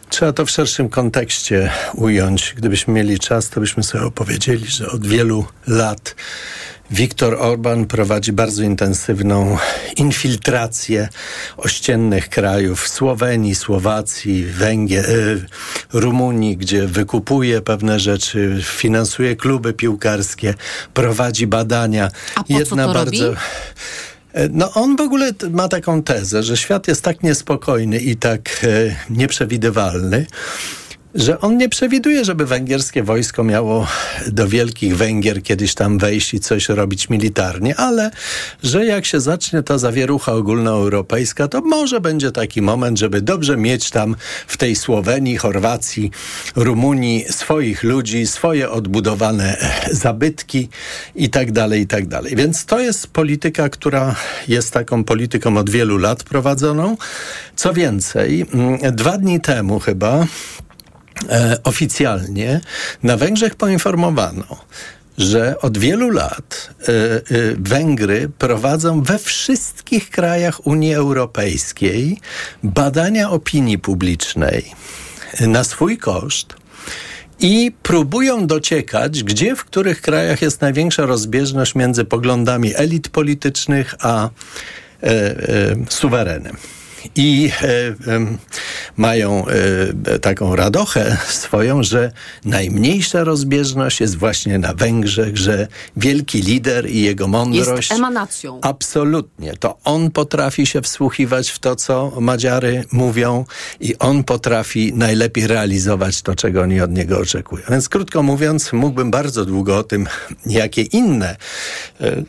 Trzeba 0.10 0.34
to 0.34 0.46
w 0.46 0.50
szerszym 0.50 0.90
kontekście 0.90 1.72
ująć. 1.94 2.54
Gdybyśmy 2.58 2.94
mieli 2.94 3.20
czas, 3.20 3.50
to 3.50 3.60
byśmy 3.60 3.84
sobie 3.84 4.04
opowiedzieli, 4.04 4.68
że 4.68 4.90
od 4.90 5.08
wielu 5.08 5.46
lat 5.68 6.16
Viktor 6.94 7.36
Orban 7.40 7.86
prowadzi 7.86 8.34
bardzo 8.34 8.64
intensywną 8.64 9.58
infiltrację 9.98 11.10
ościennych 11.58 12.30
krajów 12.30 12.88
Słowenii, 12.88 13.56
Słowacji, 13.56 14.46
Węgier, 14.46 15.10
y, 15.10 15.46
Rumunii, 15.94 16.58
gdzie 16.58 16.88
wykupuje 16.88 17.62
pewne 17.62 18.00
rzeczy, 18.00 18.62
finansuje 18.64 19.36
kluby 19.36 19.74
piłkarskie, 19.74 20.54
prowadzi 20.94 21.48
badania. 21.48 22.12
A 22.36 22.44
po 22.44 22.54
Jedna 22.54 22.84
co 22.84 22.88
to 22.88 22.94
bardzo. 22.94 23.28
Robi? 23.28 23.38
E, 24.34 24.50
no 24.52 24.74
on 24.74 24.96
w 24.96 25.02
ogóle 25.02 25.32
ma 25.50 25.68
taką 25.68 26.04
tezę, 26.04 26.44
że 26.44 26.58
świat 26.58 26.88
jest 26.88 27.02
tak 27.02 27.24
niespokojny 27.24 27.98
i 28.00 28.16
tak 28.16 28.42
e, 28.64 28.96
nieprzewidywalny, 29.10 30.26
że 31.16 31.42
on 31.42 31.58
nie 31.58 31.70
przewiduje, 31.70 32.26
żeby 32.26 32.46
węgierskie 32.46 33.04
wojsko 33.04 33.44
miało 33.44 33.88
do 34.28 34.48
Wielkich 34.48 34.98
Węgier 34.98 35.44
kiedyś 35.44 35.74
tam 35.74 35.98
wejść 35.98 36.34
i 36.34 36.40
coś 36.40 36.70
robić 36.70 37.10
militarnie, 37.10 37.76
ale 37.76 38.12
że 38.64 38.86
jak 38.86 39.06
się 39.06 39.20
zacznie 39.20 39.64
ta 39.64 39.78
zawierucha 39.78 40.34
ogólnoeuropejska, 40.34 41.48
to 41.48 41.62
może 41.62 42.02
będzie 42.02 42.32
taki 42.32 42.62
moment, 42.62 43.00
żeby 43.00 43.22
dobrze 43.22 43.58
mieć 43.58 43.90
tam 43.90 44.16
w 44.48 44.58
tej 44.58 44.76
Słowenii, 44.76 45.38
Chorwacji, 45.38 46.12
Rumunii 46.56 47.26
swoich 47.30 47.84
ludzi, 47.84 48.28
swoje 48.28 48.70
odbudowane 48.70 49.58
zabytki 49.92 50.70
i 51.16 51.30
tak 51.30 51.52
dalej, 51.52 51.82
i 51.82 51.88
tak 51.88 52.08
dalej. 52.08 52.36
Więc 52.36 52.66
to 52.66 52.80
jest 52.80 53.08
polityka, 53.08 53.70
która 53.70 54.16
jest 54.48 54.72
taką 54.72 55.04
polityką 55.04 55.58
od 55.58 55.70
wielu 55.70 55.98
lat 55.98 56.24
prowadzoną. 56.24 56.98
Co 57.56 57.74
więcej, 57.74 58.46
mm, 58.54 58.96
dwa 58.96 59.18
dni 59.18 59.42
temu 59.42 59.80
chyba 59.80 60.26
oficjalnie 61.64 62.62
na 63.04 63.18
Węgrzech 63.18 63.56
poinformowano, 63.56 64.46
że 65.18 65.60
od 65.62 65.78
wielu 65.78 66.10
lat 66.10 66.70
y, 66.90 66.92
y, 67.36 67.56
Węgry 67.60 68.30
prowadzą 68.38 69.02
we 69.02 69.20
wszystkich 69.20 70.10
krajach 70.10 70.68
Unii 70.68 70.94
Europejskiej 70.94 72.20
badania 72.64 73.30
opinii 73.30 73.78
publicznej 73.78 74.72
na 75.40 75.64
swój 75.64 75.98
koszt 75.98 76.54
i 77.40 77.72
próbują 77.84 78.48
dociekać, 78.48 79.24
gdzie 79.24 79.56
w 79.56 79.66
których 79.66 80.02
krajach 80.02 80.42
jest 80.42 80.62
największa 80.62 81.06
rozbieżność 81.06 81.76
między 81.76 82.06
poglądami 82.06 82.72
elit 82.76 83.10
politycznych 83.10 83.96
a 84.00 84.30
y, 85.04 85.10
suwerenem. 85.90 86.58
I 87.16 87.52
e, 87.62 87.68
e, 87.68 87.94
mają 88.98 89.46
e, 90.06 90.20
taką 90.20 90.56
radochę 90.56 91.18
swoją, 91.44 91.84
że 91.84 92.12
najmniejsza 92.46 93.24
rozbieżność 93.24 94.02
jest 94.02 94.18
właśnie 94.18 94.60
na 94.60 94.74
Węgrzech, 94.74 95.38
że 95.38 95.68
wielki 95.98 96.42
lider 96.42 96.90
i 96.90 97.02
jego 97.02 97.28
mądrość... 97.28 97.90
Jest 97.90 98.00
emanacją. 98.00 98.60
Absolutnie. 98.62 99.54
To 99.58 99.78
on 99.84 100.12
potrafi 100.12 100.66
się 100.66 100.82
wsłuchiwać 100.82 101.50
w 101.50 101.60
to, 101.60 101.76
co 101.76 102.12
Madziary 102.22 102.84
mówią 102.92 103.46
i 103.80 103.98
on 103.98 104.24
potrafi 104.24 104.94
najlepiej 104.94 105.48
realizować 105.48 106.22
to, 106.22 106.36
czego 106.36 106.62
oni 106.62 106.82
od 106.82 106.92
niego 106.92 107.20
oczekują. 107.20 107.64
Więc 107.70 107.90
krótko 107.90 108.24
mówiąc, 108.24 108.74
mógłbym 108.74 109.12
bardzo 109.12 109.46
długo 109.46 109.78
o 109.78 109.84
tym, 109.84 110.08
jakie 110.46 110.82
inne 110.82 111.36
e, 112.02 112.24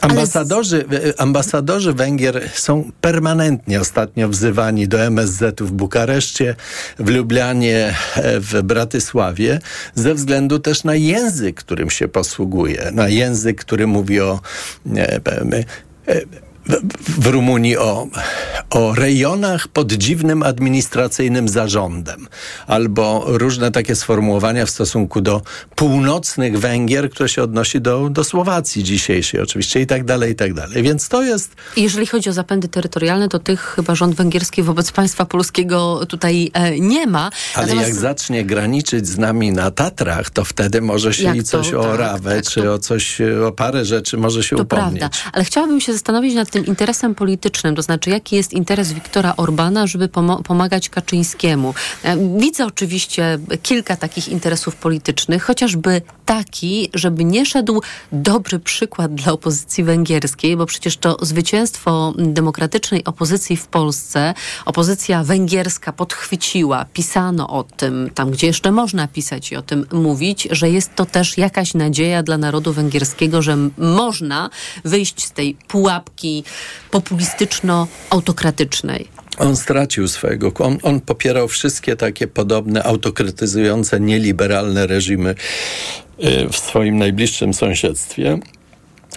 Ambasadorzy, 0.00 0.84
z... 0.90 1.20
ambasadorzy 1.20 1.92
Węgier 1.92 2.50
są 2.54 2.90
permanentnie 3.00 3.80
ostatnio 3.80 4.28
wzywani 4.28 4.88
do 4.88 5.00
MSZ-u 5.02 5.66
w 5.66 5.72
Bukareszcie, 5.72 6.54
w 6.98 7.08
Lublianie, 7.10 7.94
w 8.40 8.62
Bratysławie, 8.62 9.60
ze 9.94 10.14
względu 10.14 10.58
też 10.58 10.84
na 10.84 10.94
język, 10.94 11.56
którym 11.56 11.90
się 11.90 12.08
posługuje, 12.08 12.90
na 12.92 13.08
język, 13.08 13.60
który 13.60 13.86
mówi 13.86 14.20
o 14.20 14.40
e, 14.96 15.20
e, 16.06 16.20
w 17.08 17.26
Rumunii 17.26 17.76
o, 17.76 18.06
o 18.70 18.94
rejonach 18.94 19.68
pod 19.68 19.92
dziwnym 19.92 20.42
administracyjnym 20.42 21.48
zarządem, 21.48 22.28
albo 22.66 23.24
różne 23.26 23.70
takie 23.70 23.96
sformułowania 23.96 24.66
w 24.66 24.70
stosunku 24.70 25.20
do 25.20 25.42
północnych 25.74 26.58
Węgier, 26.58 27.10
które 27.10 27.28
się 27.28 27.42
odnosi 27.42 27.80
do, 27.80 28.10
do 28.10 28.24
Słowacji 28.24 28.84
dzisiejszej 28.84 29.40
oczywiście 29.40 29.80
i 29.80 29.86
tak 29.86 30.04
dalej, 30.04 30.32
i 30.32 30.34
tak 30.34 30.54
dalej. 30.54 30.82
Więc 30.82 31.08
to 31.08 31.22
jest... 31.22 31.54
Jeżeli 31.76 32.06
chodzi 32.06 32.30
o 32.30 32.32
zapędy 32.32 32.68
terytorialne, 32.68 33.28
to 33.28 33.38
tych 33.38 33.60
chyba 33.60 33.94
rząd 33.94 34.14
węgierski 34.14 34.62
wobec 34.62 34.92
państwa 34.92 35.24
polskiego 35.24 36.06
tutaj 36.08 36.50
e, 36.54 36.80
nie 36.80 37.06
ma. 37.06 37.30
Ale 37.54 37.66
Natomiast... 37.66 37.88
jak 37.88 37.98
zacznie 37.98 38.44
graniczyć 38.44 39.08
z 39.08 39.18
nami 39.18 39.52
na 39.52 39.70
Tatrach, 39.70 40.30
to 40.30 40.44
wtedy 40.44 40.80
może 40.80 41.14
się 41.14 41.24
jak 41.24 41.36
i 41.36 41.42
coś 41.42 41.70
to? 41.70 41.80
o 41.80 41.84
tak, 41.84 42.00
Rawę, 42.00 42.36
tak, 42.36 42.44
czy 42.44 42.62
to... 42.62 42.74
o 42.74 42.78
coś, 42.78 43.20
o 43.46 43.52
parę 43.52 43.84
rzeczy 43.84 44.16
może 44.16 44.42
się 44.42 44.56
to 44.56 44.62
upomnieć. 44.62 44.98
Prawda. 44.98 45.30
Ale 45.32 45.44
chciałabym 45.44 45.80
się 45.80 45.92
zastanowić 45.92 46.34
nad 46.34 46.50
tym 46.50 46.55
interesem 46.64 47.14
politycznym, 47.14 47.76
to 47.76 47.82
znaczy 47.82 48.10
jaki 48.10 48.36
jest 48.36 48.52
interes 48.52 48.92
Wiktora 48.92 49.34
Orbana, 49.36 49.86
żeby 49.86 50.08
pomagać 50.44 50.88
Kaczyńskiemu. 50.88 51.74
E, 52.02 52.38
widzę 52.38 52.66
oczywiście 52.66 53.38
kilka 53.62 53.96
takich 53.96 54.28
interesów 54.28 54.76
politycznych, 54.76 55.42
chociażby 55.42 56.02
taki, 56.26 56.90
żeby 56.94 57.24
nie 57.24 57.46
szedł 57.46 57.82
dobry 58.12 58.58
przykład 58.58 59.14
dla 59.14 59.32
opozycji 59.32 59.84
węgierskiej, 59.84 60.56
bo 60.56 60.66
przecież 60.66 60.96
to 60.96 61.16
zwycięstwo 61.22 62.14
demokratycznej 62.18 63.04
opozycji 63.04 63.56
w 63.56 63.66
Polsce, 63.66 64.34
opozycja 64.64 65.24
węgierska 65.24 65.92
podchwyciła, 65.92 66.84
pisano 66.92 67.48
o 67.48 67.64
tym, 67.64 68.10
tam 68.14 68.30
gdzie 68.30 68.46
jeszcze 68.46 68.72
można 68.72 69.08
pisać 69.08 69.52
i 69.52 69.56
o 69.56 69.62
tym 69.62 69.86
mówić, 69.92 70.48
że 70.50 70.70
jest 70.70 70.94
to 70.94 71.06
też 71.06 71.38
jakaś 71.38 71.74
nadzieja 71.74 72.22
dla 72.22 72.38
narodu 72.38 72.72
węgierskiego, 72.72 73.42
że 73.42 73.56
można 73.78 74.50
wyjść 74.84 75.24
z 75.24 75.32
tej 75.32 75.56
pułapki 75.68 76.44
populistyczno-autokratycznej. 76.90 79.08
On 79.38 79.56
stracił 79.56 80.08
swojego. 80.08 80.52
On, 80.58 80.78
on, 80.82 81.00
popierał 81.00 81.48
wszystkie 81.48 81.96
takie 81.96 82.26
podobne 82.26 82.82
autokrytyzujące, 82.82 84.00
nieliberalne 84.00 84.86
reżimy 84.86 85.30
y, 85.30 85.34
w 86.52 86.56
swoim 86.56 86.98
najbliższym 86.98 87.54
sąsiedztwie 87.54 88.38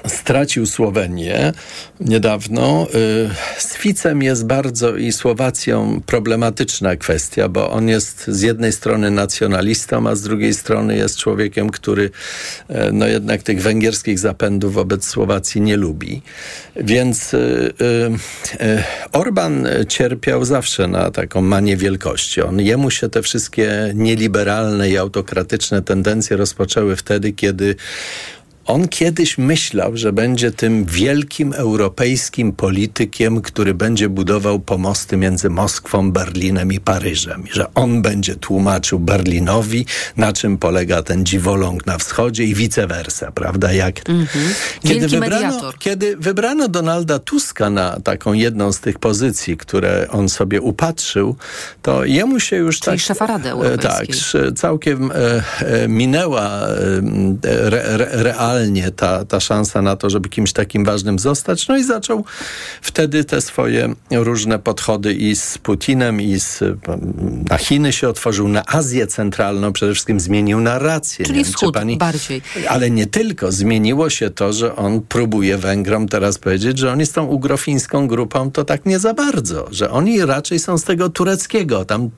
stracił 0.08 0.66
Słowenię 0.66 1.54
niedawno. 2.00 2.88
Y, 2.96 3.30
z 3.58 3.78
Ficem 3.78 4.24
jest 4.24 4.46
bardzo 4.46 4.96
i 4.96 5.12
Słowacją 5.12 6.02
problematyczna 6.06 6.96
kwestia, 6.96 7.50
bo 7.50 7.72
on 7.72 7.88
jest 7.88 8.28
z 8.28 8.42
jednej 8.42 8.74
strony 8.74 9.12
nacjonalistą, 9.12 10.08
a 10.08 10.16
z 10.16 10.22
drugiej 10.22 10.54
strony 10.54 10.96
jest 10.96 11.18
człowiekiem, 11.18 11.70
który 11.70 12.10
e, 12.68 12.92
no 12.92 13.08
jednak 13.08 13.44
tych 13.44 13.62
węgierskich 13.62 14.20
zapędów 14.20 14.74
wobec 14.74 15.08
Słowacji 15.08 15.62
nie 15.62 15.78
lubi. 15.78 16.22
Więc 16.76 17.34
y, 17.34 17.74
y, 18.62 18.84
Orban 19.12 19.68
cierpiał 19.88 20.46
zawsze 20.46 20.88
na 20.88 21.12
taką 21.12 21.42
manię 21.42 21.78
wielkości. 21.78 22.42
On, 22.42 22.60
jemu 22.60 22.92
się 22.92 23.10
te 23.10 23.22
wszystkie 23.22 23.92
nieliberalne 23.96 24.90
i 24.90 24.98
autokratyczne 24.98 25.82
tendencje 25.82 26.38
rozpoczęły 26.38 26.96
wtedy, 26.96 27.32
kiedy 27.34 27.76
On 28.66 28.88
kiedyś 28.88 29.38
myślał, 29.38 29.98
że 29.98 30.14
będzie 30.14 30.52
tym 30.52 30.86
wielkim 30.86 31.54
europejskim 31.54 32.52
politykiem, 32.52 33.42
który 33.42 33.74
będzie 33.74 34.10
budował 34.10 34.60
pomosty 34.60 35.18
między 35.18 35.50
Moskwą, 35.50 36.12
Berlinem 36.12 36.74
i 36.74 36.80
Paryżem. 36.80 37.44
Że 37.52 37.74
on 37.74 38.02
będzie 38.02 38.36
tłumaczył 38.36 39.00
Berlinowi, 39.00 39.86
na 40.18 40.34
czym 40.34 40.58
polega 40.58 41.04
ten 41.04 41.26
dziwoląg 41.26 41.86
na 41.86 41.98
wschodzie 41.98 42.44
i 42.44 42.56
vice 42.56 42.88
versa, 42.88 43.32
prawda? 43.32 43.74
Jak... 43.74 44.10
Mhm. 44.10 44.46
Kiedy, 44.82 45.00
Wielki 45.00 45.20
wybrano, 45.20 45.46
mediator. 45.46 45.78
kiedy 45.78 46.18
wybrano 46.18 46.68
Donalda 46.68 47.20
Tuska 47.20 47.70
na 47.70 48.00
taką 48.00 48.34
jedną 48.34 48.74
z 48.74 48.80
tych 48.80 49.00
pozycji, 49.00 49.58
które 49.58 50.08
on 50.10 50.30
sobie 50.30 50.62
upatrzył, 50.62 51.36
to 51.82 52.06
jemu 52.06 52.40
się 52.40 52.56
już 52.56 52.80
Czyli 52.80 52.98
tak... 52.98 53.06
szefa 53.06 53.26
Rady 53.28 53.50
e, 53.50 53.52
Europejskiej. 53.52 54.44
Tak, 54.46 54.54
całkiem 54.58 55.12
e, 55.12 55.16
e, 55.60 55.88
minęła 55.88 56.50
e, 56.50 56.72
re, 57.44 57.84
re, 57.84 58.12
realnie 58.60 58.92
ta, 58.92 59.26
ta 59.26 59.40
szansa 59.40 59.82
na 59.82 59.96
to, 59.96 60.10
żeby 60.10 60.30
kimś 60.30 60.54
takim 60.54 60.86
ważnym 60.86 61.20
zostać. 61.20 61.68
No 61.68 61.78
i 61.78 61.84
zaczął 61.84 62.26
wtedy 62.82 63.24
te 63.24 63.42
swoje 63.42 63.94
różne 64.12 64.60
podchody 64.60 65.14
i 65.14 65.36
z 65.36 65.58
Putinem, 65.58 66.22
i 66.22 66.40
z, 66.40 66.64
na 67.50 67.58
Chiny 67.58 67.94
się 67.94 68.10
otworzył, 68.10 68.48
na 68.48 68.66
Azję 68.66 69.08
Centralną, 69.08 69.74
przede 69.74 69.94
wszystkim 69.94 70.20
zmienił 70.20 70.60
narrację. 70.60 71.26
Czyli 71.26 71.38
Nie 71.38 71.44
wiem, 71.44 71.54
wschód 71.54 71.74
pani- 71.74 71.98
bardziej. 71.98 72.42
ale 72.70 72.90
nie 72.90 73.08
tylko. 73.08 73.52
Zmieniło 73.52 74.10
się 74.10 74.30
to, 74.30 74.54
że 74.54 74.76
on 74.76 75.02
próbuje 75.02 75.58
Węgrom 75.58 76.08
teraz 76.08 76.38
powiedzieć, 76.38 76.78
że 76.78 76.92
oni 76.92 77.06
z 77.06 77.12
tą 77.12 77.26
ugrofińską 77.26 78.08
grupą 78.08 78.52
to 78.52 78.64
tak 78.66 78.86
nie 78.86 79.00
za 79.00 79.14
bardzo, 79.14 79.68
że 79.72 79.92
oni 79.92 80.26
raczej 80.26 80.60
są 80.60 80.78
z 80.78 80.84
tego 80.84 81.10
tureckiego. 81.10 81.86
Tam 81.86 82.10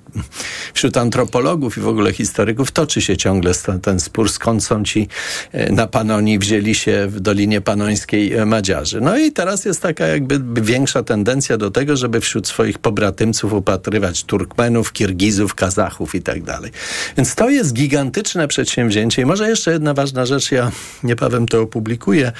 wśród 0.73 0.97
antropologów 0.97 1.77
i 1.77 1.81
w 1.81 1.87
ogóle 1.87 2.13
historyków 2.13 2.71
toczy 2.71 3.01
się 3.01 3.17
ciągle 3.17 3.51
ten, 3.81 3.99
spór, 3.99 4.29
skąd 4.31 4.63
są 4.63 4.83
ci 4.83 5.07
e, 5.51 5.71
na 5.71 5.87
Panonii 6.21 6.39
wzięli 6.39 6.75
się 6.75 7.07
w 7.07 7.19
Dolinie 7.19 7.61
Panońskiej 7.61 8.33
e, 8.33 8.45
Madziarzy. 8.45 9.01
No 9.01 9.17
i 9.17 9.31
teraz 9.31 9.65
jest 9.65 9.81
taka 9.81 10.07
jakby 10.07 10.61
większa 10.61 11.03
tendencja 11.03 11.57
do 11.57 11.71
tego, 11.71 11.97
żeby 11.97 12.21
wśród 12.21 12.47
swoich 12.47 12.79
pobratymców 12.79 13.53
upatrywać 13.53 14.23
Turkmenów, 14.23 14.93
Kirgizów, 14.93 15.55
Kazachów 15.55 16.15
i 16.15 16.21
tak 16.21 16.43
dalej. 16.43 16.71
Więc 17.17 17.35
to 17.35 17.49
jest 17.49 17.73
gigantyczne 17.73 18.47
przedsięwzięcie. 18.47 19.21
I 19.21 19.25
może 19.25 19.49
jeszcze 19.49 19.71
jedna 19.71 19.93
ważna 19.93 20.25
rzecz, 20.25 20.51
ja 20.51 20.71
niebawem 21.03 21.47
to 21.47 21.61
opublikuję. 21.61 22.31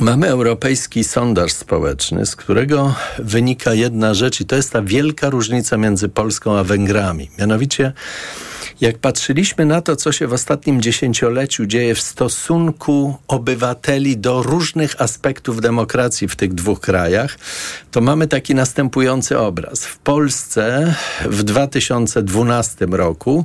Mamy 0.00 0.28
europejski 0.28 1.04
sondaż 1.04 1.52
społeczny, 1.52 2.26
z 2.26 2.36
którego 2.36 2.94
wynika 3.18 3.74
jedna 3.74 4.14
rzecz, 4.14 4.40
i 4.40 4.44
to 4.44 4.56
jest 4.56 4.72
ta 4.72 4.82
wielka 4.82 5.30
różnica 5.30 5.76
między 5.76 6.08
Polską 6.08 6.58
a 6.58 6.64
Węgrami. 6.64 7.30
Mianowicie, 7.38 7.92
jak 8.80 8.98
patrzyliśmy 8.98 9.66
na 9.66 9.80
to, 9.80 9.96
co 9.96 10.12
się 10.12 10.26
w 10.26 10.32
ostatnim 10.32 10.82
dziesięcioleciu 10.82 11.66
dzieje 11.66 11.94
w 11.94 12.00
stosunku 12.00 13.16
obywateli 13.28 14.16
do 14.16 14.42
różnych 14.42 15.02
aspektów 15.02 15.60
demokracji 15.60 16.28
w 16.28 16.36
tych 16.36 16.54
dwóch 16.54 16.80
krajach, 16.80 17.38
to 17.90 18.00
mamy 18.00 18.26
taki 18.26 18.54
następujący 18.54 19.38
obraz. 19.38 19.86
W 19.86 19.98
Polsce 19.98 20.94
w 21.24 21.42
2012 21.42 22.86
roku 22.90 23.44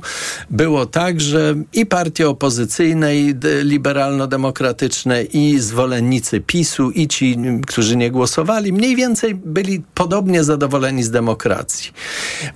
było 0.50 0.86
tak, 0.86 1.20
że 1.20 1.54
i 1.72 1.86
partie 1.86 2.28
opozycyjne, 2.28 3.16
i 3.16 3.34
liberalno-demokratyczne, 3.62 5.22
i 5.22 5.58
zwolennicy 5.58 6.40
PiSu, 6.46 6.90
i 6.90 7.08
ci, 7.08 7.38
którzy 7.66 7.96
nie 7.96 8.10
głosowali, 8.10 8.72
mniej 8.72 8.96
więcej 8.96 9.34
byli 9.34 9.82
podobnie 9.94 10.44
zadowoleni 10.44 11.02
z 11.02 11.10
demokracji. 11.10 11.92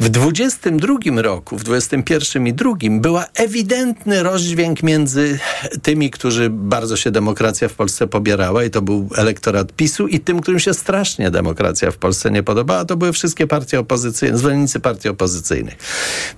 W 0.01 0.09
22 0.09 1.23
roku, 1.23 1.59
w 1.59 1.65
21 1.65 2.47
i 2.47 2.53
drugim 2.53 3.01
była 3.01 3.25
ewidentny 3.35 4.23
rozdźwięk 4.23 4.83
między 4.83 5.39
tymi, 5.83 6.11
którzy 6.11 6.51
bardzo 6.51 6.97
się 6.97 7.11
demokracja 7.11 7.69
w 7.69 7.75
Polsce 7.75 8.07
pobierała 8.07 8.65
i 8.65 8.71
to 8.71 8.83
był 8.83 9.09
elektorat 9.17 9.73
PiSu 9.73 10.09
i 10.09 10.21
tym, 10.21 10.41
którym 10.41 10.61
się 10.61 10.75
strasznie 10.75 11.31
demokracja 11.31 11.91
w 11.91 11.97
Polsce 11.97 12.31
nie 12.31 12.43
podobała, 12.43 12.85
to 12.85 12.97
były 12.97 13.13
wszystkie 13.13 13.47
partie 13.47 13.81
opozycyjne, 13.81 14.39
zwolennicy 14.39 14.81
partii 14.81 15.09
opozycyjnych. 15.09 15.77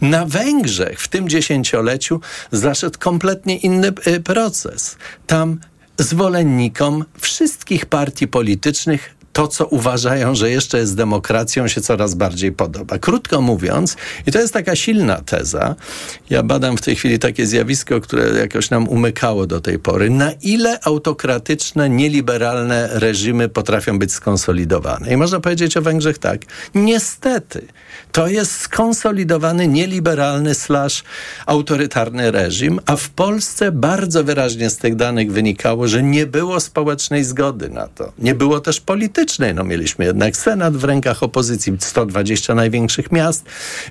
Na 0.01 0.27
Węgrzech 0.27 1.01
w 1.01 1.09
tym 1.09 1.29
dziesięcioleciu 1.29 2.21
zaszedł 2.53 2.99
kompletnie 2.99 3.57
inny 3.57 3.93
y, 4.07 4.21
proces. 4.21 4.97
Tam 5.27 5.59
zwolennikom 5.99 7.05
wszystkich 7.21 7.87
partii 7.87 8.29
politycznych 8.29 9.15
to, 9.33 9.49
co 9.49 9.67
uważają, 9.67 10.35
że 10.35 10.51
jeszcze 10.51 10.79
jest 10.79 10.97
demokracją, 10.97 11.69
się 11.69 11.81
coraz 11.81 12.15
bardziej 12.15 12.53
podoba. 12.53 12.99
Krótko 12.99 13.41
mówiąc, 13.41 13.97
i 14.27 14.33
to 14.33 14.39
jest 14.39 14.53
taka 14.53 14.77
silna 14.77 15.17
teza, 15.17 15.75
ja 16.31 16.43
badam 16.43 16.77
w 16.77 16.81
tej 16.81 16.97
chwili 16.97 17.19
takie 17.19 17.47
zjawisko, 17.47 18.01
które 18.01 18.39
jakoś 18.39 18.71
nam 18.71 18.89
umykało 18.89 19.47
do 19.47 19.61
tej 19.61 19.79
pory, 19.79 20.11
na 20.11 20.33
ile 20.33 20.81
autokratyczne, 20.81 21.91
nieliberalne 21.91 22.89
reżimy 22.93 23.49
potrafią 23.49 23.99
być 23.99 24.13
skonsolidowane. 24.13 25.13
I 25.13 25.17
można 25.17 25.41
powiedzieć 25.41 25.77
o 25.77 25.83
Węgrzech 25.83 26.19
tak, 26.19 26.41
niestety, 26.75 27.67
to 28.13 28.29
jest 28.29 28.61
skonsolidowany, 28.61 29.69
nieliberalny 29.69 30.55
slash 30.55 31.05
autorytarny 31.47 32.31
reżim, 32.31 32.81
a 32.87 32.97
w 32.97 33.09
Polsce 33.09 33.73
bardzo 33.73 34.25
wyraźnie 34.25 34.71
z 34.71 34.77
tych 34.77 34.97
danych 34.97 35.33
wynikało, 35.33 35.89
że 35.89 36.03
nie 36.03 36.27
było 36.27 36.61
społecznej 36.61 37.25
zgody 37.25 37.69
na 37.69 37.87
to. 37.87 38.13
Nie 38.19 38.35
było 38.35 38.61
też 38.61 38.81
politycznej. 39.23 39.55
No, 39.55 39.65
mieliśmy 39.65 40.05
jednak 40.05 40.37
Senat 40.37 40.77
w 40.77 40.85
rękach 40.85 41.23
opozycji, 41.23 41.77
120 41.79 42.55
największych 42.55 43.13
miast, 43.13 43.45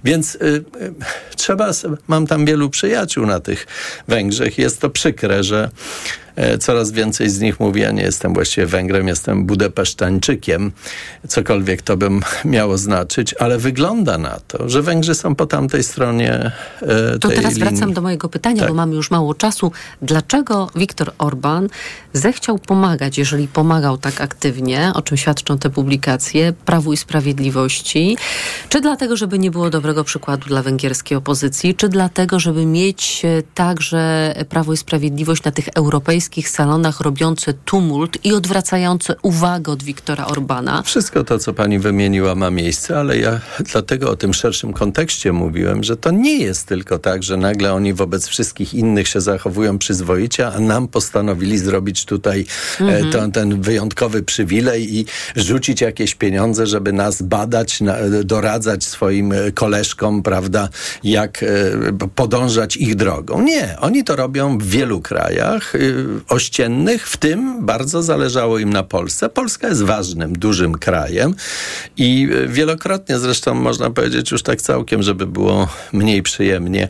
więc 0.03 0.35
y, 0.35 0.39
y, 0.41 0.93
trzeba, 1.35 1.71
mam 2.07 2.27
tam 2.27 2.45
wielu 2.45 2.69
przyjaciół 2.69 3.25
na 3.25 3.39
tych 3.39 3.67
Węgrzech. 4.07 4.57
Jest 4.57 4.81
to 4.81 4.89
przykre, 4.89 5.43
że 5.43 5.69
coraz 6.59 6.91
więcej 6.91 7.29
z 7.29 7.39
nich 7.39 7.59
mówi, 7.59 7.81
ja 7.81 7.91
nie 7.91 8.03
jestem 8.03 8.33
właściwie 8.33 8.67
Węgrem, 8.67 9.07
jestem 9.07 9.45
Budapesztańczykiem, 9.45 10.71
cokolwiek 11.27 11.81
to 11.81 11.97
bym 11.97 12.21
miało 12.45 12.77
znaczyć, 12.77 13.35
ale 13.39 13.57
wygląda 13.57 14.17
na 14.17 14.39
to, 14.47 14.69
że 14.69 14.81
Węgrzy 14.81 15.15
są 15.15 15.35
po 15.35 15.45
tamtej 15.45 15.83
stronie 15.83 16.51
e, 16.81 17.19
To 17.19 17.27
tej 17.27 17.37
teraz 17.37 17.53
linii. 17.53 17.69
wracam 17.69 17.93
do 17.93 18.01
mojego 18.01 18.29
pytania, 18.29 18.59
Tak. 18.59 18.69
bo 18.69 18.75
mamy 18.75 18.95
już 18.95 19.11
mało 19.11 19.33
czasu. 19.33 19.71
Dlaczego 20.01 20.69
Viktor 20.75 21.13
Orban 21.17 21.67
zechciał 22.13 22.59
pomagać, 22.59 23.17
jeżeli 23.17 23.47
pomagał 23.47 23.97
tak 23.97 24.21
aktywnie, 24.21 24.91
o 24.95 25.01
czym 25.01 25.17
świadczą 25.17 25.57
te 25.57 25.69
publikacje, 25.69 26.53
Prawu 26.65 26.93
i 26.93 26.97
Sprawiedliwości? 26.97 28.17
Czy 28.69 28.81
dlatego, 28.81 29.17
żeby 29.17 29.39
nie 29.39 29.51
było 29.51 29.69
dobrego 29.69 30.03
przykładu 30.03 30.47
dla 30.47 30.63
węgierskiej 30.63 31.17
opozycji, 31.17 31.75
czy 31.75 31.89
dlatego, 31.89 32.39
żeby 32.39 32.65
mieć 32.65 33.21
e, 33.25 33.43
także 33.53 34.33
Prawo 34.49 34.73
i 34.73 34.77
Sprawiedliwość 34.77 35.43
na 35.43 35.51
tych 35.51 35.67
europejskich 35.75 36.20
salonach 36.49 37.01
robiące 37.01 37.53
tumult 37.53 38.25
i 38.25 38.33
odwracające 38.33 39.15
uwagę 39.21 39.71
od 39.71 39.83
Viktora 39.83 40.25
Orbana? 40.25 40.81
Wszystko 40.81 41.23
to, 41.23 41.39
co 41.39 41.53
pani 41.53 41.79
wymieniła, 41.79 42.35
ma 42.35 42.51
miejsce, 42.51 42.99
ale 42.99 43.17
ja 43.17 43.39
dlatego 43.59 44.11
o 44.11 44.15
tym 44.15 44.33
szerszym 44.33 44.73
kontekście 44.73 45.31
mówiłem, 45.33 45.83
że 45.83 45.97
to 45.97 46.11
nie 46.11 46.37
jest 46.37 46.67
tylko 46.67 46.99
tak, 46.99 47.23
że 47.23 47.37
nagle 47.37 47.73
oni 47.73 47.93
wobec 47.93 48.27
wszystkich 48.27 48.73
innych 48.73 49.07
się 49.07 49.21
zachowują 49.21 49.77
przyzwoicie, 49.77 50.47
a 50.47 50.59
nam 50.59 50.87
postanowili 50.87 51.57
zrobić 51.57 52.05
tutaj 52.05 52.45
Mhm. 52.79 53.07
e, 53.07 53.11
to, 53.11 53.27
ten 53.27 53.61
wyjątkowy 53.61 54.23
przywilej 54.23 54.95
i 54.95 55.05
rzucić 55.35 55.81
jakieś 55.81 56.15
pieniądze, 56.15 56.67
żeby 56.67 56.93
nas 56.93 57.21
badać, 57.21 57.81
na, 57.81 57.95
doradzać 58.23 58.83
swoim 58.83 59.31
e, 59.31 59.51
koleżkom, 59.51 60.23
prawda, 60.23 60.69
jak 61.03 61.43
e, 61.43 61.47
podążać 62.15 62.77
ich 62.77 62.95
drogą. 62.95 63.41
Nie, 63.41 63.75
oni 63.79 64.03
to 64.03 64.15
robią 64.15 64.57
w 64.57 64.63
wielu 64.63 65.01
krajach 65.01 65.75
y, 65.75 66.05
ościennych, 66.29 67.07
w 67.07 67.17
tym 67.17 67.65
bardzo 67.65 68.03
zależało 68.03 68.59
im 68.59 68.73
na 68.73 68.83
Polsce. 68.83 69.29
Polska 69.29 69.67
jest 69.67 69.81
ważnym, 69.83 70.33
dużym 70.33 70.73
krajem 70.73 71.35
i 71.97 72.29
y, 72.31 72.47
wielokrotnie, 72.47 73.19
zresztą 73.19 73.53
można 73.53 73.89
powiedzieć 73.89 74.31
już 74.31 74.43
tak 74.43 74.61
całkiem, 74.61 75.03
żeby 75.03 75.27
było 75.27 75.67
mniej 75.93 76.23
przyjemnie, 76.23 76.87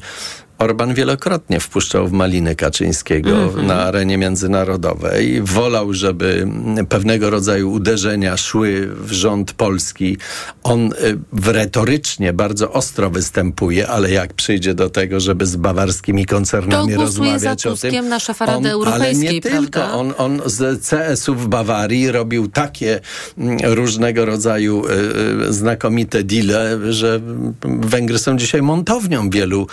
Orban 0.61 0.93
wielokrotnie 0.93 1.59
wpuszczał 1.59 2.07
w 2.07 2.11
maliny 2.11 2.55
Kaczyńskiego 2.55 3.29
Mhm. 3.31 3.67
na 3.67 3.75
arenie 3.75 4.17
międzynarodowej. 4.17 5.41
Wolał, 5.41 5.93
żeby 5.93 6.47
pewnego 6.89 7.29
rodzaju 7.29 7.71
uderzenia 7.71 8.37
szły 8.37 8.89
w 8.95 9.11
rząd 9.11 9.53
polski. 9.53 10.17
On 10.63 10.85
y, 10.93 11.17
w 11.33 11.47
retorycznie 11.47 12.33
bardzo 12.33 12.71
ostro 12.71 13.09
występuje, 13.09 13.87
ale 13.87 14.11
jak 14.11 14.33
przyjdzie 14.33 14.73
do 14.73 14.89
tego, 14.89 15.19
żeby 15.19 15.45
z 15.45 15.55
bawarskimi 15.55 16.25
To 16.25 16.35
koncernami 16.35 16.93
za 16.93 16.99
rozmawiać 16.99 17.65
o 17.65 17.75
tym... 17.75 18.09
Na 18.09 18.19
szefa 18.19 18.45
Rady 18.45 18.57
on, 18.57 18.67
Europejskiej, 18.67 19.27
ale 19.27 19.33
nie 19.33 19.41
prawda? 19.41 19.61
tylko. 19.61 19.93
On, 19.93 20.13
on 20.17 20.41
z 20.45 20.87
CS-u 20.89 21.35
w 21.35 21.47
Bawarii 21.47 22.11
robił 22.11 22.47
takie 22.47 22.99
mm, 23.37 23.57
różnego 23.63 24.25
rodzaju 24.25 24.83
y, 24.85 24.91
y, 25.49 25.53
znakomite 25.53 26.23
deale, 26.23 26.93
że 26.93 27.19
Węgry 27.65 28.19
są 28.19 28.37
dzisiaj 28.37 28.61
montownią 28.61 29.29
wielu 29.29 29.67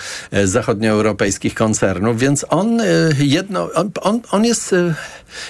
zachodnich 0.45 0.78
zachodnioeuropejskich 0.79 1.55
koncernów, 1.55 2.18
więc 2.18 2.47
on 2.49 2.81
y, 2.81 3.14
jedno, 3.18 3.68
on, 3.74 3.91
on, 4.03 4.20
on 4.31 4.45
jest 4.45 4.72
y, 4.72 4.95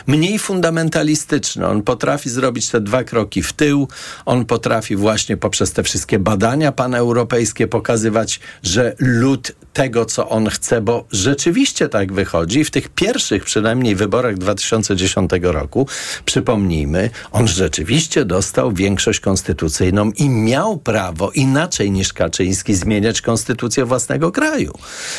mniej 0.07 0.39
fundamentalistyczny. 0.39 1.67
On 1.67 1.83
potrafi 1.83 2.31
zrobić 2.31 2.69
te 2.69 2.81
dwa 2.81 3.05
kroki 3.05 3.43
w 3.43 3.53
tył. 3.53 3.89
On 4.27 4.45
potrafi 4.45 4.97
właśnie 4.97 5.37
poprzez 5.37 5.73
te 5.73 5.83
wszystkie 5.83 6.19
badania 6.19 6.73
paneuropejskie 6.73 7.67
pokazywać, 7.67 8.41
że 8.63 8.95
lud 8.99 9.53
tego, 9.73 10.05
co 10.05 10.29
on 10.29 10.49
chce, 10.49 10.81
bo 10.81 11.05
rzeczywiście 11.13 11.89
tak 11.89 12.13
wychodzi. 12.13 12.65
W 12.65 12.71
tych 12.71 12.89
pierwszych 12.89 13.45
przynajmniej 13.45 13.95
wyborach 13.95 14.39
2010 14.39 15.31
roku, 15.43 15.87
przypomnijmy, 16.25 17.11
on 17.33 17.49
rzeczywiście 17.49 18.25
dostał 18.25 18.73
większość 18.73 19.21
konstytucyjną 19.21 20.11
i 20.11 20.29
miał 20.29 20.79
prawo 20.79 21.31
inaczej 21.31 21.91
niż 21.91 22.13
Kaczyński 22.13 22.75
zmieniać 22.75 23.23
konstytucję 23.23 23.85
własnego 23.85 24.33
kraju. 24.33 24.73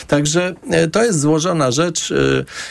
Także 0.08 0.56
e, 0.72 0.88
to 0.88 1.04
jest 1.04 1.20
złożona 1.20 1.72
rzecz. 1.72 2.12
e, 2.12 2.16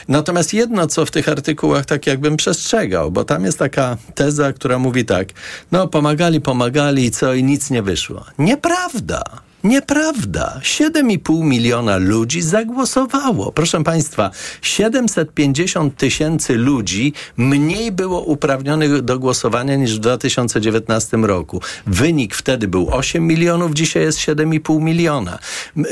Natomiast 0.09 0.55
jedno, 0.55 0.87
co 0.87 1.07
w 1.07 1.11
tych 1.11 1.29
artykułach 1.29 1.78
tak 1.87 2.07
jakbym 2.07 2.37
przestrzegał, 2.37 3.11
bo 3.11 3.25
tam 3.25 3.45
jest 3.45 3.59
taka 3.59 3.97
teza, 4.15 4.53
która 4.53 4.79
mówi 4.79 5.05
tak, 5.05 5.29
no 5.73 5.89
pomagali, 5.89 6.41
pomagali 6.41 7.05
i 7.05 7.11
co, 7.11 7.35
i 7.35 7.45
nic 7.45 7.71
nie 7.71 7.83
wyszło. 7.83 8.25
Nieprawda. 8.39 9.48
Nieprawda. 9.69 10.61
7,5 10.63 11.45
miliona 11.45 11.97
ludzi 11.97 12.43
zagłosowało. 12.43 13.53
Proszę 13.53 13.85
Państwa, 13.85 14.31
750 14.63 15.97
tysięcy 15.97 16.55
ludzi 16.55 17.13
mniej 17.37 17.93
było 17.93 18.23
uprawnionych 18.23 19.03
do 19.03 19.19
głosowania 19.19 19.77
niż 19.77 19.97
w 19.97 19.99
2019 19.99 21.17
roku. 21.17 21.61
Wynik 21.87 22.35
wtedy 22.35 22.69
był 22.69 22.89
8 22.91 23.27
milionów, 23.27 23.75
dzisiaj 23.75 24.03
jest 24.03 24.19
7,5 24.19 24.83
miliona. 24.83 25.39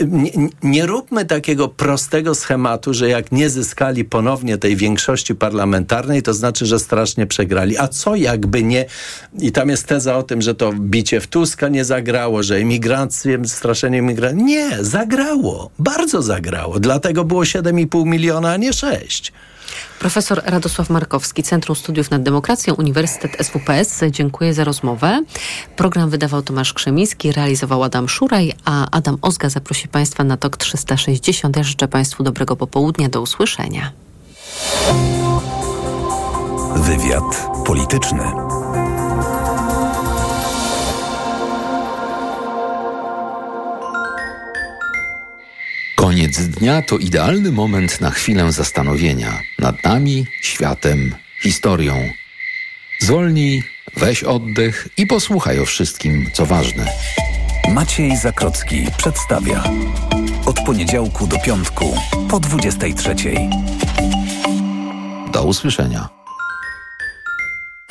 Nie, 0.07 0.31
nie 0.63 0.87
róbmy 0.87 1.25
takiego 1.25 1.69
prostego 1.69 2.35
schematu, 2.35 2.95
że 2.95 3.09
jak 3.09 3.33
nie 3.33 3.51
zyskali 3.51 4.05
ponownie 4.05 4.59
tej 4.59 4.77
większości 4.77 5.35
parlamentarnej, 5.35 6.23
to 6.23 6.35
znaczy, 6.35 6.67
że 6.67 6.79
strasznie 6.79 7.27
przegrali. 7.27 7.79
A 7.79 7.89
co 7.89 8.15
jakby 8.15 8.63
nie... 8.63 8.85
I 9.39 9.53
tam 9.53 9.69
jest 9.69 9.87
teza 9.87 10.17
o 10.17 10.23
tym, 10.23 10.43
że 10.43 10.55
to 10.55 10.73
bicie 10.73 11.21
w 11.21 11.27
Tuska 11.27 11.69
nie 11.69 11.85
zagrało, 11.85 12.43
że 12.43 12.57
emigrację, 12.57 13.39
straszenie 13.67 13.99
emigracji. 13.99 14.45
Nie, 14.45 14.85
zagrało. 14.85 15.71
Bardzo 15.79 16.23
zagrało. 16.23 16.81
Dlatego 16.81 17.25
było 17.25 17.43
7,5 17.43 18.07
miliona, 18.07 18.53
a 18.53 18.57
nie 18.57 18.73
6. 18.73 19.33
Profesor 19.99 20.43
Radosław 20.45 20.91
Markowski, 20.91 21.43
Centrum 21.43 21.77
Studiów 21.77 22.11
nad 22.11 22.23
Demokracją, 22.23 22.75
Uniwersytet 22.75 23.47
SWPS. 23.47 24.01
Dziękuję 24.11 24.55
za 24.55 24.65
rozmowę. 24.65 25.23
Program 25.77 26.11
wydawał 26.11 26.43
Tomasz 26.43 26.73
Krzemiński, 26.73 27.33
realizował 27.33 27.83
Adam 27.83 28.09
Szuraj, 28.09 28.53
a 28.65 28.91
Adam 28.91 29.19
Ozga 29.23 29.49
zaprosi 29.49 29.89
Państwa 29.89 30.25
na 30.25 30.37
TOK 30.37 30.57
360. 30.57 31.57
Ja 31.57 31.63
życzę 31.63 31.89
Państwu 31.89 32.23
dobrego 32.23 32.57
popołudnia. 32.57 33.09
Do 33.09 33.21
usłyszenia. 33.21 33.93
Wywiad 36.77 37.49
polityczny. 37.67 38.23
Koniec 46.27 46.49
dnia 46.49 46.83
to 46.83 46.99
idealny 46.99 47.53
moment 47.53 48.01
na 48.01 48.11
chwilę 48.11 48.53
zastanowienia 48.53 49.39
nad 49.59 49.85
nami, 49.85 50.27
światem, 50.43 51.15
historią. 51.43 51.95
Zwolnij, 53.01 53.63
weź 53.97 54.25
oddech 54.25 54.89
i 54.97 55.07
posłuchaj 55.07 55.61
o 55.61 55.65
wszystkim, 55.65 56.31
co 56.33 56.47
ważne. 56.47 56.87
Maciej 57.69 58.17
Zakrocki 58.17 58.87
przedstawia. 58.97 59.65
Od 60.47 60.61
poniedziałku 60.61 61.27
do 61.27 61.39
piątku 61.39 61.97
po 62.31 62.41
23. 62.41 63.15
Do 65.33 65.45
usłyszenia. 65.45 66.09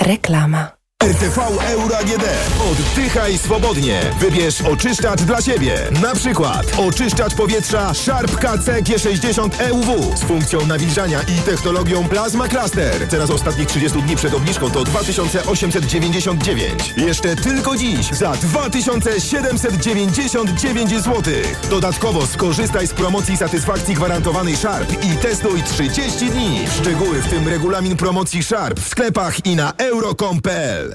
Reklama. 0.01 0.74
RTV 1.05 1.41
Euro 1.71 1.97
AGD. 1.97 2.23
Oddychaj 2.71 3.37
swobodnie. 3.37 4.01
Wybierz 4.19 4.61
oczyszczacz 4.61 5.21
dla 5.21 5.41
siebie. 5.41 5.77
Na 6.01 6.15
przykład 6.15 6.65
oczyszczacz 6.77 7.35
powietrza 7.35 7.93
Sharp 7.93 8.35
KC 8.35 8.81
G60 8.81 9.49
EUW 9.59 10.17
z 10.17 10.23
funkcją 10.23 10.65
nawilżania 10.65 11.21
i 11.21 11.41
technologią 11.41 12.07
Plasma 12.07 12.47
Cluster. 12.47 13.09
Cena 13.09 13.25
z 13.25 13.31
ostatnich 13.31 13.67
30 13.67 14.01
dni 14.01 14.15
przed 14.15 14.33
obniżką 14.33 14.71
to 14.71 14.83
2899. 14.83 16.93
Jeszcze 16.97 17.35
tylko 17.35 17.77
dziś 17.77 18.09
za 18.11 18.31
2799 18.31 20.89
zł. 20.89 21.23
Dodatkowo 21.69 22.27
skorzystaj 22.27 22.87
z 22.87 22.93
promocji 22.93 23.37
satysfakcji 23.37 23.95
gwarantowanej 23.95 24.57
Sharp 24.57 25.03
i 25.03 25.17
testuj 25.17 25.63
30 25.63 26.29
dni. 26.29 26.59
Szczegóły 26.81 27.21
w 27.21 27.29
tym 27.29 27.47
regulamin 27.47 27.97
promocji 27.97 28.43
Sharp 28.43 28.79
w 28.79 28.87
sklepach 28.87 29.45
i 29.45 29.55
na 29.55 29.73
euro.com.pl. 29.77 30.94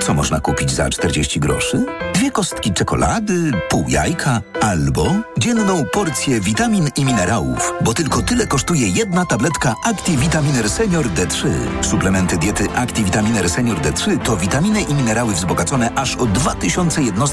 Co 0.00 0.14
można 0.14 0.40
kupić 0.40 0.70
za 0.70 0.90
40 0.90 1.40
groszy? 1.40 1.86
Dwie 2.14 2.30
kostki 2.30 2.72
czekolady, 2.72 3.52
pół 3.68 3.84
jajka 3.88 4.40
albo 4.60 5.14
dzienną 5.38 5.84
porcję 5.92 6.40
witamin 6.40 6.88
i 6.96 7.04
minerałów, 7.04 7.72
bo 7.84 7.94
tylko 7.94 8.22
tyle 8.22 8.46
kosztuje 8.46 8.88
jedna 8.88 9.26
tabletka 9.26 9.74
ActiVitaminer 9.84 10.70
Senior 10.70 11.06
D3. 11.06 11.48
Suplementy 11.80 12.38
diety 12.38 12.70
ActiVitaminer 12.70 13.50
Senior 13.50 13.78
D3 13.80 14.18
to 14.18 14.36
witaminy 14.36 14.80
i 14.80 14.94
minerały 14.94 15.34
wzbogacone 15.34 15.94
aż 15.94 16.16
o 16.16 16.26
2000 16.26 17.02
jednostek 17.02 17.14